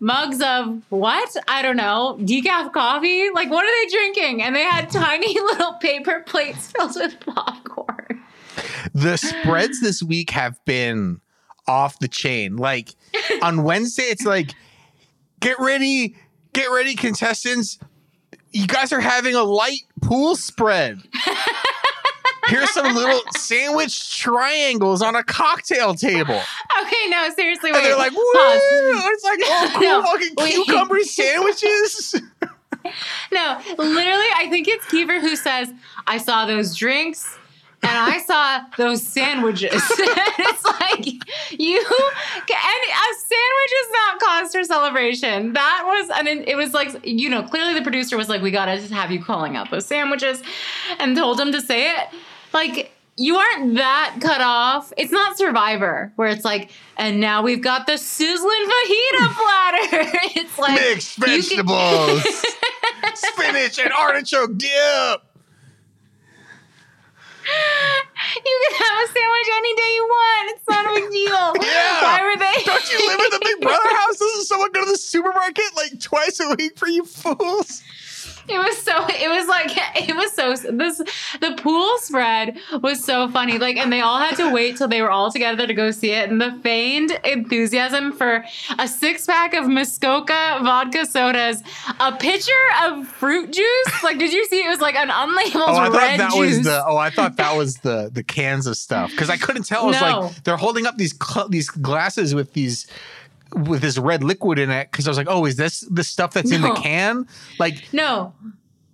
Mugs 0.00 0.40
of 0.40 0.82
what? 0.90 1.36
I 1.48 1.62
don't 1.62 1.76
know. 1.76 2.18
Decaf 2.20 2.72
coffee? 2.72 3.30
Like, 3.30 3.50
what 3.50 3.64
are 3.64 3.84
they 3.84 3.90
drinking? 3.90 4.42
And 4.42 4.54
they 4.54 4.64
had 4.64 4.90
tiny 4.90 5.38
little 5.40 5.74
paper 5.74 6.22
plates 6.26 6.70
filled 6.72 6.96
with 6.96 7.18
popcorn. 7.20 8.22
The 8.94 9.16
spreads 9.16 9.80
this 9.80 10.02
week 10.02 10.30
have 10.30 10.62
been 10.64 11.20
off 11.66 11.98
the 11.98 12.08
chain. 12.08 12.56
Like 12.56 12.94
on 13.42 13.62
Wednesday, 13.62 14.04
it's 14.04 14.24
like, 14.24 14.52
get 15.40 15.58
ready, 15.58 16.16
get 16.52 16.70
ready, 16.70 16.94
contestants. 16.94 17.78
You 18.52 18.66
guys 18.66 18.92
are 18.92 19.00
having 19.00 19.34
a 19.34 19.42
light 19.42 19.82
pool 20.02 20.36
spread. 20.36 21.02
Here's 22.46 22.70
some 22.70 22.94
little 22.94 23.20
sandwich 23.36 24.16
triangles 24.18 25.02
on 25.02 25.16
a 25.16 25.22
cocktail 25.24 25.94
table. 25.94 26.40
Okay, 26.82 27.08
no, 27.08 27.28
seriously, 27.36 27.72
wait. 27.72 27.78
And 27.78 27.86
they're 27.86 27.96
like, 27.98 28.12
woo! 28.12 28.20
It's 28.24 29.24
like, 29.24 29.38
oh, 29.42 29.70
cool 29.74 29.80
No, 29.82 30.02
fucking 30.02 30.34
wait. 30.38 30.54
cucumber 30.54 31.00
sandwiches. 31.02 32.20
No, 33.32 33.60
literally, 33.78 34.26
I 34.36 34.46
think 34.48 34.68
it's 34.68 34.84
Kiefer 34.86 35.20
who 35.20 35.34
says, 35.36 35.72
I 36.06 36.18
saw 36.18 36.46
those 36.46 36.76
drinks 36.76 37.36
and 37.82 37.90
I 37.98 38.18
saw 38.18 38.60
those 38.76 39.02
sandwiches. 39.02 39.72
it's 39.74 40.64
like, 40.64 41.04
you, 41.50 41.78
and 41.78 42.48
a 42.48 43.14
sandwich 43.18 43.72
is 43.82 43.88
not 43.92 44.20
cause 44.20 44.52
for 44.52 44.62
celebration. 44.64 45.52
That 45.54 45.82
was, 45.84 46.10
an, 46.16 46.26
it 46.46 46.56
was 46.56 46.74
like, 46.74 47.04
you 47.04 47.28
know, 47.28 47.42
clearly 47.42 47.74
the 47.74 47.82
producer 47.82 48.16
was 48.16 48.28
like, 48.28 48.40
we 48.40 48.50
gotta 48.52 48.76
just 48.76 48.92
have 48.92 49.10
you 49.10 49.22
calling 49.22 49.56
out 49.56 49.70
those 49.70 49.86
sandwiches 49.86 50.40
and 51.00 51.16
told 51.16 51.40
him 51.40 51.50
to 51.52 51.60
say 51.60 51.90
it. 51.90 52.08
Like, 52.52 52.92
you 53.16 53.36
aren't 53.36 53.76
that 53.76 54.16
cut 54.20 54.40
off. 54.40 54.92
It's 54.96 55.12
not 55.12 55.36
Survivor, 55.38 56.12
where 56.16 56.28
it's 56.28 56.44
like, 56.44 56.70
and 56.96 57.20
now 57.20 57.42
we've 57.42 57.62
got 57.62 57.86
the 57.86 57.96
sizzling 57.96 58.66
fajita 58.66 59.28
platter. 59.34 60.10
it's 60.40 60.58
like 60.58 60.80
Mixed 60.80 61.18
you 61.18 61.24
can- 61.24 61.36
vegetables, 61.36 62.22
spinach 63.14 63.78
and 63.78 63.92
artichoke 63.92 64.56
dip. 64.58 65.22
You 67.46 68.66
can 68.68 68.86
have 68.86 69.08
a 69.08 69.12
sandwich 69.12 69.48
any 69.56 69.74
day 69.76 69.90
you 69.94 70.04
want. 70.04 70.50
It's 70.56 70.68
not 70.68 70.84
a 70.84 70.94
big 71.00 71.10
deal. 71.12 71.52
Yeah. 71.64 72.02
Why 72.02 72.20
were 72.22 72.36
they? 72.38 72.64
Don't 72.64 72.90
you 72.92 73.06
live 73.06 73.20
in 73.20 73.30
the 73.30 73.40
Big 73.44 73.60
Brother 73.60 73.88
house? 73.88 74.16
Doesn't 74.18 74.44
someone 74.46 74.72
go 74.72 74.84
to 74.84 74.90
the 74.90 74.98
supermarket 74.98 75.64
like 75.76 76.00
twice 76.00 76.40
a 76.40 76.54
week 76.56 76.76
for 76.76 76.88
you 76.88 77.04
fools? 77.04 77.82
It 78.48 78.58
was 78.58 78.76
so. 78.78 79.04
It 79.08 79.28
was 79.28 79.48
like 79.48 79.72
it 80.08 80.14
was 80.14 80.32
so. 80.32 80.54
This 80.72 80.98
the 81.40 81.54
pool 81.60 81.98
spread 81.98 82.58
was 82.82 83.04
so 83.04 83.28
funny. 83.28 83.58
Like, 83.58 83.76
and 83.76 83.92
they 83.92 84.00
all 84.00 84.18
had 84.18 84.36
to 84.36 84.52
wait 84.52 84.76
till 84.76 84.88
they 84.88 85.02
were 85.02 85.10
all 85.10 85.30
together 85.32 85.66
to 85.66 85.74
go 85.74 85.90
see 85.90 86.12
it. 86.12 86.30
And 86.30 86.40
the 86.40 86.52
feigned 86.62 87.10
enthusiasm 87.24 88.12
for 88.12 88.44
a 88.78 88.86
six 88.88 89.26
pack 89.26 89.54
of 89.54 89.66
Muskoka 89.66 90.60
vodka 90.62 91.06
sodas, 91.06 91.62
a 92.00 92.12
pitcher 92.16 92.52
of 92.84 93.06
fruit 93.08 93.52
juice. 93.52 94.02
Like, 94.02 94.18
did 94.18 94.32
you 94.32 94.44
see? 94.46 94.64
It 94.64 94.68
was 94.68 94.80
like 94.80 94.94
an 94.94 95.08
unlabeled 95.08 95.66
Oh, 95.68 95.76
I 95.76 95.86
thought 95.88 95.96
red 95.96 96.20
that 96.20 96.32
juice. 96.32 96.56
was 96.58 96.64
the. 96.64 96.84
Oh, 96.86 96.96
I 96.96 97.10
thought 97.10 97.36
that 97.36 97.56
was 97.56 97.78
the 97.78 98.10
the 98.12 98.22
cans 98.22 98.66
of 98.66 98.76
stuff 98.76 99.10
because 99.10 99.30
I 99.30 99.36
couldn't 99.36 99.64
tell. 99.64 99.82
I 99.84 99.86
was 99.86 100.00
No. 100.00 100.20
like, 100.20 100.44
they're 100.44 100.56
holding 100.56 100.86
up 100.86 100.96
these 100.96 101.14
cl- 101.20 101.48
these 101.48 101.68
glasses 101.70 102.34
with 102.34 102.52
these 102.52 102.86
with 103.56 103.80
this 103.82 103.98
red 103.98 104.22
liquid 104.22 104.58
in 104.58 104.70
it 104.70 104.90
because 104.90 105.06
I 105.06 105.10
was 105.10 105.18
like, 105.18 105.28
oh, 105.30 105.44
is 105.46 105.56
this 105.56 105.80
the 105.90 106.04
stuff 106.04 106.32
that's 106.34 106.52
in 106.52 106.60
the 106.62 106.74
can? 106.74 107.26
Like 107.58 107.84
no, 107.92 108.34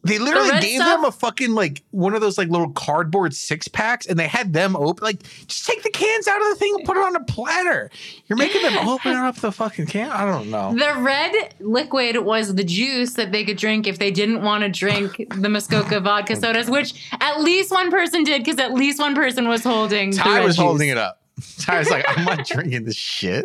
they 0.04 0.18
literally 0.18 0.50
red 0.50 0.62
gave 0.62 0.80
stuff- 0.80 0.96
them 1.00 1.04
a 1.04 1.12
fucking 1.12 1.52
like 1.52 1.82
one 1.92 2.14
of 2.14 2.20
those 2.20 2.36
like 2.36 2.48
little 2.48 2.70
cardboard 2.70 3.34
six 3.34 3.68
packs 3.68 4.04
and 4.06 4.18
they 4.18 4.26
had 4.26 4.52
them 4.52 4.74
open. 4.74 5.02
Like, 5.04 5.22
just 5.46 5.64
take 5.64 5.82
the 5.84 5.90
cans 5.90 6.26
out 6.26 6.40
of 6.42 6.48
the 6.48 6.54
thing 6.56 6.74
and 6.76 6.84
put 6.84 6.96
it 6.96 7.04
on 7.04 7.14
a 7.14 7.24
platter. 7.24 7.88
You're 8.26 8.36
making 8.36 8.62
them 8.62 8.88
open 8.88 9.12
up 9.12 9.36
the 9.36 9.52
fucking 9.52 9.86
can. 9.86 10.10
I 10.10 10.24
don't 10.24 10.50
know. 10.50 10.74
The 10.74 11.00
red 11.00 11.54
liquid 11.60 12.16
was 12.18 12.54
the 12.56 12.64
juice 12.64 13.14
that 13.14 13.30
they 13.30 13.44
could 13.44 13.58
drink 13.58 13.86
if 13.86 13.98
they 14.00 14.10
didn't 14.10 14.42
want 14.42 14.62
to 14.64 14.68
drink 14.68 15.24
the 15.36 15.48
Muskoka 15.48 16.00
vodka 16.00 16.34
sodas, 16.34 16.68
which 16.68 16.94
at 17.20 17.40
least 17.40 17.70
one 17.70 17.90
person 17.90 18.24
did 18.24 18.42
because 18.44 18.58
at 18.58 18.74
least 18.74 18.98
one 18.98 19.14
person 19.14 19.46
was 19.48 19.62
holding. 19.62 20.10
the 20.10 20.16
Ty 20.16 20.40
was 20.44 20.56
juice. 20.56 20.64
holding 20.64 20.88
it 20.88 20.98
up. 20.98 21.20
Ty 21.60 21.78
was 21.78 21.90
like, 21.90 22.04
I'm 22.08 22.24
not 22.24 22.44
drinking 22.46 22.84
this 22.86 22.96
shit. 22.96 23.44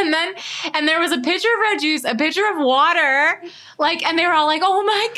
And 0.00 0.12
then, 0.14 0.34
and 0.74 0.88
there 0.88 0.98
was 0.98 1.12
a 1.12 1.20
pitcher 1.20 1.48
of 1.48 1.60
red 1.62 1.80
juice, 1.80 2.04
a 2.04 2.14
pitcher 2.14 2.42
of 2.52 2.58
water, 2.58 3.42
like, 3.78 4.04
and 4.06 4.18
they 4.18 4.26
were 4.26 4.32
all 4.32 4.46
like, 4.46 4.62
"Oh 4.64 4.82
my 4.82 5.08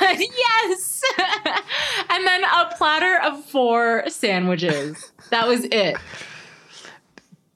god, 0.00 0.18
yes!" 0.68 1.02
and 2.10 2.26
then 2.26 2.44
a 2.44 2.74
platter 2.76 3.20
of 3.24 3.44
four 3.44 4.04
sandwiches. 4.08 5.12
That 5.30 5.48
was 5.48 5.64
it. 5.64 5.96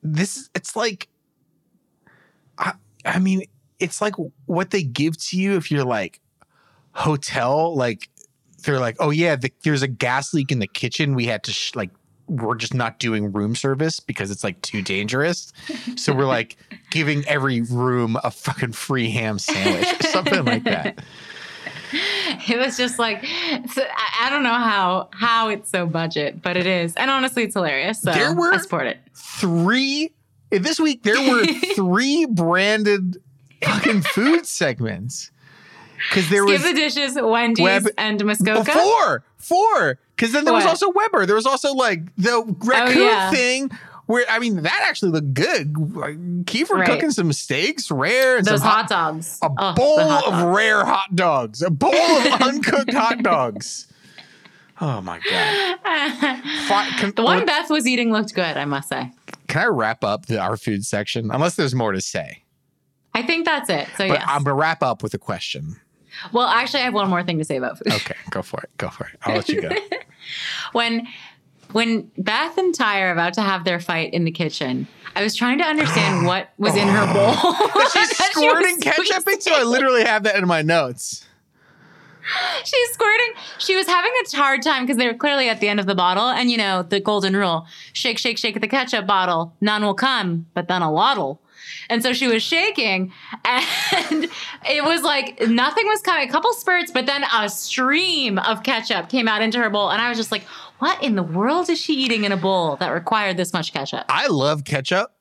this 0.02 0.36
is 0.36 0.50
it's 0.54 0.76
like 0.76 1.08
I, 2.58 2.72
I 3.04 3.18
mean 3.18 3.44
it's 3.78 4.00
like 4.00 4.14
what 4.46 4.70
they 4.70 4.82
give 4.82 5.16
to 5.28 5.38
you 5.38 5.56
if 5.56 5.70
you're 5.70 5.84
like 5.84 6.20
hotel 6.92 7.74
like 7.74 8.08
they're 8.64 8.78
like 8.78 8.96
oh 9.00 9.10
yeah 9.10 9.34
the, 9.36 9.50
there's 9.64 9.82
a 9.82 9.88
gas 9.88 10.32
leak 10.32 10.52
in 10.52 10.58
the 10.58 10.66
kitchen 10.66 11.14
we 11.14 11.26
had 11.26 11.42
to 11.44 11.52
sh- 11.52 11.74
like 11.74 11.90
we're 12.26 12.54
just 12.54 12.74
not 12.74 12.98
doing 12.98 13.32
room 13.32 13.54
service 13.54 14.00
because 14.00 14.30
it's 14.30 14.42
like 14.42 14.60
too 14.62 14.80
dangerous 14.82 15.52
so 15.96 16.12
we're 16.14 16.24
like 16.24 16.56
giving 16.90 17.24
every 17.26 17.60
room 17.62 18.16
a 18.24 18.30
fucking 18.30 18.72
free 18.72 19.10
ham 19.10 19.38
sandwich 19.38 19.86
or 20.00 20.06
something 20.08 20.44
like 20.44 20.64
that 20.64 20.98
It 22.48 22.58
was 22.58 22.76
just 22.76 22.98
like, 22.98 23.24
so 23.24 23.82
I, 23.82 24.26
I 24.26 24.30
don't 24.30 24.42
know 24.42 24.48
how 24.54 25.08
how 25.12 25.48
it's 25.48 25.70
so 25.70 25.86
budget, 25.86 26.42
but 26.42 26.56
it 26.56 26.66
is, 26.66 26.92
and 26.96 27.08
honestly, 27.08 27.44
it's 27.44 27.54
hilarious. 27.54 28.02
So 28.02 28.12
There 28.12 28.34
were- 28.34 28.52
I 28.52 28.56
support 28.56 28.88
it. 28.88 28.98
three 29.14 30.12
this 30.50 30.80
week 30.80 31.04
there 31.04 31.20
were 31.30 31.44
three 31.76 32.26
branded 32.26 33.18
fucking 33.62 34.02
food 34.02 34.44
segments 34.46 35.30
because 36.08 36.28
there 36.30 36.42
Skip 36.46 36.52
was 36.52 36.62
the 36.62 36.74
dishes, 36.74 37.14
Wendy's, 37.20 37.62
Web- 37.62 37.88
and 37.98 38.20
Oh, 38.22 38.26
Muskoka. 38.26 38.72
four, 38.72 39.24
four. 39.36 39.98
Because 40.16 40.32
then 40.32 40.44
there 40.44 40.54
was 40.54 40.64
also 40.66 40.90
Weber. 40.92 41.26
There 41.26 41.34
was 41.36 41.46
also 41.46 41.74
like 41.74 42.00
the 42.16 42.42
raccoon 42.64 42.98
oh, 42.98 43.04
yeah. 43.04 43.30
thing. 43.30 43.70
Where 44.06 44.24
I 44.28 44.38
mean, 44.38 44.62
that 44.62 44.82
actually 44.84 45.12
looked 45.12 45.32
good. 45.32 45.76
Like, 45.96 46.16
Kiefer 46.44 46.70
Right. 46.72 46.86
cooking 46.86 47.10
some 47.10 47.32
steaks, 47.32 47.90
rare, 47.90 48.36
and 48.36 48.46
Those 48.46 48.60
some 48.60 48.68
hot, 48.68 48.88
dogs. 48.88 49.38
a 49.42 49.46
Oh, 49.50 49.72
bowl 49.74 49.98
hot 49.98 50.26
of 50.26 50.54
rare 50.54 50.84
hot 50.84 51.16
dogs, 51.16 51.62
a 51.62 51.70
bowl 51.70 51.94
of 51.94 52.26
uncooked 52.42 52.92
hot 52.92 53.22
dogs. 53.22 53.86
Oh 54.80 55.00
my 55.00 55.20
god! 55.20 55.78
Can, 56.98 57.12
the 57.14 57.22
one 57.22 57.46
Beth 57.46 57.70
was 57.70 57.86
eating 57.86 58.12
looked 58.12 58.34
good, 58.34 58.56
I 58.56 58.64
must 58.66 58.88
say. 58.88 59.10
can 59.48 59.62
I 59.62 59.66
wrap 59.66 60.04
up 60.04 60.26
the, 60.26 60.38
our 60.38 60.56
food 60.56 60.84
section? 60.84 61.30
Unless 61.30 61.54
there's 61.56 61.74
more 61.74 61.92
to 61.92 62.00
say, 62.00 62.42
I 63.14 63.22
think 63.22 63.44
that's 63.46 63.70
it. 63.70 63.88
So 63.96 64.04
yeah. 64.04 64.24
I'm 64.26 64.42
gonna 64.44 64.54
wrap 64.56 64.82
up 64.82 65.02
with 65.02 65.14
a 65.14 65.18
question. 65.18 65.76
Well, 66.32 66.46
actually, 66.46 66.80
I 66.80 66.84
have 66.84 66.94
one 66.94 67.08
more 67.08 67.22
thing 67.22 67.38
to 67.38 67.44
say 67.44 67.56
about 67.56 67.78
food. 67.78 67.92
Okay, 67.92 68.14
go 68.30 68.42
for 68.42 68.60
it. 68.62 68.70
Go 68.78 68.88
for 68.88 69.06
it. 69.06 69.18
I'll 69.22 69.36
let 69.36 69.48
you 69.48 69.60
go. 69.60 69.70
when 70.72 71.06
when 71.72 72.10
Beth 72.18 72.56
and 72.56 72.74
Ty 72.74 73.02
are 73.02 73.12
about 73.12 73.34
to 73.34 73.42
have 73.42 73.64
their 73.64 73.80
fight 73.80 74.14
in 74.14 74.24
the 74.24 74.30
kitchen, 74.30 74.86
I 75.16 75.22
was 75.22 75.34
trying 75.34 75.58
to 75.58 75.64
understand 75.64 76.26
what 76.26 76.50
was 76.58 76.76
in 76.76 76.88
her 76.88 77.12
bowl. 77.12 77.32
She's 77.32 77.44
oh. 77.44 77.70
That 77.94 78.30
she 78.34 78.48
squirting 78.48 78.80
ketchup 78.80 79.28
into. 79.28 79.52
I 79.52 79.62
literally 79.64 80.04
have 80.04 80.22
that 80.24 80.36
in 80.36 80.46
my 80.46 80.62
notes. 80.62 81.26
She's 82.64 82.90
squirting. 82.90 83.32
She 83.58 83.76
was 83.76 83.86
having 83.86 84.10
a 84.10 84.36
hard 84.36 84.62
time 84.62 84.84
because 84.84 84.96
they 84.96 85.06
were 85.06 85.14
clearly 85.14 85.48
at 85.48 85.60
the 85.60 85.68
end 85.68 85.80
of 85.80 85.86
the 85.86 85.94
bottle. 85.94 86.28
And 86.28 86.50
you 86.50 86.56
know, 86.56 86.82
the 86.82 87.00
golden 87.00 87.36
rule 87.36 87.66
shake, 87.92 88.18
shake, 88.18 88.38
shake 88.38 88.60
the 88.60 88.68
ketchup 88.68 89.06
bottle. 89.06 89.54
None 89.60 89.82
will 89.82 89.94
come, 89.94 90.46
but 90.54 90.68
then 90.68 90.82
a 90.82 90.90
lot'll. 90.90 91.40
And 91.88 92.02
so 92.02 92.12
she 92.12 92.28
was 92.28 92.42
shaking, 92.42 93.12
and 93.44 94.24
it 94.68 94.84
was 94.84 95.02
like 95.02 95.40
nothing 95.48 95.86
was 95.86 96.00
coming. 96.00 96.28
A 96.28 96.32
couple 96.32 96.52
spurts, 96.54 96.90
but 96.90 97.06
then 97.06 97.24
a 97.34 97.48
stream 97.48 98.38
of 98.38 98.62
ketchup 98.62 99.08
came 99.08 99.28
out 99.28 99.42
into 99.42 99.58
her 99.58 99.70
bowl. 99.70 99.90
And 99.90 100.00
I 100.00 100.08
was 100.08 100.18
just 100.18 100.32
like, 100.32 100.44
what 100.78 101.02
in 101.02 101.14
the 101.14 101.22
world 101.22 101.70
is 101.70 101.80
she 101.80 101.94
eating 101.94 102.24
in 102.24 102.32
a 102.32 102.36
bowl 102.36 102.76
that 102.76 102.90
required 102.90 103.36
this 103.36 103.52
much 103.52 103.72
ketchup? 103.72 104.04
I 104.08 104.26
love 104.26 104.64
ketchup, 104.64 105.12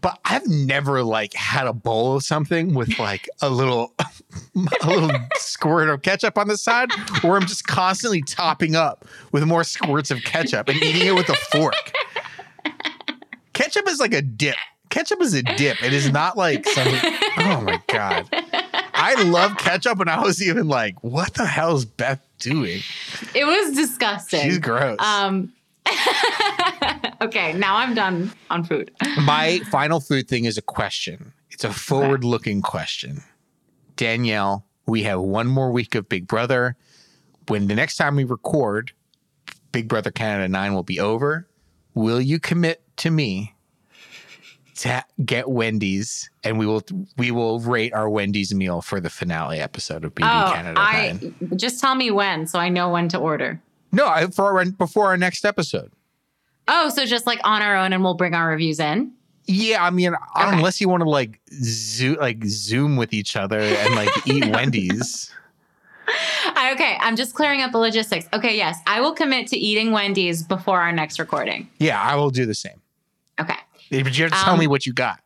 but 0.00 0.18
I've 0.24 0.46
never 0.46 1.02
like 1.02 1.34
had 1.34 1.66
a 1.66 1.72
bowl 1.72 2.16
of 2.16 2.24
something 2.24 2.74
with 2.74 2.98
like 2.98 3.28
a 3.42 3.50
little 3.50 3.94
a 4.82 4.88
little 4.88 5.10
squirt 5.36 5.88
of 5.88 6.02
ketchup 6.02 6.38
on 6.38 6.48
the 6.48 6.56
side 6.56 6.90
where 7.22 7.36
I'm 7.36 7.46
just 7.46 7.66
constantly 7.66 8.22
topping 8.22 8.74
up 8.74 9.04
with 9.32 9.44
more 9.44 9.64
squirts 9.64 10.10
of 10.10 10.22
ketchup 10.22 10.68
and 10.68 10.82
eating 10.82 11.06
it 11.06 11.14
with 11.14 11.28
a 11.28 11.36
fork. 11.36 11.92
Ketchup 13.52 13.88
is 13.88 14.00
like 14.00 14.14
a 14.14 14.22
dip. 14.22 14.56
Ketchup 14.90 15.20
is 15.22 15.34
a 15.34 15.42
dip. 15.42 15.82
It 15.82 15.92
is 15.92 16.10
not 16.10 16.36
like 16.36 16.66
something. 16.66 17.12
Oh 17.42 17.62
my 17.62 17.80
god. 17.86 18.28
I 18.92 19.22
love 19.22 19.56
ketchup, 19.56 19.98
and 20.00 20.10
I 20.10 20.20
was 20.20 20.42
even 20.42 20.68
like, 20.68 21.02
"What 21.02 21.34
the 21.34 21.46
hell 21.46 21.74
is 21.74 21.86
Beth 21.86 22.20
doing?" 22.38 22.80
It 23.34 23.46
was 23.46 23.74
disgusting. 23.74 24.42
She's 24.42 24.58
gross. 24.58 24.98
Um, 25.00 25.52
okay, 27.22 27.54
now 27.54 27.76
I'm 27.76 27.94
done 27.94 28.30
on 28.50 28.64
food. 28.64 28.90
My 29.22 29.60
final 29.70 30.00
food 30.00 30.28
thing 30.28 30.44
is 30.44 30.58
a 30.58 30.62
question. 30.62 31.32
It's 31.50 31.64
a 31.64 31.72
forward 31.72 32.24
looking 32.24 32.60
question. 32.60 33.22
Danielle, 33.96 34.66
we 34.86 35.02
have 35.04 35.20
one 35.20 35.46
more 35.46 35.70
week 35.70 35.94
of 35.94 36.08
Big 36.08 36.26
Brother. 36.26 36.76
When 37.48 37.68
the 37.68 37.74
next 37.74 37.96
time 37.96 38.16
we 38.16 38.24
record, 38.24 38.92
Big 39.72 39.88
Brother 39.88 40.10
Canada 40.10 40.48
9 40.48 40.74
will 40.74 40.82
be 40.82 41.00
over. 41.00 41.48
Will 41.94 42.20
you 42.20 42.38
commit 42.38 42.82
to 42.98 43.10
me 43.10 43.54
to 44.80 45.04
get 45.26 45.48
Wendy's, 45.50 46.30
and 46.42 46.58
we 46.58 46.64
will 46.64 46.82
we 47.18 47.30
will 47.30 47.60
rate 47.60 47.92
our 47.92 48.08
Wendy's 48.08 48.54
meal 48.54 48.80
for 48.80 48.98
the 48.98 49.10
finale 49.10 49.60
episode 49.60 50.04
of 50.06 50.14
BB 50.14 50.24
oh, 50.24 50.52
Canada. 50.54 50.80
I 50.80 51.18
9. 51.20 51.50
just 51.56 51.80
tell 51.80 51.94
me 51.94 52.10
when 52.10 52.46
so 52.46 52.58
I 52.58 52.70
know 52.70 52.90
when 52.90 53.08
to 53.10 53.18
order. 53.18 53.60
No, 53.92 54.06
I, 54.06 54.28
for 54.28 54.58
our, 54.58 54.64
before 54.64 55.06
our 55.06 55.18
next 55.18 55.44
episode. 55.44 55.92
Oh, 56.66 56.88
so 56.88 57.04
just 57.04 57.26
like 57.26 57.40
on 57.44 57.60
our 57.60 57.76
own 57.76 57.92
and 57.92 58.02
we'll 58.02 58.14
bring 58.14 58.34
our 58.34 58.48
reviews 58.48 58.80
in. 58.80 59.12
Yeah, 59.44 59.84
I 59.84 59.90
mean, 59.90 60.14
Okay. 60.14 60.18
unless 60.36 60.80
you 60.80 60.88
want 60.88 61.02
to 61.02 61.08
like 61.10 61.40
zoom, 61.52 62.16
like 62.16 62.44
zoom 62.44 62.96
with 62.96 63.12
each 63.12 63.36
other 63.36 63.58
and 63.58 63.94
like 63.94 64.10
eat 64.26 64.46
Wendy's. 64.46 65.30
I- 65.30 65.40
Okay, 66.72 66.96
I'm 67.00 67.16
just 67.16 67.34
clearing 67.34 67.62
up 67.62 67.72
the 67.72 67.78
logistics. 67.78 68.28
Okay, 68.32 68.56
yes, 68.56 68.78
I 68.86 69.00
will 69.00 69.12
commit 69.12 69.48
to 69.48 69.56
eating 69.56 69.92
Wendy's 69.92 70.42
before 70.42 70.80
our 70.80 70.92
next 70.92 71.18
recording. 71.18 71.68
Yeah, 71.78 72.00
I 72.00 72.14
will 72.14 72.30
do 72.30 72.46
the 72.46 72.54
same. 72.54 72.79
Okay. 73.40 73.56
But 73.90 74.16
you 74.16 74.24
have 74.24 74.32
to 74.32 74.38
tell 74.38 74.52
Um, 74.54 74.58
me 74.60 74.66
what 74.66 74.86
you 74.86 74.92
got. 74.92 75.20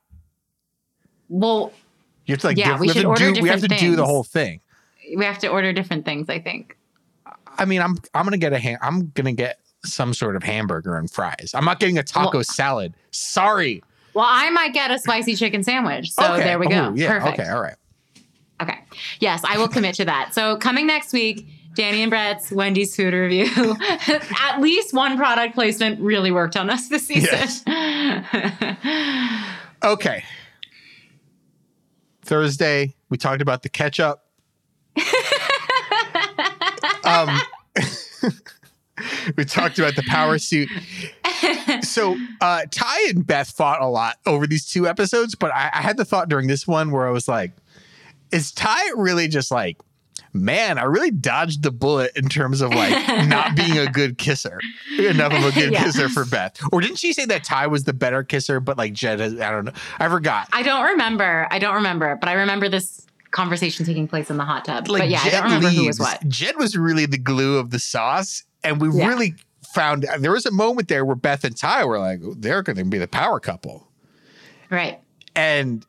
Well, 1.29 1.73
You 2.27 2.33
have 2.33 2.41
to 2.41 2.47
like, 2.49 2.57
yeah, 2.57 2.71
give- 2.73 2.81
we 2.81 2.87
have 2.89 2.95
should 2.97 3.03
to 3.03 3.09
order 3.09 3.33
do, 3.33 3.43
we 3.43 3.49
have 3.49 3.61
to 3.61 3.69
different 3.69 3.81
do 3.93 3.97
the 3.97 4.07
whole 4.07 4.25
thing. 4.25 4.61
we 5.17 5.25
have 5.25 5.39
to 5.41 5.49
order 5.49 5.73
different 5.73 6.05
things, 6.05 6.29
I 6.31 6.39
think. 6.39 6.77
I 7.59 7.65
mean, 7.67 7.81
I'm 7.83 7.97
I'm 8.15 8.25
gonna 8.25 8.39
get 8.39 8.53
a 8.53 8.59
ham- 8.59 8.79
I'm 8.83 9.09
gonna 9.15 9.33
get 9.33 9.61
some 9.85 10.15
sort 10.15 10.35
of 10.37 10.43
hamburger 10.43 10.97
and 10.97 11.11
fries. 11.11 11.53
I'm 11.55 11.65
not 11.65 11.79
getting 11.79 11.99
a 11.99 12.03
taco 12.03 12.39
Well- 12.39 12.45
salad. 12.45 12.95
Sorry. 13.11 13.83
Well, 14.15 14.27
I 14.29 14.49
might 14.51 14.73
get 14.73 14.91
a 14.91 14.99
spicy 14.99 15.35
chicken 15.37 15.63
sandwich. 15.63 16.11
So 16.13 16.35
okay. 16.35 16.45
there 16.45 16.59
we 16.59 16.69
go. 16.69 16.91
Oh, 16.91 16.95
yeah. 16.95 17.19
Perfect. 17.19 17.41
Okay. 17.41 17.51
All 17.51 17.61
right. 17.61 17.75
Okay. 18.63 18.79
Yes, 19.21 19.43
I 19.45 19.59
will 19.59 19.69
commit 19.69 19.97
to 19.97 20.05
that. 20.05 20.33
So 20.33 20.57
coming 20.57 20.87
next 20.87 21.13
week, 21.13 21.47
Danny 21.75 22.03
and 22.03 22.11
Brett's 22.11 22.51
Wendy's 22.51 22.95
food 22.95 23.15
review. 23.15 23.77
At 24.41 24.61
least 24.61 24.95
one 24.95 25.17
product 25.17 25.55
placement 25.55 26.01
really 26.01 26.31
worked 26.31 26.57
on 26.57 26.71
us 26.71 26.89
this 26.89 27.07
season. 27.07 27.49
Okay. 29.85 30.25
Thursday, 32.23 32.95
we 33.11 33.19
talked 33.19 33.43
about 33.43 33.63
the 33.63 33.69
ketchup. 33.69 34.25
um, 37.05 37.39
we 39.37 39.45
talked 39.45 39.79
about 39.79 39.95
the 39.95 40.05
power 40.09 40.39
suit. 40.39 40.71
So 41.83 42.17
uh, 42.41 42.63
Ty 42.71 43.09
and 43.11 43.27
Beth 43.27 43.51
fought 43.51 43.83
a 43.83 43.87
lot 43.87 44.17
over 44.25 44.47
these 44.47 44.65
two 44.65 44.89
episodes, 44.89 45.35
but 45.35 45.53
I, 45.53 45.71
I 45.75 45.83
had 45.83 45.99
the 45.99 46.05
thought 46.07 46.31
during 46.31 46.47
this 46.47 46.67
one 46.67 46.91
where 46.91 47.07
I 47.07 47.11
was 47.11 47.29
like, 47.29 47.53
is 48.33 48.53
Ty 48.53 48.81
really 48.97 49.29
just 49.29 49.51
like, 49.51 49.77
man, 50.35 50.77
I 50.79 50.83
really 50.83 51.11
dodged 51.13 51.63
the 51.63 51.71
bullet 51.71 52.11
in 52.17 52.29
terms 52.29 52.61
of 52.61 52.71
like 52.75 52.91
not 53.29 53.55
being 53.57 53.79
a 53.79 53.87
good 53.87 54.19
kisser, 54.19 54.61
enough 54.99 55.33
of 55.33 55.45
a 55.45 55.53
good 55.53 55.73
Yeah. 55.73 55.85
kisser 55.85 56.09
for 56.09 56.25
Beth? 56.25 56.61
Or 56.73 56.81
didn't 56.81 56.97
she 56.99 57.13
say 57.13 57.25
that 57.27 57.45
Ty 57.45 57.69
was 57.69 57.85
the 57.85 57.93
better 57.93 58.23
kisser, 58.25 58.61
but 58.61 58.77
like 58.77 58.93
Jed, 58.93 59.21
has, 59.21 59.41
I 59.41 59.51
don't 59.51 59.65
know, 59.67 59.73
I 59.99 60.09
forgot. 60.09 60.49
I 60.53 60.63
don't 60.63 60.83
remember. 60.85 61.47
I 61.51 61.59
don't 61.59 61.77
remember, 61.77 62.17
but 62.17 62.29
I 62.29 62.33
remember 62.35 62.69
this 62.69 63.07
conversation 63.31 63.87
taking 63.87 64.07
place 64.09 64.29
in 64.31 64.37
the 64.37 64.45
hot 64.45 64.65
tub. 64.65 64.89
like 64.89 65.03
but 65.03 65.09
yeah, 65.09 65.21
I 65.23 65.31
don't 65.31 65.45
remember 65.45 65.69
who 65.71 65.87
was 65.87 65.99
what. 65.99 66.27
Jed 66.29 66.57
was 66.57 66.77
really 66.77 67.07
the 67.07 67.19
glue 67.19 67.57
of 67.59 67.71
the 67.71 67.79
sauce, 67.79 68.43
and 68.63 68.81
we 68.81 68.91
Yeah. 68.93 69.07
really 69.09 69.35
found 69.75 70.07
there 70.19 70.33
was 70.33 70.47
a 70.47 70.53
moment 70.53 70.89
there 70.89 71.05
where 71.05 71.17
Beth 71.17 71.45
and 71.45 71.57
Ty 71.57 71.85
were 71.85 71.99
like, 71.99 72.21
they're 72.39 72.63
going 72.63 72.77
to 72.77 72.85
be 72.85 72.99
the 72.99 73.09
power 73.09 73.41
couple, 73.41 73.89
Right. 74.71 75.01
and 75.37 75.85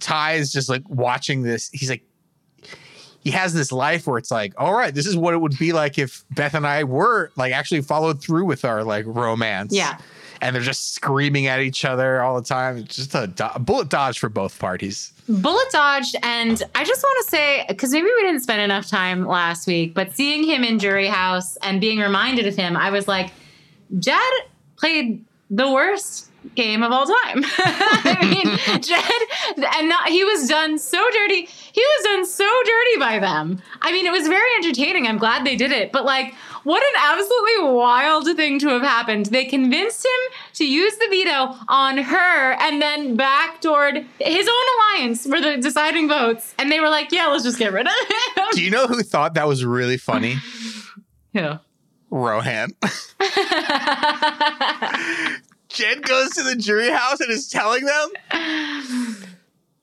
Ty 0.00 0.34
is 0.34 0.52
just 0.52 0.68
like 0.68 0.82
watching 0.88 1.42
this. 1.42 1.70
He's 1.72 1.88
like, 1.90 2.02
he 3.26 3.32
has 3.32 3.52
this 3.52 3.72
life 3.72 4.06
where 4.06 4.18
it's 4.18 4.30
like, 4.30 4.54
all 4.56 4.72
right, 4.72 4.94
this 4.94 5.04
is 5.04 5.16
what 5.16 5.34
it 5.34 5.38
would 5.38 5.58
be 5.58 5.72
like 5.72 5.98
if 5.98 6.24
Beth 6.30 6.54
and 6.54 6.64
I 6.64 6.84
were 6.84 7.32
like 7.34 7.52
actually 7.52 7.80
followed 7.80 8.22
through 8.22 8.44
with 8.44 8.64
our 8.64 8.84
like 8.84 9.04
romance. 9.04 9.74
Yeah. 9.74 9.98
And 10.40 10.54
they're 10.54 10.62
just 10.62 10.94
screaming 10.94 11.48
at 11.48 11.58
each 11.58 11.84
other 11.84 12.22
all 12.22 12.40
the 12.40 12.46
time. 12.46 12.76
It's 12.76 12.94
just 12.94 13.16
a 13.16 13.26
do- 13.26 13.58
bullet 13.58 13.88
dodge 13.88 14.20
for 14.20 14.28
both 14.28 14.56
parties. 14.60 15.12
Bullet 15.28 15.66
dodged, 15.72 16.14
and 16.22 16.62
I 16.76 16.84
just 16.84 17.02
want 17.02 17.24
to 17.24 17.30
say 17.30 17.64
because 17.66 17.90
maybe 17.90 18.04
we 18.04 18.22
didn't 18.22 18.42
spend 18.42 18.62
enough 18.62 18.86
time 18.86 19.26
last 19.26 19.66
week, 19.66 19.92
but 19.92 20.14
seeing 20.14 20.44
him 20.44 20.62
in 20.62 20.78
Jury 20.78 21.08
House 21.08 21.56
and 21.64 21.80
being 21.80 21.98
reminded 21.98 22.46
of 22.46 22.54
him, 22.54 22.76
I 22.76 22.90
was 22.90 23.08
like, 23.08 23.32
Jed 23.98 24.20
played 24.76 25.24
the 25.50 25.68
worst 25.72 26.30
game 26.54 26.82
of 26.82 26.92
all 26.92 27.06
time. 27.06 27.44
I 27.58 28.18
mean, 28.22 28.80
Jed, 28.82 29.66
and 29.74 29.88
not, 29.88 30.08
he 30.08 30.24
was 30.24 30.48
done 30.48 30.78
so 30.78 31.04
dirty. 31.10 31.46
He 31.46 31.80
was 31.80 32.04
done 32.04 32.26
so 32.26 32.50
dirty 32.64 32.98
by 32.98 33.18
them. 33.18 33.62
I 33.82 33.92
mean, 33.92 34.06
it 34.06 34.12
was 34.12 34.28
very 34.28 34.48
entertaining. 34.56 35.06
I'm 35.06 35.18
glad 35.18 35.44
they 35.44 35.56
did 35.56 35.72
it, 35.72 35.92
but 35.92 36.04
like. 36.04 36.34
What 36.66 36.82
an 36.82 37.00
absolutely 37.00 37.74
wild 37.74 38.26
thing 38.34 38.58
to 38.58 38.68
have 38.70 38.82
happened. 38.82 39.26
They 39.26 39.44
convinced 39.44 40.04
him 40.04 40.34
to 40.54 40.66
use 40.66 40.96
the 40.96 41.06
veto 41.08 41.54
on 41.68 41.96
her 41.96 42.52
and 42.54 42.82
then 42.82 43.16
backdoored 43.16 44.04
his 44.18 44.48
own 44.48 44.64
alliance 44.98 45.22
for 45.24 45.40
the 45.40 45.58
deciding 45.58 46.08
votes. 46.08 46.56
And 46.58 46.68
they 46.68 46.80
were 46.80 46.88
like, 46.88 47.12
yeah, 47.12 47.28
let's 47.28 47.44
just 47.44 47.60
get 47.60 47.72
rid 47.72 47.86
of 47.86 47.92
him. 47.92 48.46
Do 48.52 48.64
you 48.64 48.70
know 48.70 48.88
who 48.88 49.04
thought 49.04 49.34
that 49.34 49.46
was 49.46 49.64
really 49.64 49.96
funny? 49.96 50.38
Yeah. 51.32 51.58
Rohan. 52.10 52.70
Jed 55.76 56.02
goes 56.02 56.30
to 56.30 56.42
the 56.42 56.56
jury 56.56 56.90
house 56.90 57.20
and 57.20 57.30
is 57.30 57.48
telling 57.48 57.84
them. 57.84 58.08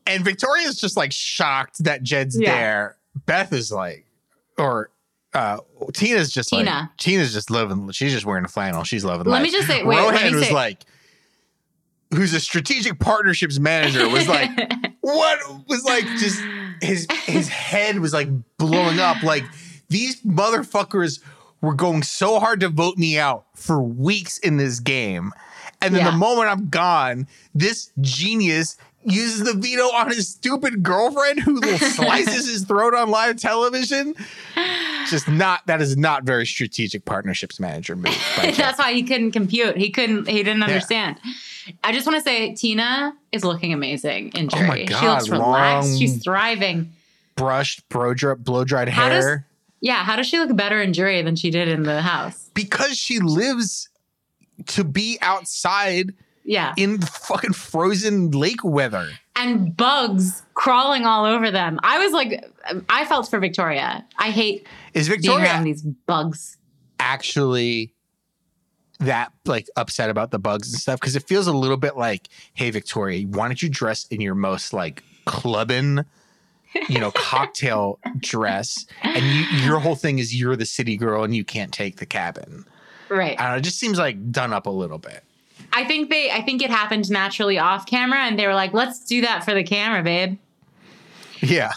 And 0.06 0.26
Victoria's 0.26 0.76
just 0.82 0.98
like 0.98 1.14
shocked 1.14 1.82
that 1.86 2.04
Jed's 2.04 2.38
Yeah. 2.38 2.54
there. 2.54 2.98
Beth 3.26 3.54
is 3.54 3.72
like, 3.72 4.06
or 4.58 4.90
uh, 5.34 5.60
Tina's 5.94 6.30
just 6.30 6.52
like, 6.52 6.66
Tina. 6.66 6.92
Tina's 6.98 7.32
just 7.32 7.50
loving, 7.50 7.90
she's 7.92 8.12
just 8.12 8.26
wearing 8.26 8.44
a 8.44 8.50
flannel. 8.50 8.84
She's 8.84 9.06
loving 9.06 9.28
Let 9.28 9.38
life. 9.42 9.44
me 9.44 9.52
just 9.52 9.66
say- 9.68 9.82
wait, 9.86 9.98
Rohan 9.98 10.36
was 10.36 10.48
say- 10.48 10.54
like, 10.54 10.82
who's 12.14 12.34
a 12.34 12.42
strategic 12.42 13.00
partnerships 13.00 13.60
manager, 13.60 14.10
was 14.10 14.28
like, 14.28 14.50
what 15.02 15.40
was 15.70 15.86
like 15.86 16.06
just 16.18 16.42
his 16.82 17.08
his 17.24 17.48
head 17.48 18.00
was 18.00 18.12
like 18.14 18.28
blowing 18.58 19.00
up 19.00 19.24
like 19.24 19.46
these 19.88 20.22
motherfuckers 20.24 21.22
were 21.62 21.74
going 21.76 22.04
so 22.04 22.42
hard 22.42 22.60
to 22.60 22.68
vote 22.68 22.98
me 22.98 23.18
out 23.18 23.46
for 23.56 23.82
weeks 23.82 24.38
in 24.40 24.58
this 24.58 24.82
game 24.82 25.32
and 25.84 25.94
then 25.94 26.06
Yeah. 26.06 26.12
the 26.12 26.18
moment 26.18 26.50
i'm 26.50 26.70
gone 26.70 27.28
this 27.54 27.92
genius 28.02 28.78
uses 29.06 29.44
the 29.44 29.54
veto 29.54 29.84
on 29.94 30.08
his 30.08 30.30
stupid 30.30 30.82
girlfriend 30.82 31.40
who 31.42 31.62
slices 31.78 32.48
his 32.50 32.64
throat 32.64 32.94
on 32.96 33.10
live 33.10 33.38
television 33.38 34.16
just 35.10 35.28
not 35.28 35.66
that 35.68 35.82
is 35.82 35.98
not 35.98 36.24
very 36.24 36.46
strategic 36.46 37.04
partnerships 37.06 37.60
manager 37.60 37.96
move. 37.98 38.18
That's 38.38 38.80
why 38.80 38.94
he 38.94 39.04
couldn't 39.04 39.32
compute. 39.32 39.76
He 39.76 39.90
couldn't, 39.90 40.28
he 40.30 40.38
didn't 40.44 40.64
understand. 40.64 41.18
I 41.84 41.92
just 41.92 42.08
want 42.08 42.18
to 42.18 42.24
say 42.24 42.56
Tina 42.56 43.14
is 43.34 43.44
looking 43.44 43.74
amazing 43.74 44.30
in 44.30 44.46
Oh 44.52 44.56
jury. 44.58 44.68
my 44.68 44.78
she 44.78 44.86
God, 44.86 45.18
looks 45.18 45.30
relaxed. 45.30 45.90
long- 45.90 46.00
She's 46.00 46.24
thriving. 46.24 46.94
brushed 47.36 47.88
blow 47.90 48.14
dried 48.64 48.88
How 48.88 49.10
does- 49.10 49.26
hair 49.26 49.46
Yeah. 49.82 50.04
How 50.06 50.16
does 50.16 50.28
she 50.28 50.40
look 50.40 50.56
better 50.56 50.82
in 50.82 50.94
jury 50.94 51.22
than 51.22 51.36
she 51.36 51.50
did 51.50 51.68
in 51.68 51.84
the 51.84 52.02
house? 52.02 52.50
because 52.54 52.98
she 52.98 53.20
lives 53.20 53.90
to 54.68 54.84
be 54.84 55.18
outside 55.22 56.14
Yeah. 56.44 56.74
in 56.78 57.00
the 57.00 57.06
fucking 57.08 57.54
frozen 57.54 58.32
lake 58.32 58.64
weather. 58.64 59.10
and 59.36 59.76
bugs 59.76 60.44
crawling 60.54 61.06
all 61.06 61.26
over 61.26 61.50
them. 61.52 61.80
I 61.84 61.98
was 62.00 62.12
like, 62.14 62.46
I 62.90 63.06
felt 63.06 63.30
for 63.30 63.40
Victoria. 63.40 64.06
I 64.18 64.30
hate 64.30 64.68
Is 64.94 65.08
being 65.10 65.22
Victoria 65.22 65.46
around 65.46 65.64
these 65.64 65.82
bugs. 65.82 66.58
actually 67.00 67.94
that 69.00 69.34
like 69.46 69.68
upset 69.76 70.10
about 70.10 70.32
the 70.32 70.40
bugs 70.40 70.72
and 70.72 70.80
stuff? 70.82 71.00
Because 71.00 71.16
it 71.16 71.24
feels 71.28 71.48
a 71.48 71.52
little 71.54 71.78
bit 71.78 71.98
like, 71.98 72.30
hey 72.54 72.70
Victoria, 72.70 73.26
why 73.28 73.48
don't 73.48 73.62
you 73.62 73.70
dress 73.70 74.06
in 74.08 74.22
your 74.22 74.36
most 74.36 74.72
like 74.72 75.04
clubbing, 75.26 76.06
you 76.88 77.00
know, 77.00 77.12
cocktail 77.16 78.00
dress, 78.20 78.86
and 79.02 79.26
you, 79.26 79.66
your 79.66 79.80
whole 79.80 79.96
thing 79.96 80.20
is 80.20 80.36
you're 80.40 80.56
the 80.56 80.66
city 80.66 80.96
girl 80.96 81.24
and 81.24 81.36
you 81.36 81.44
can't 81.44 81.74
take 81.74 81.98
the 81.98 82.06
cabin. 82.06 82.66
Right. 83.10 83.40
I 83.40 83.44
don't 83.44 83.52
know, 83.52 83.58
it 83.58 83.64
just 83.64 83.80
seems 83.80 83.98
like 83.98 84.32
done 84.32 84.54
up 84.54 84.66
a 84.66 84.72
little 84.72 84.98
bit. 84.98 85.24
I 85.72 85.86
think 85.86 86.10
they 86.10 86.32
I 86.32 86.42
think 86.42 86.62
it 86.62 86.70
happened 86.70 87.10
naturally 87.10 87.58
off 87.58 87.86
camera 87.86 88.20
and 88.20 88.38
they 88.38 88.48
were 88.48 88.54
like, 88.54 88.74
let's 88.74 89.04
do 89.06 89.22
that 89.22 89.44
for 89.44 89.54
the 89.54 89.64
camera, 89.64 90.04
babe. 90.04 90.38
Yeah. 91.40 91.72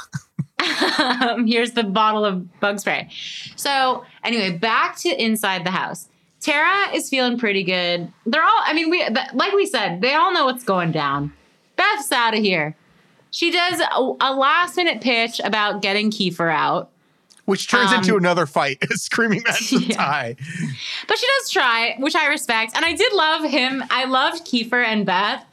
um, 0.98 1.46
here's 1.46 1.72
the 1.72 1.84
bottle 1.84 2.24
of 2.24 2.60
bug 2.60 2.78
spray. 2.78 3.08
So 3.56 4.04
anyway, 4.24 4.56
back 4.56 4.96
to 4.98 5.22
inside 5.22 5.64
the 5.64 5.70
house. 5.70 6.08
Tara 6.40 6.94
is 6.94 7.08
feeling 7.08 7.38
pretty 7.38 7.64
good. 7.64 8.12
They're 8.24 8.44
all, 8.44 8.62
I 8.64 8.72
mean, 8.72 8.90
we 8.90 9.06
like 9.34 9.52
we 9.52 9.66
said, 9.66 10.00
they 10.00 10.14
all 10.14 10.32
know 10.32 10.44
what's 10.44 10.64
going 10.64 10.92
down. 10.92 11.32
Beth's 11.76 12.12
out 12.12 12.34
of 12.34 12.40
here. 12.40 12.76
She 13.30 13.50
does 13.50 13.80
a, 13.80 14.14
a 14.20 14.34
last 14.34 14.76
minute 14.76 15.00
pitch 15.00 15.40
about 15.42 15.82
getting 15.82 16.10
Kiefer 16.10 16.52
out, 16.52 16.90
Which 17.46 17.68
turns 17.68 17.90
Um, 17.92 17.98
into 17.98 18.16
another 18.16 18.44
fight, 18.46 18.78
screaming 18.92 19.42
match 19.46 19.72
Yeah. 19.72 19.96
Ty. 19.96 20.36
but 21.08 21.18
she 21.18 21.26
does 21.38 21.50
try, 21.50 21.96
which 21.98 22.14
I 22.14 22.26
respect. 22.26 22.76
And 22.76 22.84
I 22.84 22.92
did 22.92 23.12
love 23.12 23.44
him. 23.44 23.82
I 23.90 24.04
loved 24.04 24.44
Kiefer 24.46 24.84
and 24.84 25.06
Beth 25.06 25.44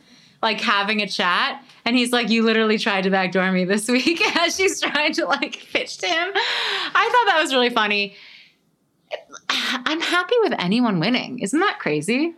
like 0.42 0.60
having 0.60 1.02
a 1.02 1.08
chat. 1.08 1.64
And 1.86 1.96
he's 1.96 2.12
like, 2.12 2.30
You 2.30 2.44
literally 2.44 2.78
tried 2.78 3.04
to 3.04 3.10
backdoor 3.10 3.52
me 3.52 3.64
this 3.66 3.88
week 3.98 4.22
as 4.38 4.56
she's 4.56 4.82
trying 4.82 5.14
to 5.14 5.26
like 5.26 5.68
pitch 5.72 5.98
to 6.00 6.08
him. 6.08 6.30
I 6.34 7.10
thought 7.12 7.32
that 7.34 7.40
was 7.42 7.54
really 7.54 7.70
funny. 7.70 8.16
I'm 9.50 10.02
happy 10.02 10.36
with 10.42 10.54
anyone 10.58 11.00
winning. 11.00 11.40
Isn't 11.40 11.60
that 11.60 11.80
crazy? 11.80 12.34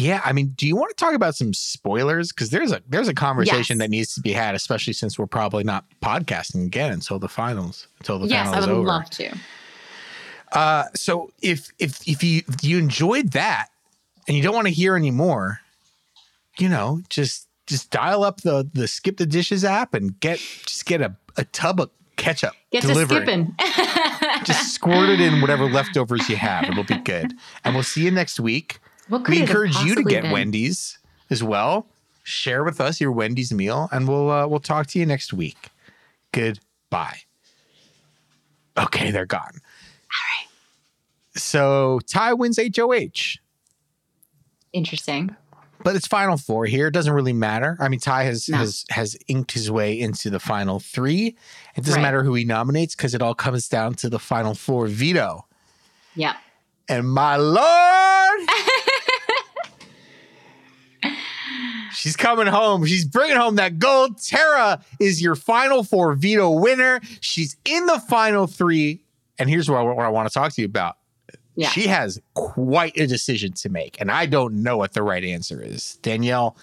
Yeah, 0.00 0.20
I 0.24 0.32
mean, 0.32 0.48
do 0.56 0.64
you 0.66 0.76
want 0.76 0.90
to 0.90 0.94
talk 0.94 1.14
about 1.14 1.34
some 1.34 1.52
spoilers? 1.52 2.30
Because 2.32 2.50
there's 2.50 2.70
a 2.70 2.80
there's 2.88 3.08
a 3.08 3.14
conversation 3.14 3.78
Yes. 3.78 3.84
that 3.84 3.90
needs 3.90 4.14
to 4.14 4.20
be 4.20 4.32
had, 4.32 4.54
especially 4.54 4.92
since 4.92 5.18
we're 5.18 5.26
probably 5.26 5.64
not 5.64 5.84
podcasting 6.00 6.64
again 6.66 6.92
until 6.92 7.18
the 7.18 7.28
finals, 7.28 7.88
until 7.98 8.20
the 8.20 8.28
yes, 8.28 8.46
final 8.48 8.54
I 8.54 8.66
would 8.66 8.76
over. 8.78 8.86
love 8.86 9.10
to. 9.10 9.36
Uh, 10.52 10.84
so 10.94 11.30
if 11.42 11.70
if 11.78 12.06
if 12.08 12.22
you 12.22 12.42
if 12.48 12.62
you 12.62 12.78
enjoyed 12.78 13.32
that 13.32 13.68
and 14.28 14.36
you 14.36 14.42
don't 14.42 14.54
want 14.54 14.66
to 14.68 14.72
hear 14.72 14.94
any 14.94 15.10
more, 15.10 15.60
you 16.58 16.68
know, 16.68 17.02
just 17.08 17.48
just 17.66 17.90
dial 17.90 18.22
up 18.22 18.42
the 18.42 18.70
the 18.72 18.86
skip 18.86 19.16
the 19.16 19.26
dishes 19.26 19.64
app 19.64 19.94
and 19.94 20.18
get 20.20 20.38
just 20.38 20.86
get 20.86 21.00
a, 21.00 21.16
a 21.36 21.44
tub 21.46 21.80
of 21.80 21.90
ketchup 22.16 22.52
Get 22.70 22.82
delivered. 22.82 23.08
to 23.08 23.16
skipping. 23.26 23.54
Just 24.44 24.74
squirt 24.74 25.08
it 25.10 25.20
in 25.20 25.40
whatever 25.40 25.68
leftovers 25.68 26.28
you 26.28 26.36
have. 26.36 26.64
It'll 26.64 26.84
be 26.84 26.98
good. 26.98 27.32
And 27.64 27.74
we'll 27.74 27.82
see 27.82 28.04
you 28.04 28.10
next 28.12 28.38
week. 28.38 28.78
We 29.10 29.40
encourage 29.40 29.76
you 29.78 29.94
to 29.94 30.02
get 30.02 30.22
been? 30.22 30.32
Wendy's 30.32 30.98
as 31.30 31.42
well. 31.42 31.86
Share 32.24 32.62
with 32.64 32.80
us 32.80 33.00
your 33.00 33.10
Wendy's 33.12 33.52
meal, 33.52 33.88
and 33.90 34.06
we'll 34.06 34.30
uh, 34.30 34.46
we'll 34.46 34.60
talk 34.60 34.86
to 34.88 34.98
you 34.98 35.06
next 35.06 35.32
week. 35.32 35.70
Goodbye. 36.32 37.20
Okay, 38.76 39.10
they're 39.10 39.26
gone. 39.26 39.40
All 39.54 40.24
right. 40.36 40.48
So 41.34 42.00
Ty 42.06 42.34
wins 42.34 42.58
HOH, 42.58 43.38
Interesting. 44.72 45.34
but 45.82 45.96
it's 45.96 46.06
final 46.06 46.36
four 46.36 46.66
here. 46.66 46.88
It 46.88 46.92
doesn't 46.92 47.12
really 47.12 47.32
matter. 47.32 47.76
I 47.80 47.88
mean, 47.88 48.00
Ty 48.00 48.24
has 48.24 48.48
No. 48.48 48.58
has 48.58 48.84
has 48.90 49.16
inked 49.28 49.52
his 49.52 49.70
way 49.70 49.98
into 49.98 50.28
the 50.30 50.38
final 50.40 50.80
three. 50.80 51.36
It 51.76 51.84
doesn't 51.84 51.94
Right. 51.96 52.02
matter 52.02 52.22
who 52.22 52.34
he 52.34 52.44
nominates 52.44 52.94
because 52.94 53.14
it 53.14 53.22
all 53.22 53.34
comes 53.34 53.68
down 53.68 53.94
to 53.94 54.08
the 54.10 54.18
final 54.18 54.54
four 54.54 54.86
veto. 54.86 55.46
Yep. 56.14 56.36
And 56.90 57.08
my 57.10 57.36
lord, 57.36 58.40
she's 61.94 62.16
coming 62.16 62.46
home. 62.46 62.84
She's 62.86 63.04
bringing 63.04 63.36
home 63.36 63.56
that 63.56 63.78
gold. 63.78 64.20
Tara 64.22 64.82
is 65.00 65.20
your 65.22 65.34
final 65.34 65.82
four 65.84 66.14
veto 66.14 66.50
winner. 66.50 67.00
She's 67.20 67.56
in 67.64 67.86
the 67.86 67.98
final 68.00 68.46
three. 68.46 69.00
And 69.38 69.48
here's 69.48 69.70
what 69.70 69.78
I, 69.78 69.82
what 69.82 70.04
I 70.04 70.08
want 70.08 70.28
to 70.28 70.34
talk 70.34 70.52
to 70.52 70.60
you 70.60 70.66
about. 70.66 70.96
Yeah. 71.54 71.70
She 71.70 71.88
has 71.88 72.20
quite 72.34 72.96
a 72.96 73.06
decision 73.06 73.52
to 73.54 73.68
make, 73.68 74.00
and 74.00 74.12
I 74.12 74.26
don't 74.26 74.62
know 74.62 74.76
what 74.76 74.92
the 74.92 75.02
right 75.02 75.24
answer 75.24 75.60
is. 75.60 75.98
Danielle, 76.02 76.56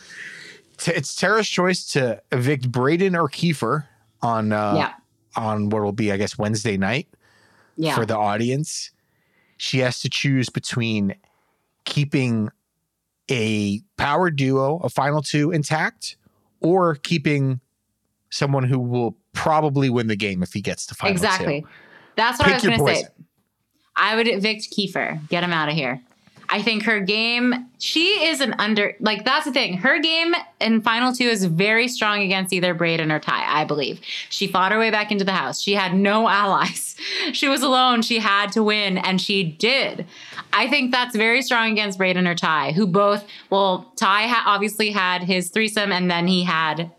t- 0.77 0.93
it's 0.93 1.13
Tara's 1.15 1.49
choice 1.49 1.85
to 1.93 2.21
evict 2.31 2.71
Braden 2.71 3.13
or 3.13 3.27
Kiefer 3.27 3.87
on 4.21 4.53
uh, 4.53 4.73
yeah. 4.77 4.93
on 5.35 5.69
what 5.69 5.81
will 5.83 5.91
be, 5.91 6.13
I 6.13 6.17
guess, 6.17 6.37
Wednesday 6.37 6.77
night 6.77 7.09
Yeah. 7.75 7.93
for 7.93 8.05
the 8.05 8.17
audience. 8.17 8.91
She 9.57 9.79
has 9.79 9.99
to 9.99 10.09
choose 10.09 10.49
between 10.49 11.15
keeping 11.83 12.49
a 13.29 13.81
power 13.97 14.29
duo, 14.29 14.77
a 14.77 14.89
final 14.89 15.21
two 15.21 15.51
intact, 15.51 16.17
or 16.61 16.95
keeping 16.95 17.59
someone 18.29 18.63
who 18.63 18.79
will 18.79 19.17
probably 19.33 19.89
win 19.89 20.07
the 20.07 20.15
game 20.15 20.43
if 20.43 20.53
he 20.53 20.61
gets 20.61 20.85
to 20.87 20.95
final 20.95 21.11
exactly. 21.11 21.61
two. 21.61 21.67
That's 22.15 22.39
what 22.39 22.45
Pick 22.45 22.53
I 22.53 22.55
was 22.55 22.77
going 22.77 22.95
to 22.95 23.01
say. 23.01 23.07
I 23.95 24.15
would 24.15 24.27
evict 24.27 24.71
Kiefer. 24.75 25.27
Get 25.29 25.43
him 25.43 25.51
out 25.51 25.69
of 25.69 25.75
here. 25.75 26.01
I 26.49 26.61
think 26.61 26.83
her 26.83 26.99
game, 26.99 27.67
she 27.79 28.25
is 28.27 28.41
an 28.41 28.55
under, 28.59 28.95
like, 28.99 29.25
that's 29.25 29.45
the 29.45 29.51
thing. 29.51 29.77
Her 29.77 29.99
game 29.99 30.33
in 30.59 30.81
final 30.81 31.13
two 31.13 31.25
is 31.25 31.45
very 31.45 31.87
strong 31.87 32.21
against 32.21 32.53
either 32.53 32.73
Braden 32.73 33.11
or 33.11 33.19
Ty, 33.19 33.43
I 33.47 33.65
believe. 33.65 33.99
She 34.29 34.47
fought 34.47 34.71
her 34.71 34.79
way 34.79 34.91
back 34.91 35.11
into 35.11 35.25
the 35.25 35.31
house. 35.31 35.61
She 35.61 35.73
had 35.73 35.93
no 35.95 36.27
allies. 36.29 36.95
She 37.33 37.47
was 37.47 37.61
alone. 37.61 38.01
She 38.01 38.19
had 38.19 38.51
to 38.53 38.63
win, 38.63 38.97
and 38.97 39.19
she 39.19 39.43
did. 39.43 40.05
I 40.53 40.69
think 40.69 40.91
that's 40.91 41.15
very 41.15 41.41
strong 41.41 41.71
against 41.71 41.97
Braden 41.97 42.27
or 42.27 42.35
Ty, 42.35 42.71
who 42.71 42.87
both, 42.87 43.25
well, 43.49 43.91
Ty 43.95 44.27
ha- 44.27 44.43
obviously 44.45 44.91
had 44.91 45.23
his 45.23 45.49
threesome, 45.49 45.91
and 45.91 46.09
then 46.09 46.27
he 46.27 46.43
had 46.43 46.91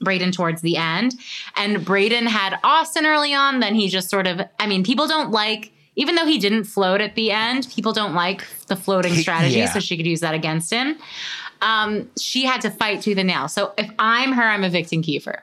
Braden 0.00 0.32
towards 0.32 0.62
the 0.62 0.76
end. 0.76 1.14
And 1.56 1.84
Braden 1.84 2.26
had 2.26 2.58
Austin 2.64 3.06
early 3.06 3.34
on. 3.34 3.60
Then 3.60 3.74
he 3.74 3.88
just 3.88 4.08
sort 4.08 4.26
of, 4.26 4.40
I 4.58 4.66
mean, 4.66 4.82
people 4.84 5.06
don't 5.06 5.30
like, 5.30 5.72
even 5.96 6.14
though 6.14 6.26
he 6.26 6.38
didn't 6.38 6.64
float 6.64 7.00
at 7.00 7.14
the 7.14 7.30
end, 7.30 7.68
people 7.74 7.92
don't 7.92 8.14
like 8.14 8.44
the 8.68 8.76
floating 8.76 9.14
strategy. 9.14 9.58
yeah. 9.58 9.72
So 9.72 9.80
she 9.80 9.96
could 9.96 10.06
use 10.06 10.20
that 10.20 10.34
against 10.34 10.72
him. 10.72 10.96
Um, 11.60 12.10
she 12.18 12.44
had 12.44 12.60
to 12.62 12.70
fight 12.70 13.02
tooth 13.02 13.18
and 13.18 13.26
nail. 13.26 13.48
So 13.48 13.72
if 13.76 13.90
I'm 13.98 14.32
her, 14.32 14.42
I'm 14.42 14.64
evicting 14.64 15.02
Kiefer. 15.02 15.40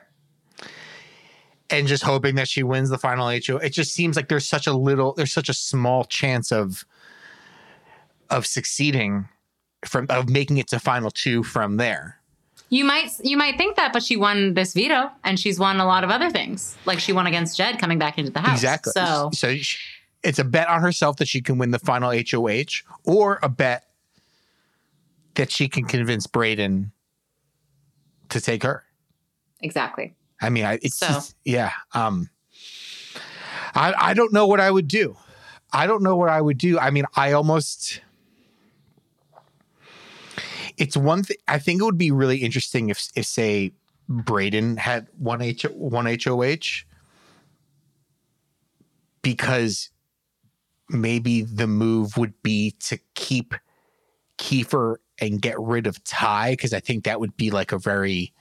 And 1.70 1.86
just 1.86 2.02
hoping 2.02 2.34
that 2.36 2.48
she 2.48 2.62
wins 2.62 2.88
the 2.88 2.98
final 2.98 3.28
HO. 3.28 3.58
It 3.58 3.70
just 3.70 3.92
seems 3.92 4.16
like 4.16 4.28
there's 4.28 4.48
such 4.48 4.66
a 4.66 4.72
little, 4.72 5.12
there's 5.12 5.32
such 5.32 5.48
a 5.48 5.54
small 5.54 6.04
chance 6.04 6.50
of 6.50 6.84
of 8.30 8.46
succeeding 8.46 9.26
from 9.86 10.06
of 10.10 10.28
making 10.28 10.58
it 10.58 10.68
to 10.68 10.78
final 10.78 11.10
two 11.10 11.42
from 11.42 11.76
there. 11.76 12.18
You 12.70 12.84
might 12.84 13.10
you 13.22 13.36
might 13.36 13.56
think 13.56 13.76
that, 13.76 13.92
but 13.92 14.02
she 14.02 14.16
won 14.16 14.54
this 14.54 14.74
veto, 14.74 15.10
and 15.24 15.38
she's 15.38 15.58
won 15.58 15.78
a 15.80 15.86
lot 15.86 16.04
of 16.04 16.10
other 16.10 16.30
things. 16.30 16.76
Like 16.84 17.00
she 17.00 17.12
won 17.12 17.26
against 17.26 17.56
Jed 17.56 17.78
coming 17.78 17.98
back 17.98 18.18
into 18.18 18.30
the 18.30 18.40
house. 18.40 18.58
Exactly. 18.58 18.92
So 18.92 19.30
so 19.32 19.54
sh- 19.56 19.97
it's 20.22 20.38
a 20.38 20.44
bet 20.44 20.68
on 20.68 20.80
herself 20.82 21.16
that 21.18 21.28
she 21.28 21.40
can 21.40 21.58
win 21.58 21.70
the 21.70 21.78
final 21.78 22.10
HOH, 22.12 22.82
or 23.04 23.38
a 23.42 23.48
bet 23.48 23.84
that 25.34 25.50
she 25.52 25.68
can 25.68 25.84
convince 25.84 26.26
Braden 26.26 26.92
to 28.30 28.40
take 28.40 28.62
her. 28.64 28.84
exactly. 29.60 30.14
I 30.40 30.50
mean, 30.50 30.64
I, 30.64 30.78
it's 30.82 30.96
So. 30.98 31.06
just- 31.06 31.34
yeah. 31.44 31.72
Um, 31.94 32.30
I 33.74 33.92
I 33.98 34.14
don't 34.14 34.32
know 34.32 34.46
what 34.46 34.60
I 34.60 34.70
would 34.70 34.88
do. 34.88 35.16
I 35.72 35.86
don't 35.86 36.02
know 36.02 36.16
what 36.16 36.28
I 36.30 36.40
would 36.40 36.58
do. 36.58 36.78
I 36.78 36.90
mean, 36.90 37.04
I 37.16 37.32
almost. 37.32 38.00
It's 40.76 40.96
one 40.96 41.22
thing. 41.24 41.36
I 41.48 41.58
think 41.58 41.80
it 41.80 41.84
would 41.84 41.98
be 41.98 42.10
really 42.12 42.38
interesting 42.38 42.88
if, 42.88 43.08
if 43.16 43.26
say, 43.26 43.72
Braden 44.08 44.76
had 44.78 45.08
one 45.18 45.42
H 45.42 45.64
one 45.64 46.06
HOH, 46.06 46.84
because 49.22 49.90
maybe 50.88 51.42
the 51.42 51.66
move 51.66 52.16
would 52.16 52.34
be 52.42 52.72
to 52.80 52.98
keep 53.14 53.54
Kiefer 54.38 54.96
and 55.20 55.42
get 55.42 55.58
rid 55.58 55.86
of 55.86 56.02
Ty, 56.04 56.52
because 56.52 56.72
I 56.72 56.80
think 56.80 57.04
that 57.04 57.20
would 57.20 57.36
be 57.36 57.50
like 57.50 57.72
a 57.72 57.78
very 57.78 58.32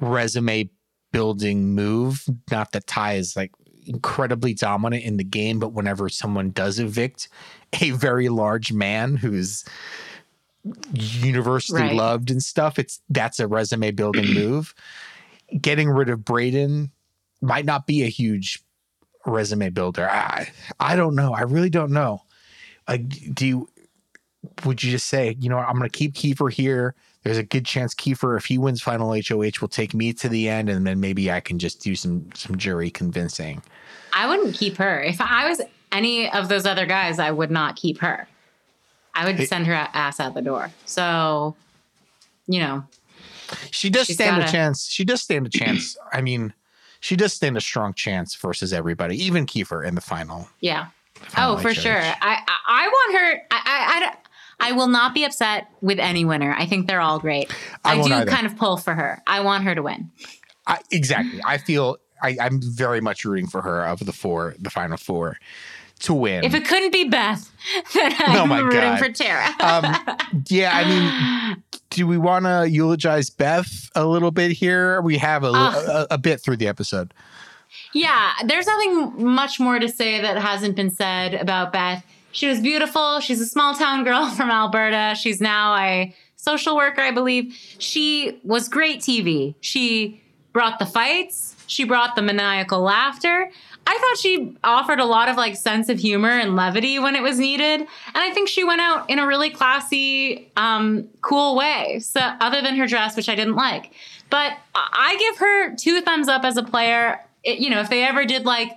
resume 0.00 0.70
building 1.12 1.74
move. 1.74 2.24
Not 2.50 2.72
that 2.72 2.86
Ty 2.86 3.14
is 3.14 3.36
like 3.36 3.52
incredibly 3.86 4.54
dominant 4.54 5.04
in 5.04 5.16
the 5.16 5.24
game, 5.24 5.58
but 5.58 5.72
whenever 5.72 6.08
someone 6.08 6.50
does 6.50 6.78
evict 6.78 7.28
a 7.80 7.90
very 7.92 8.28
large 8.28 8.72
man 8.72 9.16
who's 9.16 9.64
universally 10.92 11.82
Right. 11.82 11.94
loved 11.94 12.30
and 12.30 12.42
stuff, 12.42 12.78
it's 12.78 13.00
that's 13.08 13.40
a 13.40 13.46
resume 13.46 13.90
building 13.92 14.26
move. 14.34 14.74
Getting 15.60 15.88
rid 15.88 16.08
of 16.10 16.24
Braden 16.24 16.90
might 17.40 17.64
not 17.64 17.86
be 17.86 18.02
a 18.02 18.08
huge 18.08 18.62
resume 19.28 19.70
builder. 19.70 20.08
I 20.08 20.48
I 20.80 20.96
don't 20.96 21.14
know. 21.14 21.32
I 21.34 21.42
really 21.42 21.70
don't 21.70 21.92
know. 21.92 22.22
Like, 22.88 23.34
do 23.34 23.46
you 23.46 23.68
would 24.64 24.82
you 24.82 24.90
just 24.90 25.06
say, 25.08 25.36
you 25.40 25.48
know, 25.48 25.58
I'm 25.58 25.76
going 25.76 25.88
to 25.88 25.96
keep 25.96 26.14
Kiefer 26.14 26.50
here? 26.52 26.94
There's 27.24 27.36
a 27.38 27.42
good 27.42 27.66
chance 27.66 27.94
Kiefer, 27.94 28.36
if 28.38 28.44
he 28.46 28.56
wins 28.58 28.80
final 28.80 29.10
HOH, 29.12 29.60
will 29.60 29.68
take 29.68 29.92
me 29.92 30.12
to 30.14 30.28
the 30.28 30.48
end, 30.48 30.70
and 30.70 30.86
then 30.86 31.00
maybe 31.00 31.30
I 31.30 31.40
can 31.40 31.58
just 31.58 31.80
do 31.82 31.94
some 31.96 32.28
some 32.34 32.56
jury 32.56 32.90
convincing. 32.90 33.62
I 34.12 34.28
wouldn't 34.28 34.54
keep 34.54 34.76
her. 34.78 35.02
If 35.02 35.20
I 35.20 35.48
was 35.48 35.60
any 35.92 36.30
of 36.30 36.48
those 36.48 36.64
other 36.64 36.86
guys, 36.86 37.18
I 37.18 37.30
would 37.30 37.50
not 37.50 37.76
keep 37.76 37.98
her. 37.98 38.28
I 39.14 39.24
would 39.26 39.46
send 39.48 39.66
her 39.66 39.74
ass 39.74 40.20
out 40.20 40.34
the 40.34 40.42
door. 40.42 40.70
So, 40.86 41.56
you 42.46 42.60
know, 42.60 42.84
She 43.72 43.90
does 43.90 44.06
stand 44.12 44.36
a 44.36 44.40
gotta- 44.40 44.52
chance. 44.52 44.86
She 44.88 45.04
does 45.04 45.20
stand 45.22 45.46
a 45.46 45.50
chance. 45.50 45.96
I 46.12 46.20
mean, 46.20 46.54
she 47.00 47.16
does 47.16 47.32
stand 47.32 47.56
a 47.56 47.60
strong 47.60 47.94
chance 47.94 48.34
versus 48.34 48.72
everybody, 48.72 49.22
even 49.24 49.46
Kiefer 49.46 49.86
in 49.86 49.94
the 49.94 50.00
final. 50.00 50.48
yeah. 50.60 50.88
final 51.14 51.54
Oh, 51.56 51.58
for 51.58 51.74
sure. 51.74 51.98
I, 52.00 52.14
I 52.22 52.56
I 52.68 52.88
want 52.88 53.18
her. 53.18 53.42
I, 53.50 53.60
I 53.64 53.96
I 53.96 54.00
don't- 54.00 54.16
I 54.60 54.72
will 54.72 54.88
not 54.88 55.14
be 55.14 55.22
upset 55.22 55.68
with 55.80 56.00
any 56.00 56.24
winner. 56.24 56.52
I 56.58 56.66
think 56.66 56.88
they're 56.88 57.00
all 57.00 57.20
great. 57.20 57.48
I 57.84 57.92
I, 57.92 58.02
do 58.02 58.12
either. 58.12 58.28
kind 58.30 58.44
of 58.44 58.56
pull 58.56 58.76
for 58.76 58.92
her. 58.92 59.22
I 59.24 59.38
want 59.40 59.62
her 59.62 59.72
to 59.76 59.82
win. 59.84 60.10
I, 60.66 60.80
exactly. 60.90 61.40
I 61.46 61.58
feel 61.58 61.98
I, 62.20 62.36
I'm 62.40 62.60
very 62.60 63.00
much 63.00 63.24
rooting 63.24 63.46
for 63.46 63.62
her 63.62 63.84
of 63.86 64.00
the 64.04 64.12
four, 64.12 64.56
the 64.58 64.68
final 64.70 64.96
four, 64.96 65.36
to 66.00 66.14
win. 66.14 66.44
If 66.44 66.54
it 66.54 66.66
couldn't 66.66 66.92
be 66.92 67.04
Beth, 67.08 67.50
then 67.94 68.14
I'm 68.18 68.40
Oh 68.42 68.46
my 68.46 68.58
rooting 68.60 68.80
God. 68.80 68.98
for 68.98 69.08
Tara. 69.10 69.46
um, 69.60 70.42
yeah, 70.48 70.70
I 70.74 70.84
mean, 70.88 71.62
do 71.90 72.06
we 72.06 72.18
want 72.18 72.44
to 72.44 72.68
eulogize 72.68 73.30
Beth 73.30 73.90
a 73.94 74.06
little 74.06 74.30
bit 74.30 74.52
here? 74.52 75.00
We 75.02 75.18
have 75.18 75.44
a, 75.44 75.50
Ah. 75.54 75.82
a, 76.10 76.14
a 76.14 76.18
bit 76.18 76.40
through 76.40 76.56
the 76.58 76.68
episode. 76.68 77.12
Yeah, 77.92 78.32
there's 78.46 78.66
nothing 78.66 79.24
much 79.24 79.58
more 79.60 79.78
to 79.78 79.88
say 79.88 80.20
that 80.20 80.36
hasn't 80.38 80.76
been 80.76 80.90
said 80.90 81.34
about 81.34 81.72
Beth. 81.72 82.04
She 82.32 82.46
was 82.46 82.60
beautiful. 82.60 83.20
She's 83.20 83.40
a 83.40 83.46
small 83.46 83.74
town 83.74 84.04
girl 84.04 84.28
from 84.36 84.50
Alberta. 84.50 85.14
She's 85.16 85.40
now 85.40 85.74
a 85.76 86.14
social 86.36 86.76
worker, 86.76 87.00
I 87.00 87.10
believe. 87.10 87.54
She 87.78 88.38
was 88.44 88.68
great 88.68 89.00
TV. 89.00 89.54
She 89.60 90.22
brought 90.52 90.78
the 90.78 90.86
fights, 90.86 91.54
she 91.66 91.84
brought 91.84 92.16
the 92.16 92.22
maniacal 92.22 92.80
laughter. 92.80 93.50
I 93.90 93.98
thought 93.98 94.18
she 94.18 94.54
offered 94.62 95.00
a 95.00 95.06
lot 95.06 95.30
of 95.30 95.36
like 95.36 95.56
sense 95.56 95.88
of 95.88 95.98
humor 95.98 96.28
and 96.30 96.54
levity 96.56 96.98
when 96.98 97.16
it 97.16 97.22
was 97.22 97.38
needed, 97.38 97.80
and 97.80 97.88
I 98.14 98.30
think 98.34 98.48
she 98.48 98.62
went 98.62 98.82
out 98.82 99.08
in 99.08 99.18
a 99.18 99.26
really 99.26 99.48
classy, 99.48 100.50
um, 100.58 101.08
cool 101.22 101.56
way. 101.56 101.98
So 102.00 102.20
other 102.20 102.60
than 102.60 102.76
her 102.76 102.86
dress, 102.86 103.16
which 103.16 103.30
I 103.30 103.34
didn't 103.34 103.56
like, 103.56 103.92
but 104.28 104.52
I 104.74 105.16
give 105.18 105.38
her 105.38 105.74
two 105.76 106.02
thumbs 106.02 106.28
up 106.28 106.44
as 106.44 106.58
a 106.58 106.62
player. 106.62 107.18
It, 107.42 107.60
you 107.60 107.70
know, 107.70 107.80
if 107.80 107.88
they 107.88 108.04
ever 108.04 108.26
did 108.26 108.44
like 108.44 108.72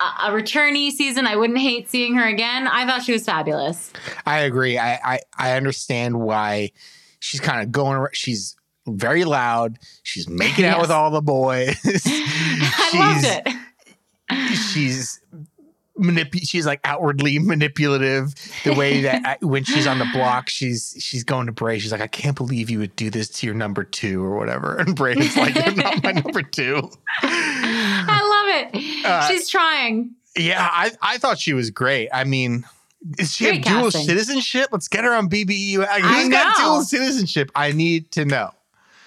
a, 0.00 0.04
a 0.04 0.30
returnee 0.32 0.90
season, 0.90 1.26
I 1.26 1.36
wouldn't 1.36 1.58
hate 1.58 1.88
seeing 1.88 2.14
her 2.16 2.26
again. 2.28 2.68
I 2.68 2.84
thought 2.86 3.02
she 3.02 3.12
was 3.12 3.24
fabulous. 3.24 3.90
I 4.26 4.40
agree. 4.40 4.76
I 4.76 4.94
I, 5.14 5.20
I 5.38 5.52
understand 5.56 6.20
why 6.20 6.72
she's 7.20 7.40
kind 7.40 7.62
of 7.62 7.72
going. 7.72 8.06
She's 8.12 8.54
very 8.86 9.24
loud. 9.24 9.78
She's 10.02 10.28
making 10.28 10.66
out 10.66 10.76
Yes. 10.78 10.82
with 10.82 10.90
all 10.90 11.10
the 11.10 11.22
boys. 11.22 11.78
I 11.84 12.90
loved 12.94 13.24
it. 13.48 13.56
She's 14.72 15.20
manip- 15.98 16.46
she's 16.48 16.66
like 16.66 16.80
outwardly 16.84 17.38
manipulative. 17.38 18.34
The 18.64 18.74
way 18.74 19.02
that 19.02 19.22
I- 19.24 19.44
when 19.44 19.64
she's 19.64 19.86
on 19.86 19.98
the 19.98 20.08
block 20.12 20.48
she's 20.48 20.96
she's 20.98 21.24
going 21.24 21.46
to 21.46 21.52
Bray. 21.52 21.78
She's 21.78 21.92
like 21.92 22.00
I 22.00 22.06
can't 22.06 22.36
believe 22.36 22.70
you 22.70 22.78
would 22.78 22.96
do 22.96 23.10
this 23.10 23.28
to 23.30 23.46
your 23.46 23.54
number 23.54 23.84
2 23.84 24.22
or 24.22 24.36
whatever. 24.36 24.76
And 24.76 24.96
Bray's 24.96 25.36
like 25.36 25.54
you're 25.54 25.74
not 25.74 26.02
my 26.02 26.12
number 26.12 26.42
2 26.42 26.90
I 27.22 28.64
love 28.64 28.74
it. 28.74 29.04
Uh, 29.06 29.28
She's 29.28 29.48
trying. 29.48 30.12
yeah 30.36 30.68
I 30.70 30.90
I 31.02 31.18
thought 31.18 31.38
she 31.38 31.52
was 31.52 31.70
great. 31.70 32.08
I 32.12 32.24
mean 32.24 32.64
does 33.16 33.32
she 33.34 33.44
Great 33.46 33.64
have 33.66 33.80
dual 33.80 33.90
casting. 33.90 34.06
citizenship? 34.06 34.68
Let's 34.70 34.86
get 34.86 35.02
her 35.04 35.12
on 35.12 35.28
BBU 35.28 35.74
who's 36.00 36.28
got 36.28 36.56
dual 36.56 36.82
citizenship? 36.82 37.50
I 37.56 37.72
need 37.72 38.10
to 38.12 38.24
know 38.24 38.50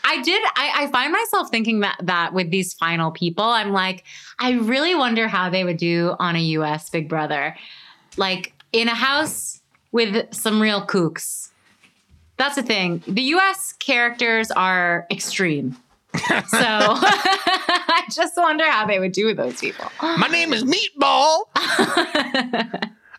I 0.05 0.21
did. 0.21 0.41
I, 0.55 0.83
I 0.83 0.87
find 0.91 1.11
myself 1.11 1.49
thinking 1.49 1.79
that 1.81 1.97
that 2.03 2.33
with 2.33 2.51
these 2.51 2.73
final 2.73 3.11
people, 3.11 3.43
I'm 3.43 3.71
like, 3.71 4.03
I 4.39 4.53
really 4.53 4.95
wonder 4.95 5.27
how 5.27 5.49
they 5.49 5.63
would 5.63 5.77
do 5.77 6.15
on 6.19 6.35
a 6.35 6.41
U.S. 6.41 6.89
Big 6.89 7.09
Brother, 7.09 7.55
like 8.15 8.53
in 8.71 8.87
a 8.87 8.95
house 8.95 9.61
with 9.91 10.33
some 10.33 10.61
real 10.61 10.85
kooks. 10.85 11.49
That's 12.37 12.55
the 12.55 12.63
thing. 12.63 13.01
The 13.07 13.21
U.S. 13.21 13.73
characters 13.73 14.51
are 14.51 15.07
extreme, 15.09 15.77
so 16.15 16.25
I 16.57 18.03
just 18.11 18.37
wonder 18.37 18.69
how 18.69 18.85
they 18.85 18.99
would 18.99 19.13
do 19.13 19.25
with 19.25 19.37
those 19.37 19.59
people. 19.59 19.85
my 20.01 20.27
name 20.27 20.53
is 20.53 20.63
Meatball 20.63 21.43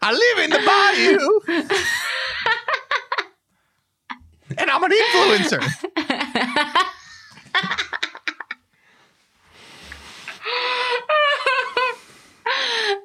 I 0.03 0.13
live 0.13 0.45
in 0.45 0.51
the 0.51 0.59
bayou 0.67 1.59
and 4.59 4.71
I'm 4.71 4.83
an 4.85 4.91
influencer 4.93 5.63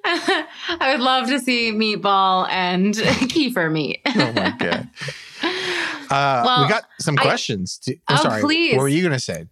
I 0.04 0.92
would 0.94 1.02
love 1.02 1.28
to 1.28 1.40
see 1.40 1.72
Meatball 1.72 2.48
and 2.50 2.94
Kiefer 2.96 3.72
meet. 3.72 4.02
Oh 4.08 4.32
my 4.34 4.56
god. 4.58 4.90
Uh, 6.12 6.42
Well, 6.46 6.64
we 6.64 6.68
got 6.70 6.84
some 7.00 7.16
questions. 7.16 7.80
I'm 7.88 7.96
Oh, 8.10 8.22
sorry. 8.22 8.42
please. 8.42 8.74
What 8.76 8.82
were 8.82 8.90
you 8.90 9.02
going 9.02 9.14
to 9.14 9.20
say? 9.20 9.46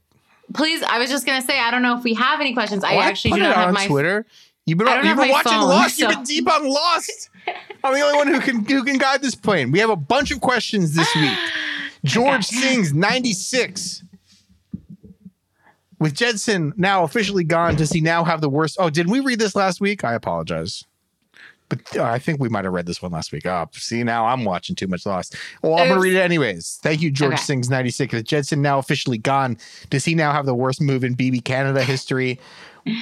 Please, 0.54 0.84
I 0.84 1.00
was 1.00 1.10
just 1.10 1.26
gonna 1.26 1.42
say, 1.42 1.58
I 1.58 1.72
don't 1.72 1.82
know 1.84 1.98
if 1.98 2.04
we 2.04 2.16
have 2.16 2.42
any 2.42 2.54
questions. 2.54 2.84
I 2.84 2.96
actually 2.96 3.32
put 3.32 3.38
do 3.38 3.44
it 3.44 3.48
not 3.48 3.56
out 3.58 3.66
have 3.68 3.74
my 3.76 3.88
Twitter. 3.88 4.26
You've 4.66 4.78
been, 4.78 4.88
you've 5.06 5.18
been 5.18 5.30
watching 5.30 5.52
phone, 5.54 5.68
Lost. 5.70 5.98
You've 6.00 6.10
been 6.10 6.24
deep 6.24 6.52
on 6.52 6.68
Lost. 6.70 7.30
I'm 7.84 7.94
the 7.94 8.02
only 8.02 8.18
one 8.18 8.28
who 8.28 8.40
can 8.40 8.66
who 8.66 8.84
can 8.84 8.98
guide 8.98 9.22
this 9.22 9.34
plane. 9.36 9.72
We 9.72 9.80
have 9.80 9.90
a 9.90 9.96
bunch 9.96 10.32
of 10.32 10.42
questions 10.42 10.94
this 10.94 11.14
week. 11.16 11.38
George 12.04 12.46
sings 12.46 12.94
96. 12.94 14.04
With 16.00 16.14
Jedson 16.14 16.78
now 16.78 17.04
officially 17.04 17.44
gone, 17.44 17.76
does 17.76 17.92
he 17.92 18.00
now 18.00 18.24
have 18.24 18.40
the 18.40 18.50
worst? 18.50 18.78
Oh, 18.80 18.90
did 18.90 19.10
we 19.10 19.20
read 19.20 19.40
this 19.40 19.56
last 19.56 19.82
week? 19.82 20.04
I 20.06 20.14
apologize. 20.14 20.86
But 21.68 21.98
uh, 21.98 22.04
I 22.04 22.18
think 22.20 22.40
we 22.40 22.50
might 22.50 22.64
have 22.64 22.74
read 22.74 22.86
this 22.88 23.02
one 23.02 23.12
last 23.12 23.32
week. 23.32 23.46
Oh, 23.46 23.68
see, 23.74 24.04
now 24.04 24.26
I'm 24.26 24.44
watching 24.44 24.76
too 24.76 24.88
much 24.88 25.06
Lost. 25.06 25.36
Well, 25.62 25.74
I'm 25.74 25.88
going 25.88 26.00
to 26.00 26.04
read 26.04 26.16
it 26.16 26.22
anyways. 26.22 26.80
Thank 26.82 27.02
you, 27.02 27.12
George 27.12 27.34
Okay. 27.34 27.42
Sings 27.44 27.70
96. 27.70 28.14
With 28.14 28.26
Jedson 28.26 28.60
now 28.60 28.80
officially 28.80 29.20
gone, 29.20 29.58
does 29.90 30.04
he 30.06 30.16
now 30.16 30.32
have 30.32 30.46
the 30.48 30.56
worst 30.56 30.82
move 30.82 31.04
in 31.04 31.16
BB 31.16 31.44
Canada 31.44 31.84
history? 31.84 32.40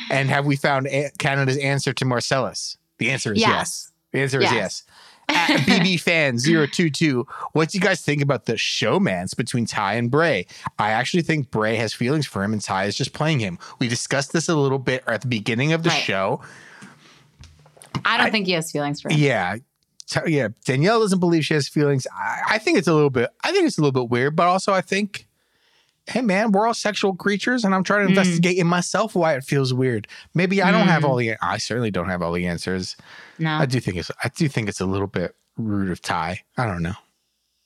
And 0.10 0.30
have 0.30 0.46
we 0.46 0.56
found 0.56 0.88
a- 0.88 1.12
Canada's 1.20 1.58
answer 1.58 1.94
to 1.94 2.06
Marcellas? 2.06 2.78
The 2.98 3.10
answer 3.12 3.34
is 3.34 3.40
yes. 3.40 3.50
Yes. 3.50 3.92
The 4.12 4.20
answer 4.22 4.38
is 4.40 4.52
yes. 4.52 4.54
Yes. 4.54 4.84
At 5.30 5.60
BB 5.62 6.00
fan 6.02 6.38
022, 6.38 7.28
what 7.52 7.70
do 7.70 7.78
you 7.78 7.82
guys 7.82 8.02
think 8.02 8.22
about 8.22 8.46
the 8.46 8.54
showmance 8.54 9.36
between 9.36 9.66
Ty 9.66 9.96
and 9.96 10.10
Bray? 10.10 10.46
I 10.80 10.92
actually 10.92 11.24
think 11.24 11.52
Bray 11.52 11.76
has 11.76 11.94
feelings 11.94 12.26
for 12.26 12.44
him 12.44 12.54
and 12.54 12.62
Ty 12.62 12.86
is 12.86 12.96
just 12.96 13.12
playing 13.14 13.40
him. 13.42 13.60
We 13.80 13.88
discussed 13.90 14.32
this 14.32 14.48
a 14.48 14.56
little 14.56 14.80
bit 14.80 15.04
at 15.06 15.22
the 15.22 15.28
beginning 15.28 15.74
of 15.74 15.84
the 15.84 15.90
Right. 15.90 16.02
show. 16.02 16.42
I 18.06 18.18
don't 18.18 18.32
think 18.32 18.46
he 18.48 18.54
has 18.54 18.72
feelings 18.72 19.02
for 19.02 19.10
him. 19.10 19.20
Yeah. 19.20 19.58
T- 20.10 20.20
Yeah. 20.28 20.50
Danielle 20.66 21.02
doesn't 21.02 21.20
believe 21.20 21.44
she 21.46 21.54
has 21.56 21.68
feelings. 21.68 22.08
I, 22.18 22.42
I 22.52 22.58
think 22.58 22.78
it's 22.78 22.88
a 22.88 22.94
little 22.94 23.10
bit, 23.10 23.30
I 23.44 23.52
think 23.52 23.68
it's 23.68 23.78
a 23.78 23.82
little 23.82 24.02
bit 24.04 24.10
weird, 24.10 24.36
but 24.36 24.48
also 24.48 24.74
I 24.74 24.82
think, 24.82 25.27
hey 26.08 26.22
man, 26.22 26.52
we're 26.52 26.66
all 26.68 26.74
sexual 26.74 27.14
creatures 27.16 27.64
and 27.66 27.76
I'm 27.76 27.84
trying 27.84 28.02
to 28.08 28.14
Mm. 28.14 28.18
investigate 28.18 28.58
in 28.58 28.68
myself 28.68 29.14
why 29.16 29.34
it 29.36 29.44
feels 29.44 29.74
weird. 29.74 30.08
Maybe 30.34 30.62
I 30.62 30.72
don't 30.72 30.88
have 30.88 31.04
Mm. 31.04 31.10
all 31.10 31.16
the, 31.18 31.36
I 31.42 31.58
certainly 31.58 31.92
don't 31.92 32.10
have 32.10 32.22
all 32.22 32.32
the 32.34 32.48
answers. 32.48 32.96
No, 33.40 33.52
I 33.56 33.66
do 33.66 33.80
think 33.80 33.98
it's, 33.98 34.10
I 34.24 34.30
do 34.30 34.48
think 34.48 34.70
it's 34.70 34.80
a 34.82 34.86
little 34.86 35.08
bit 35.08 35.36
rude 35.58 35.92
of 35.92 36.02
Ty. 36.02 36.42
I 36.58 36.66
don't 36.66 36.82
know. 36.84 36.96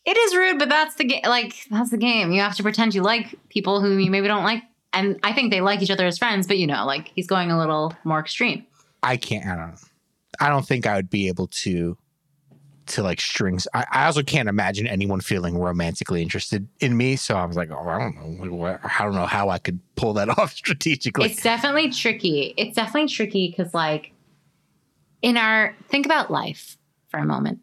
it 0.03 0.17
is 0.17 0.35
rude, 0.35 0.57
but 0.57 0.67
that's 0.69 0.95
the 0.95 1.03
game. 1.03 1.21
Like 1.25 1.53
that's 1.69 1.91
the 1.91 1.97
game. 1.97 2.31
You 2.31 2.41
have 2.41 2.55
to 2.55 2.63
pretend 2.63 2.95
you 2.95 3.03
like 3.03 3.35
people 3.49 3.81
who 3.81 3.97
you 3.97 4.09
maybe 4.09 4.27
don't 4.27 4.43
like, 4.43 4.63
and 4.93 5.19
I 5.21 5.31
think 5.31 5.51
they 5.51 5.61
like 5.61 5.83
each 5.83 5.91
other 5.91 6.07
as 6.07 6.17
friends. 6.17 6.47
But 6.47 6.57
you 6.57 6.65
know, 6.65 6.85
like 6.87 7.11
he's 7.13 7.27
going 7.27 7.51
a 7.51 7.57
little 7.59 7.93
more 8.03 8.19
extreme. 8.19 8.65
I 9.03 9.17
can't, 9.17 9.45
I 9.45 9.55
don't 9.55 9.67
know. 9.69 9.75
I 10.39 10.49
don't 10.49 10.65
think 10.65 10.87
I 10.87 10.95
would 10.95 11.11
be 11.11 11.27
able 11.27 11.45
to, 11.47 11.95
to 12.91 13.03
like 13.03 13.19
strings. 13.19 13.67
I, 13.73 13.85
I 13.91 14.05
also 14.05 14.23
can't 14.23 14.47
imagine 14.49 14.87
anyone 14.87 15.19
feeling 15.21 15.57
romantically 15.57 16.21
interested 16.21 16.67
in 16.79 16.95
me. 16.97 17.15
So 17.15 17.35
I 17.35 17.45
was 17.45 17.57
like, 17.57 17.71
oh, 17.71 17.87
I 17.87 17.99
don't 17.99 18.15
know. 18.39 18.65
I 18.83 19.03
don't 19.03 19.15
know 19.15 19.25
how 19.25 19.49
I 19.49 19.57
could 19.57 19.79
pull 19.95 20.13
that 20.13 20.29
off 20.37 20.53
strategically. 20.53 21.29
It's 21.29 21.41
definitely 21.41 21.91
tricky. 21.91 22.53
It's 22.57 22.75
definitely 22.75 23.09
tricky 23.09 23.49
because, 23.49 23.73
like, 23.73 24.11
in 25.21 25.37
our 25.37 25.75
think 25.89 26.05
about 26.05 26.31
life 26.31 26.77
for 27.09 27.19
a 27.19 27.25
moment. 27.25 27.59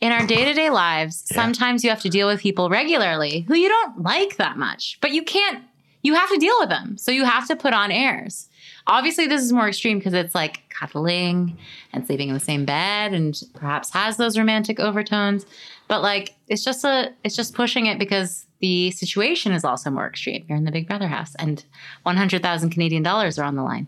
In 0.00 0.12
our 0.12 0.26
day 0.26 0.44
to 0.44 0.52
day 0.52 0.68
lives, 0.70 1.24
Yeah. 1.30 1.36
sometimes 1.36 1.84
you 1.84 1.90
have 1.90 2.02
to 2.02 2.08
deal 2.08 2.26
with 2.26 2.40
people 2.40 2.68
regularly 2.68 3.40
who 3.48 3.54
you 3.54 3.68
don't 3.68 4.02
like 4.02 4.36
that 4.36 4.58
much, 4.58 4.98
but 5.00 5.12
you 5.12 5.22
can't. 5.22 5.64
You 6.02 6.14
have 6.14 6.28
to 6.30 6.36
deal 6.38 6.56
with 6.58 6.68
them, 6.68 6.98
so 6.98 7.12
you 7.12 7.24
have 7.24 7.46
to 7.48 7.54
put 7.56 7.72
on 7.72 7.92
airs. 7.92 8.48
Obviously, 8.86 9.26
this 9.26 9.42
is 9.42 9.52
more 9.52 9.68
extreme 9.68 9.98
because 9.98 10.14
it's 10.14 10.34
like 10.34 10.68
cuddling 10.70 11.56
and 11.92 12.06
sleeping 12.06 12.28
in 12.28 12.34
the 12.34 12.40
same 12.40 12.64
bed, 12.64 13.12
and 13.12 13.40
perhaps 13.54 13.90
has 13.90 14.16
those 14.16 14.36
romantic 14.36 14.80
overtones. 14.80 15.46
But 15.88 16.02
like, 16.02 16.34
it's 16.48 16.64
just 16.64 16.84
a, 16.84 17.12
it's 17.24 17.36
just 17.36 17.54
pushing 17.54 17.86
it 17.86 17.98
because 17.98 18.46
the 18.60 18.90
situation 18.92 19.52
is 19.52 19.64
also 19.64 19.90
more 19.90 20.06
extreme. 20.06 20.44
You're 20.48 20.58
in 20.58 20.64
the 20.64 20.72
Big 20.72 20.88
Brother 20.88 21.08
house, 21.08 21.34
and 21.36 21.64
100,000 22.04 22.70
Canadian 22.70 23.02
dollars 23.02 23.38
are 23.38 23.44
on 23.44 23.56
the 23.56 23.62
line. 23.62 23.86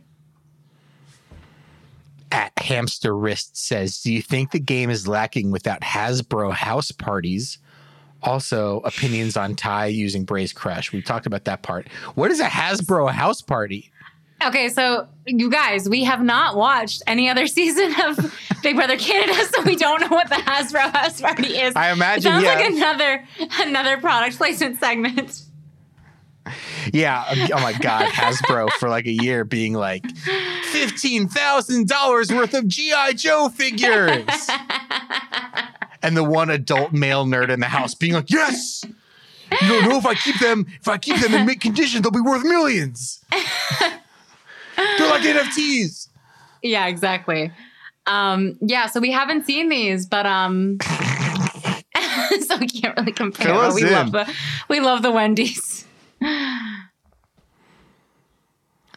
at 2.32 2.53
Hamster 2.59 3.16
Wrist 3.16 3.57
says, 3.57 4.01
Do 4.01 4.12
you 4.12 4.20
think 4.20 4.51
the 4.51 4.59
game 4.59 4.90
is 4.90 5.07
lacking 5.07 5.51
without 5.51 5.80
Hasbro 5.82 6.53
house 6.53 6.90
parties? 6.90 7.59
Also, 8.22 8.80
opinions 8.80 9.36
on 9.36 9.55
Ty 9.55 9.86
using 9.86 10.24
Bray's 10.24 10.53
Crush. 10.53 10.92
We 10.92 11.03
talked 11.03 11.26
about 11.26 11.45
that 11.45 11.62
part. 11.62 11.88
What 12.14 12.30
is 12.30 12.40
a 12.40 12.47
Hasbro 12.47 13.11
house 13.12 13.42
party? 13.42 13.92
Okay, 14.47 14.68
so 14.68 15.09
you 15.26 15.51
guys, 15.51 15.88
we 15.88 16.05
have 16.05 16.22
not 16.22 16.55
watched 16.57 17.03
any 17.07 17.30
other 17.30 17.47
season 17.47 17.95
of 18.07 18.34
Big 18.62 18.76
Brother 18.76 18.97
Canada, 18.97 19.34
so 19.53 19.62
we 19.62 19.76
don't 19.76 20.01
know 20.01 20.09
what 20.09 20.28
the 20.28 20.36
Hasbro 20.36 20.95
House 20.95 21.20
Party 21.20 21.59
is. 21.59 21.74
I 21.74 21.90
it 21.90 21.92
imagine, 21.92 22.22
sounds 22.22 22.45
yeah. 22.45 22.55
like 22.55 22.70
another 22.70 23.26
another 23.61 23.99
product 23.99 24.36
placement 24.36 24.78
segment. 24.78 25.42
Yeah. 26.92 27.24
Uh, 27.26 27.49
oh 27.55 27.62
my 27.62 27.72
God. 27.72 28.11
Hasbro 28.11 28.68
for 28.72 28.90
like 28.90 29.07
a 29.07 29.12
year 29.12 29.45
being 29.45 29.72
like 29.72 30.03
$15,000 30.03 32.36
worth 32.36 32.53
of 32.53 32.68
G.I. 32.68 33.14
Joe 33.14 33.49
figures. 33.49 34.26
and 36.03 36.14
the 36.14 36.24
one 36.24 36.51
adult 36.51 36.92
male 36.92 37.24
nerd 37.24 37.49
in 37.49 37.61
the 37.61 37.66
house 37.66 37.95
being 37.95 38.12
like, 38.12 38.30
Yes. 38.30 38.84
You 39.62 39.68
don't 39.68 39.88
know 39.88 39.97
if 39.97 40.07
I 40.07 40.14
keep 40.14 40.38
them, 40.40 40.66
if 40.80 40.88
I 40.88 40.99
keep 40.99 41.20
them 41.20 41.32
in 41.32 41.47
mint 41.47 41.61
condition, 41.61 42.03
they'll 42.03 42.11
be 42.11 42.20
worth 42.20 42.45
millions. 42.45 43.20
They're 44.77 45.11
like 45.11 45.22
NFTs. 45.22 46.09
yeah, 46.62 46.87
exactly. 46.87 47.53
Um, 48.07 48.59
yeah, 48.61 48.87
so 48.87 49.01
we 49.01 49.11
haven't 49.12 49.47
seen 49.47 49.68
these, 49.70 50.05
but 50.07 50.27
um, 50.27 50.79
so 50.83 52.57
we 52.59 52.66
can't 52.68 52.97
really 52.99 53.12
compare. 53.12 53.47
Fill 53.47 53.57
but 53.57 53.64
us 53.68 53.75
we 53.75 53.85
in. 53.87 53.93
love 53.93 54.12
the 54.12 54.35
we 54.68 54.81
love 54.81 55.03
the 55.03 55.11
Wendy's. 55.11 55.87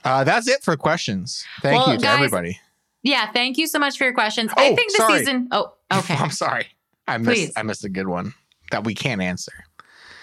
Uh, 0.03 0.23
that's 0.23 0.47
it 0.47 0.63
for 0.63 0.75
questions. 0.77 1.45
Thank 1.61 1.77
Well, 1.85 1.93
you 1.93 1.99
to 1.99 2.03
guys- 2.05 2.15
everybody. 2.15 2.59
Yeah, 3.03 3.31
thank 3.31 3.57
you 3.57 3.67
so 3.67 3.79
much 3.79 3.97
for 3.97 4.03
your 4.05 4.13
questions. 4.13 4.51
I 4.57 4.69
Oh, 4.71 4.75
think 4.75 4.91
the 4.91 4.97
sorry. 4.97 5.19
season. 5.19 5.47
Oh, 5.51 5.73
okay. 5.93 6.15
I'm 6.19 6.31
sorry. 6.31 6.67
I 7.07 7.17
missed 7.17 7.29
Please. 7.29 7.53
I 7.55 7.63
missed 7.63 7.85
a 7.85 7.89
good 7.89 8.07
one 8.07 8.33
that 8.71 8.83
we 8.83 8.93
can't 8.95 9.21
answer. 9.21 9.53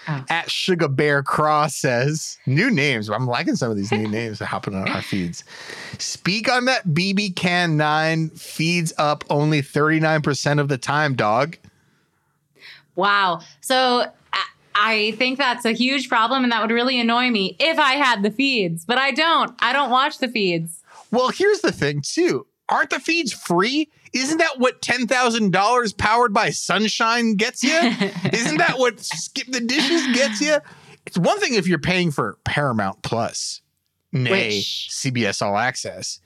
Oh. 0.07 0.23
At 0.29 0.51
Sugar 0.51 0.87
Bear 0.87 1.23
Cross 1.23 1.75
says, 1.77 2.37
new 2.45 2.69
names. 2.69 3.09
I'm 3.09 3.25
liking 3.27 3.55
some 3.55 3.71
of 3.71 3.77
these 3.77 3.91
new 3.91 4.07
names 4.09 4.39
that 4.39 4.45
happen 4.45 4.75
on 4.75 4.87
our 4.89 5.01
feeds. 5.01 5.43
Speak 5.97 6.49
on 6.51 6.65
that 6.65 6.87
BB 6.89 7.35
Can 7.35 7.75
9 7.77 8.29
feeds 8.29 8.93
up 8.97 9.23
only 9.29 9.61
39% 9.61 10.59
of 10.59 10.67
the 10.67 10.77
time, 10.77 11.15
dog. 11.15 11.57
Wow. 12.95 13.41
So 13.61 14.05
I- 14.33 14.45
I 14.77 15.11
think 15.17 15.37
that's 15.37 15.63
a 15.65 15.71
huge 15.71 16.09
problem, 16.09 16.43
and 16.43 16.51
that 16.51 16.61
would 16.61 16.71
really 16.71 16.99
annoy 16.99 17.29
me 17.31 17.55
if 17.59 17.79
I 17.79 17.93
had 17.93 18.23
the 18.23 18.31
feeds, 18.31 18.83
but 18.85 18.97
I 18.97 19.11
don't. 19.11 19.53
I 19.59 19.71
don't 19.73 19.89
watch 19.89 20.17
the 20.19 20.27
feeds. 20.27 20.81
Well, 21.11 21.29
here's 21.29 21.61
the 21.61 21.71
thing, 21.71 22.01
too. 22.01 22.45
Aren't 22.67 22.89
the 22.89 22.99
feeds 22.99 23.31
free? 23.31 23.89
Isn't 24.15 24.37
that 24.37 24.59
what 24.59 24.81
$10,000 24.81 25.97
powered 25.97 26.33
by 26.33 26.49
sunshine 26.49 27.35
gets 27.35 27.61
you? 27.63 27.77
Isn't 28.33 28.57
that 28.57 28.75
what 28.77 28.99
Skip 29.01 29.47
the 29.47 29.59
Dishes 29.59 30.07
gets 30.15 30.39
you? 30.41 30.57
It's 31.05 31.17
one 31.17 31.39
thing 31.39 31.53
if 31.55 31.67
you're 31.67 31.77
paying 31.79 32.11
for 32.11 32.37
Paramount 32.45 33.01
Plus, 33.03 33.61
nay, 34.13 34.31
Which- 34.57 34.89
CBS 34.91 35.41
All 35.41 35.57
Access, 35.57 36.19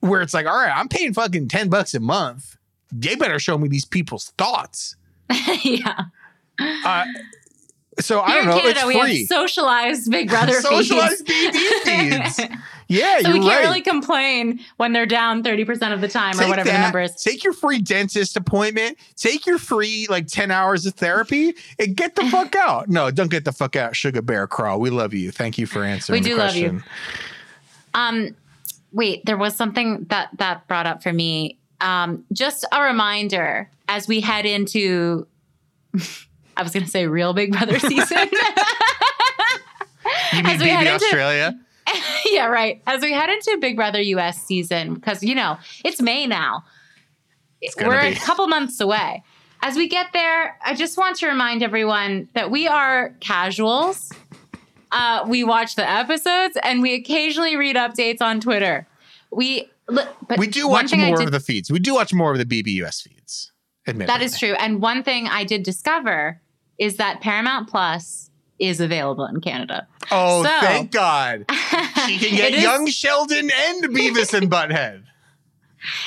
where 0.00 0.20
it's 0.22 0.34
like, 0.34 0.46
all 0.46 0.56
right, 0.56 0.72
I'm 0.74 0.88
paying 0.88 1.12
fucking 1.14 1.48
10 1.48 1.68
bucks 1.68 1.94
a 1.94 2.00
month. 2.00 2.56
They 2.92 3.14
better 3.14 3.38
show 3.38 3.56
me 3.56 3.68
these 3.68 3.84
people's 3.84 4.32
thoughts. 4.36 4.96
yeah. 5.62 5.94
Uh, 6.58 7.04
so 8.00 8.20
I 8.20 8.34
don't 8.34 8.46
know. 8.46 8.56
in 8.56 8.60
Canada, 8.62 8.80
it's 8.80 8.86
we 8.86 9.00
free. 9.00 9.18
have 9.20 9.26
socialized 9.28 10.10
Big 10.10 10.28
Brother 10.28 10.52
Socialized 10.60 11.26
feeds. 11.26 11.56
BB 11.56 12.36
feeds. 12.36 12.40
Yeah, 12.92 13.20
so 13.20 13.32
we 13.32 13.38
can't 13.38 13.46
right. 13.48 13.60
really 13.60 13.82
complain 13.82 14.58
when 14.76 14.92
they're 14.92 15.06
down 15.06 15.44
30% 15.44 15.92
of 15.92 16.00
the 16.00 16.08
time 16.08 16.34
or 16.40 16.48
whatever 16.48 16.66
the 16.68 16.72
that, 16.72 16.82
number 16.82 17.00
is. 17.00 17.14
Take 17.22 17.44
your 17.44 17.52
free 17.52 17.80
dentist 17.80 18.36
appointment. 18.36 18.98
Take 19.16 19.46
your 19.46 19.58
free 19.58 20.08
like 20.10 20.26
10 20.26 20.50
hours 20.50 20.86
of 20.86 20.94
therapy 20.94 21.54
and 21.78 21.96
get 21.96 22.16
the 22.16 22.26
fuck 22.30 22.56
out. 22.56 22.88
No, 22.88 23.12
don't 23.12 23.30
get 23.30 23.44
the 23.44 23.52
fuck 23.52 23.76
out, 23.76 23.94
Sugar 23.94 24.22
Bear 24.22 24.48
Crawl. 24.48 24.80
We 24.80 24.90
love 24.90 25.14
you. 25.14 25.30
Thank 25.30 25.56
you 25.56 25.66
for 25.66 25.84
answering 25.84 26.18
We 26.20 26.24
the 26.24 26.30
do 26.30 26.36
love 26.36 26.56
you. 26.56 26.70
question. 26.70 26.84
Um, 27.94 28.36
wait, 28.92 29.24
there 29.24 29.36
was 29.36 29.54
something 29.54 30.06
that 30.10 30.30
that 30.38 30.66
brought 30.66 30.86
up 30.86 31.00
for 31.00 31.12
me. 31.12 31.58
Um, 31.80 32.24
just 32.32 32.64
a 32.72 32.82
reminder 32.82 33.70
as 33.88 34.08
we 34.08 34.20
head 34.20 34.46
into, 34.46 35.28
I 36.56 36.62
was 36.64 36.72
going 36.72 36.84
to 36.84 36.90
say 36.90 37.06
real 37.06 37.34
Big 37.34 37.52
Brother 37.52 37.78
season. 37.78 38.18
You 40.32 40.42
mean 40.44 40.46
As 40.46 40.60
we 40.60 40.68
head 40.68 40.86
BB 40.86 40.92
into- 40.94 41.04
Australia? 41.04 41.60
yeah, 42.26 42.46
right. 42.46 42.80
As 42.86 43.02
we 43.02 43.12
head 43.12 43.28
into 43.30 43.58
Big 43.60 43.76
Brother 43.76 44.00
US 44.00 44.42
season, 44.44 44.94
because 44.94 45.22
you 45.22 45.34
know 45.34 45.58
it's 45.84 46.00
May 46.00 46.26
now. 46.26 46.64
gonna 47.76 47.88
We're 47.88 48.00
be. 48.02 48.08
a 48.16 48.20
couple 48.20 48.46
months 48.48 48.80
away. 48.80 49.22
As 49.62 49.76
we 49.76 49.88
get 49.88 50.06
there, 50.12 50.56
I 50.64 50.74
just 50.74 50.96
want 50.96 51.16
to 51.18 51.28
remind 51.28 51.62
everyone 51.62 52.28
that 52.34 52.50
we 52.50 52.66
are 52.66 53.10
casuals. 53.20 54.10
Uh, 54.92 55.24
we 55.28 55.44
watch 55.44 55.76
the 55.76 55.88
episodes 55.88 56.56
and 56.64 56.80
we 56.82 56.94
occasionally 56.94 57.56
read 57.56 57.76
updates 57.76 58.20
on 58.22 58.40
Twitter. 58.40 58.86
We 59.30 59.68
but 59.86 60.16
We 60.38 60.46
do 60.46 60.66
watch 60.68 60.94
more 60.94 61.16
did- 61.18 61.26
of 61.26 61.32
the 61.32 61.40
feeds. 61.40 61.70
We 61.70 61.78
do 61.80 61.94
watch 61.94 62.14
more 62.14 62.32
of 62.32 62.38
the 62.38 62.44
BBUS 62.46 63.02
feeds. 63.02 63.52
Admittedly. 63.86 64.06
That 64.18 64.22
is 64.24 64.38
true. 64.38 64.54
And 64.54 64.80
one 64.80 65.02
thing 65.02 65.26
I 65.26 65.42
did 65.44 65.62
discover 65.62 66.40
is 66.78 66.96
that 66.96 67.20
Paramount 67.20 67.68
Plus 67.68 68.30
is 68.58 68.80
available 68.80 69.24
in 69.26 69.40
Canada. 69.40 69.86
Oh, 70.10 70.42
So- 70.42 70.60
thank 70.60 70.90
God. 70.90 71.44
She 72.06 72.18
can 72.18 72.36
get 72.36 72.54
is- 72.54 72.62
young 72.62 72.86
Sheldon 72.88 73.50
and 73.54 73.84
Beavis 73.84 74.32
and 74.34 74.50
Butthead. 74.50 75.02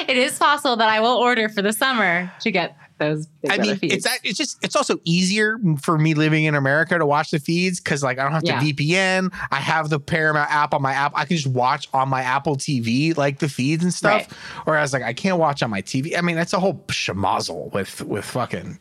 It 0.08 0.18
is 0.18 0.38
possible 0.38 0.76
that 0.76 0.88
I 0.90 1.00
will 1.00 1.16
order 1.18 1.50
for 1.50 1.64
the 1.64 1.74
summer 1.74 2.32
to 2.42 2.52
get 2.52 2.78
those. 3.00 3.26
Big 3.42 3.52
I 3.52 3.58
mean, 3.58 3.76
feeds. 3.78 4.06
it's 4.06 4.08
it's 4.24 4.38
just 4.38 4.64
it's 4.64 4.76
also 4.76 5.00
easier 5.04 5.58
for 5.82 5.98
me 5.98 6.14
living 6.14 6.44
in 6.44 6.54
America 6.54 6.96
to 7.00 7.06
watch 7.08 7.32
the 7.32 7.40
feeds 7.40 7.80
because 7.80 8.04
like 8.04 8.20
I 8.20 8.24
don't 8.24 8.34
have 8.34 8.44
to 8.44 8.50
Yeah. 8.50 8.62
VPN. 8.62 9.34
I 9.52 9.56
have 9.56 9.90
the 9.90 10.00
Paramount 10.00 10.52
app 10.52 10.76
on 10.76 10.84
my 10.84 10.94
app. 10.94 11.12
I 11.16 11.26
can 11.26 11.38
just 11.38 11.48
watch 11.48 11.88
on 11.92 12.08
my 12.08 12.22
Apple 12.22 12.56
TV 12.56 13.18
like 13.18 13.40
the 13.40 13.50
feeds 13.50 13.84
and 13.84 13.92
stuff. 13.92 14.14
Right. 14.22 14.32
Whereas 14.66 14.94
like 14.94 15.02
I 15.02 15.14
can't 15.14 15.40
watch 15.40 15.64
on 15.64 15.72
my 15.72 15.82
TV. 15.82 16.16
I 16.16 16.22
mean, 16.22 16.36
that's 16.36 16.54
a 16.54 16.60
whole 16.60 16.84
schmozzle 16.90 17.74
with 17.74 18.00
with 18.04 18.26
fucking 18.26 18.78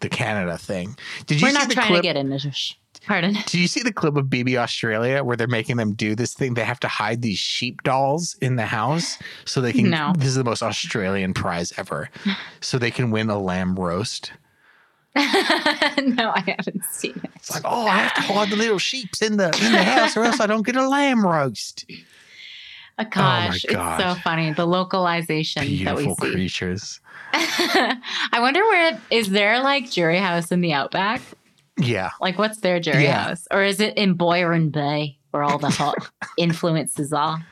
the 0.00 0.08
Canada 0.08 0.56
thing. 0.56 0.96
Did 1.26 1.42
you 1.42 1.48
We're 1.48 1.52
not 1.52 1.68
the 1.68 1.74
trying 1.74 1.88
clip? 1.88 1.98
to 1.98 2.08
get 2.08 2.16
into. 2.16 2.50
Sh- 2.52 2.72
pardon. 3.06 3.34
Did 3.34 3.54
you 3.54 3.66
see 3.66 3.82
the 3.82 3.92
clip 3.92 4.16
of 4.16 4.26
BB 4.26 4.56
Australia 4.56 5.22
where 5.22 5.36
they're 5.36 5.46
making 5.46 5.76
them 5.76 5.94
do 5.94 6.14
this 6.14 6.34
thing? 6.34 6.54
They 6.54 6.64
have 6.64 6.80
to 6.80 6.88
hide 6.88 7.22
these 7.22 7.38
sheep 7.38 7.82
dolls 7.82 8.36
in 8.40 8.56
the 8.56 8.66
house 8.66 9.18
so 9.44 9.60
they 9.60 9.72
can. 9.72 9.90
No. 9.90 10.12
This 10.16 10.28
is 10.28 10.34
the 10.36 10.44
most 10.44 10.62
Australian 10.62 11.34
prize 11.34 11.72
ever. 11.76 12.10
So 12.60 12.78
they 12.78 12.92
can 12.92 13.10
win 13.10 13.28
a 13.28 13.38
lamb 13.38 13.74
roast. 13.74 14.32
no, 15.16 15.22
I 16.30 16.42
haven't 16.46 16.84
seen 16.84 17.20
it. 17.22 17.30
It's 17.34 17.50
like, 17.50 17.62
oh, 17.64 17.86
I 17.86 17.96
have 17.96 18.14
to 18.14 18.20
hide 18.22 18.50
the 18.50 18.56
little 18.56 18.78
sheeps 18.78 19.20
in 19.20 19.36
the 19.36 19.46
in 19.46 19.72
the 19.72 19.82
house, 19.82 20.16
or 20.16 20.22
else 20.24 20.40
I 20.40 20.46
don't 20.46 20.64
get 20.64 20.76
a 20.76 20.88
lamb 20.88 21.26
roast. 21.26 21.84
Oh, 21.90 21.94
oh 23.00 23.04
gosh, 23.10 23.64
God. 23.64 24.00
it's 24.00 24.08
so 24.08 24.20
funny. 24.22 24.52
The 24.52 24.66
localization 24.66 25.64
Beautiful 25.66 26.14
that 26.14 26.20
we 26.20 26.28
see. 26.28 26.32
creatures. 26.32 27.00
I 27.34 28.38
wonder 28.38 28.60
where 28.60 29.00
is 29.10 29.30
there 29.30 29.60
like 29.60 29.90
jury 29.90 30.18
house 30.18 30.52
in 30.52 30.60
the 30.60 30.72
outback? 30.72 31.20
Yeah, 31.82 32.10
Like, 32.20 32.38
what's 32.38 32.58
their 32.58 32.80
jury 32.80 33.04
Yeah. 33.04 33.24
house, 33.28 33.46
or 33.50 33.62
is 33.62 33.80
it 33.80 33.96
in 33.96 34.14
Byron 34.14 34.70
Bay 34.70 35.18
where 35.30 35.42
all 35.42 35.58
the 35.58 35.70
hot 35.70 35.96
influences 36.38 37.12
are? 37.12 37.44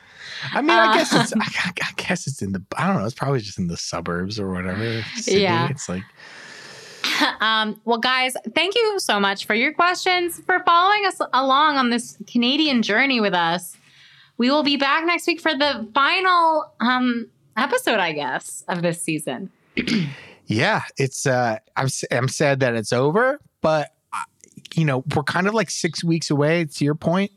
I 0.53 0.61
mean, 0.61 0.71
I 0.71 0.91
Uh, 0.91 0.93
guess 0.95 1.13
it's. 1.13 1.33
I, 1.33 1.71
I 1.83 1.91
guess 1.97 2.25
it's 2.27 2.41
in 2.41 2.51
the. 2.53 2.63
I 2.77 2.87
don't 2.87 2.97
know. 2.97 3.05
It's 3.05 3.13
probably 3.13 3.39
just 3.41 3.59
in 3.59 3.67
the 3.67 3.77
suburbs 3.77 4.39
or 4.39 4.51
whatever. 4.51 5.03
Sydney. 5.15 5.41
Yeah. 5.41 5.69
it's 5.69 5.87
like 5.89 6.03
um, 7.41 7.79
well, 7.85 7.97
guys, 7.99 8.33
thank 8.55 8.75
you 8.75 8.99
so 8.99 9.19
much 9.19 9.45
for 9.45 9.53
your 9.55 9.73
questions, 9.73 10.39
for 10.45 10.61
following 10.65 11.05
us 11.05 11.19
along 11.33 11.77
on 11.77 11.89
this 11.89 12.17
Canadian 12.27 12.81
journey 12.81 13.19
with 13.19 13.33
us. 13.33 13.75
We 14.37 14.49
will 14.49 14.63
be 14.63 14.77
back 14.77 15.05
next 15.05 15.27
week 15.27 15.39
for 15.41 15.53
the 15.55 15.87
final 15.93 16.73
um, 16.79 17.27
episode, 17.57 17.99
I 17.99 18.11
guess, 18.13 18.63
of 18.67 18.81
this 18.81 19.01
season. 19.01 19.51
Yeah, 20.47 20.81
it's. 20.97 21.25
uh 21.25 21.59
I'm. 21.77 21.87
I'm 22.11 22.27
sad 22.27 22.59
that 22.59 22.75
it's 22.75 22.91
over, 22.91 23.39
but 23.61 23.83
uh, 23.85 23.87
you 24.75 24.85
know, 24.85 25.03
we're 25.15 25.23
kind 25.23 25.47
of 25.47 25.53
like 25.53 25.69
six 25.69 26.03
weeks 26.03 26.29
away. 26.29 26.65
To 26.65 26.85
your 26.85 26.95
point, 26.95 27.31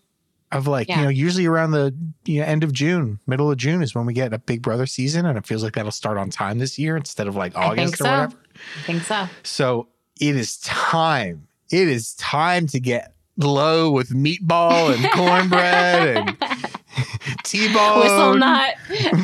of 0.53 0.67
like 0.67 0.89
Yeah. 0.89 0.99
you 0.99 1.03
know, 1.05 1.09
usually 1.11 1.47
around 1.47 1.73
the 1.73 1.95
you 2.25 2.41
know, 2.41 2.47
end 2.47 2.63
of 2.65 2.73
June, 2.73 3.19
middle 3.27 3.51
of 3.51 3.57
June 3.57 3.83
is 3.83 3.95
when 3.95 4.07
we 4.07 4.13
get 4.13 4.33
a 4.33 4.39
Big 4.39 4.63
Brother 4.63 4.87
season, 4.87 5.27
and 5.27 5.37
it 5.39 5.47
feels 5.47 5.63
like 5.63 5.75
that'll 5.75 5.91
start 5.91 6.17
on 6.19 6.31
time 6.31 6.59
this 6.59 6.79
year 6.79 6.97
instead 6.97 7.27
of 7.27 7.35
like 7.37 7.57
August 7.57 7.95
or 7.95 7.97
so. 7.99 8.05
whatever. 8.05 8.37
I 8.55 8.87
think 8.87 9.03
so. 9.03 9.29
So 9.43 9.89
it 10.21 10.37
is 10.37 10.59
time. 10.59 11.49
It 11.71 11.89
is 11.89 12.15
time 12.15 12.67
to 12.69 12.79
get 12.81 13.15
low 13.37 13.91
with 13.91 14.11
meatball 14.11 14.95
and 14.95 15.11
cornbread 15.13 16.17
and 16.19 16.37
T-bone, 17.45 18.01
Whistle 18.01 18.35
nut. 18.37 18.75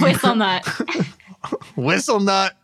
Whistle 0.00 0.34
nut. 0.34 0.66
whistle 1.76 2.20
nut, 2.20 2.54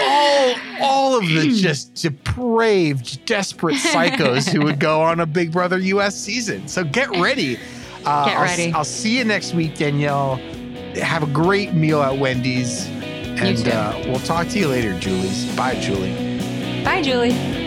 all 0.00 0.54
all 0.80 1.18
of 1.18 1.26
the 1.26 1.50
just 1.54 1.94
depraved, 1.94 3.24
desperate 3.26 3.76
psychos 3.76 4.48
who 4.50 4.62
would 4.62 4.78
go 4.80 5.00
on 5.00 5.20
a 5.20 5.26
Big 5.26 5.52
Brother 5.52 5.78
U.S. 5.78 6.18
season. 6.18 6.66
So 6.68 6.84
get 6.84 7.08
ready. 7.20 7.56
Uh, 8.04 8.24
Get 8.26 8.36
I'll- 8.36 8.42
ready. 8.44 8.72
I'll, 8.72 8.84
see 8.84 9.16
you 9.18 9.24
next 9.24 9.54
week, 9.54 9.76
Danielle. 9.76 10.36
Have 10.96 11.22
a 11.22 11.32
great 11.32 11.72
meal 11.72 12.02
at 12.02 12.18
Wendy's. 12.18 12.86
And 12.88 13.66
uh, 13.68 13.98
we'll 14.06 14.18
talk 14.20 14.48
to 14.48 14.58
you 14.58 14.68
later, 14.68 14.98
Julie's. 14.98 15.54
Bye, 15.56 15.78
Julie. 15.80 16.12
Bye, 16.84 17.00
Julie. 17.02 17.61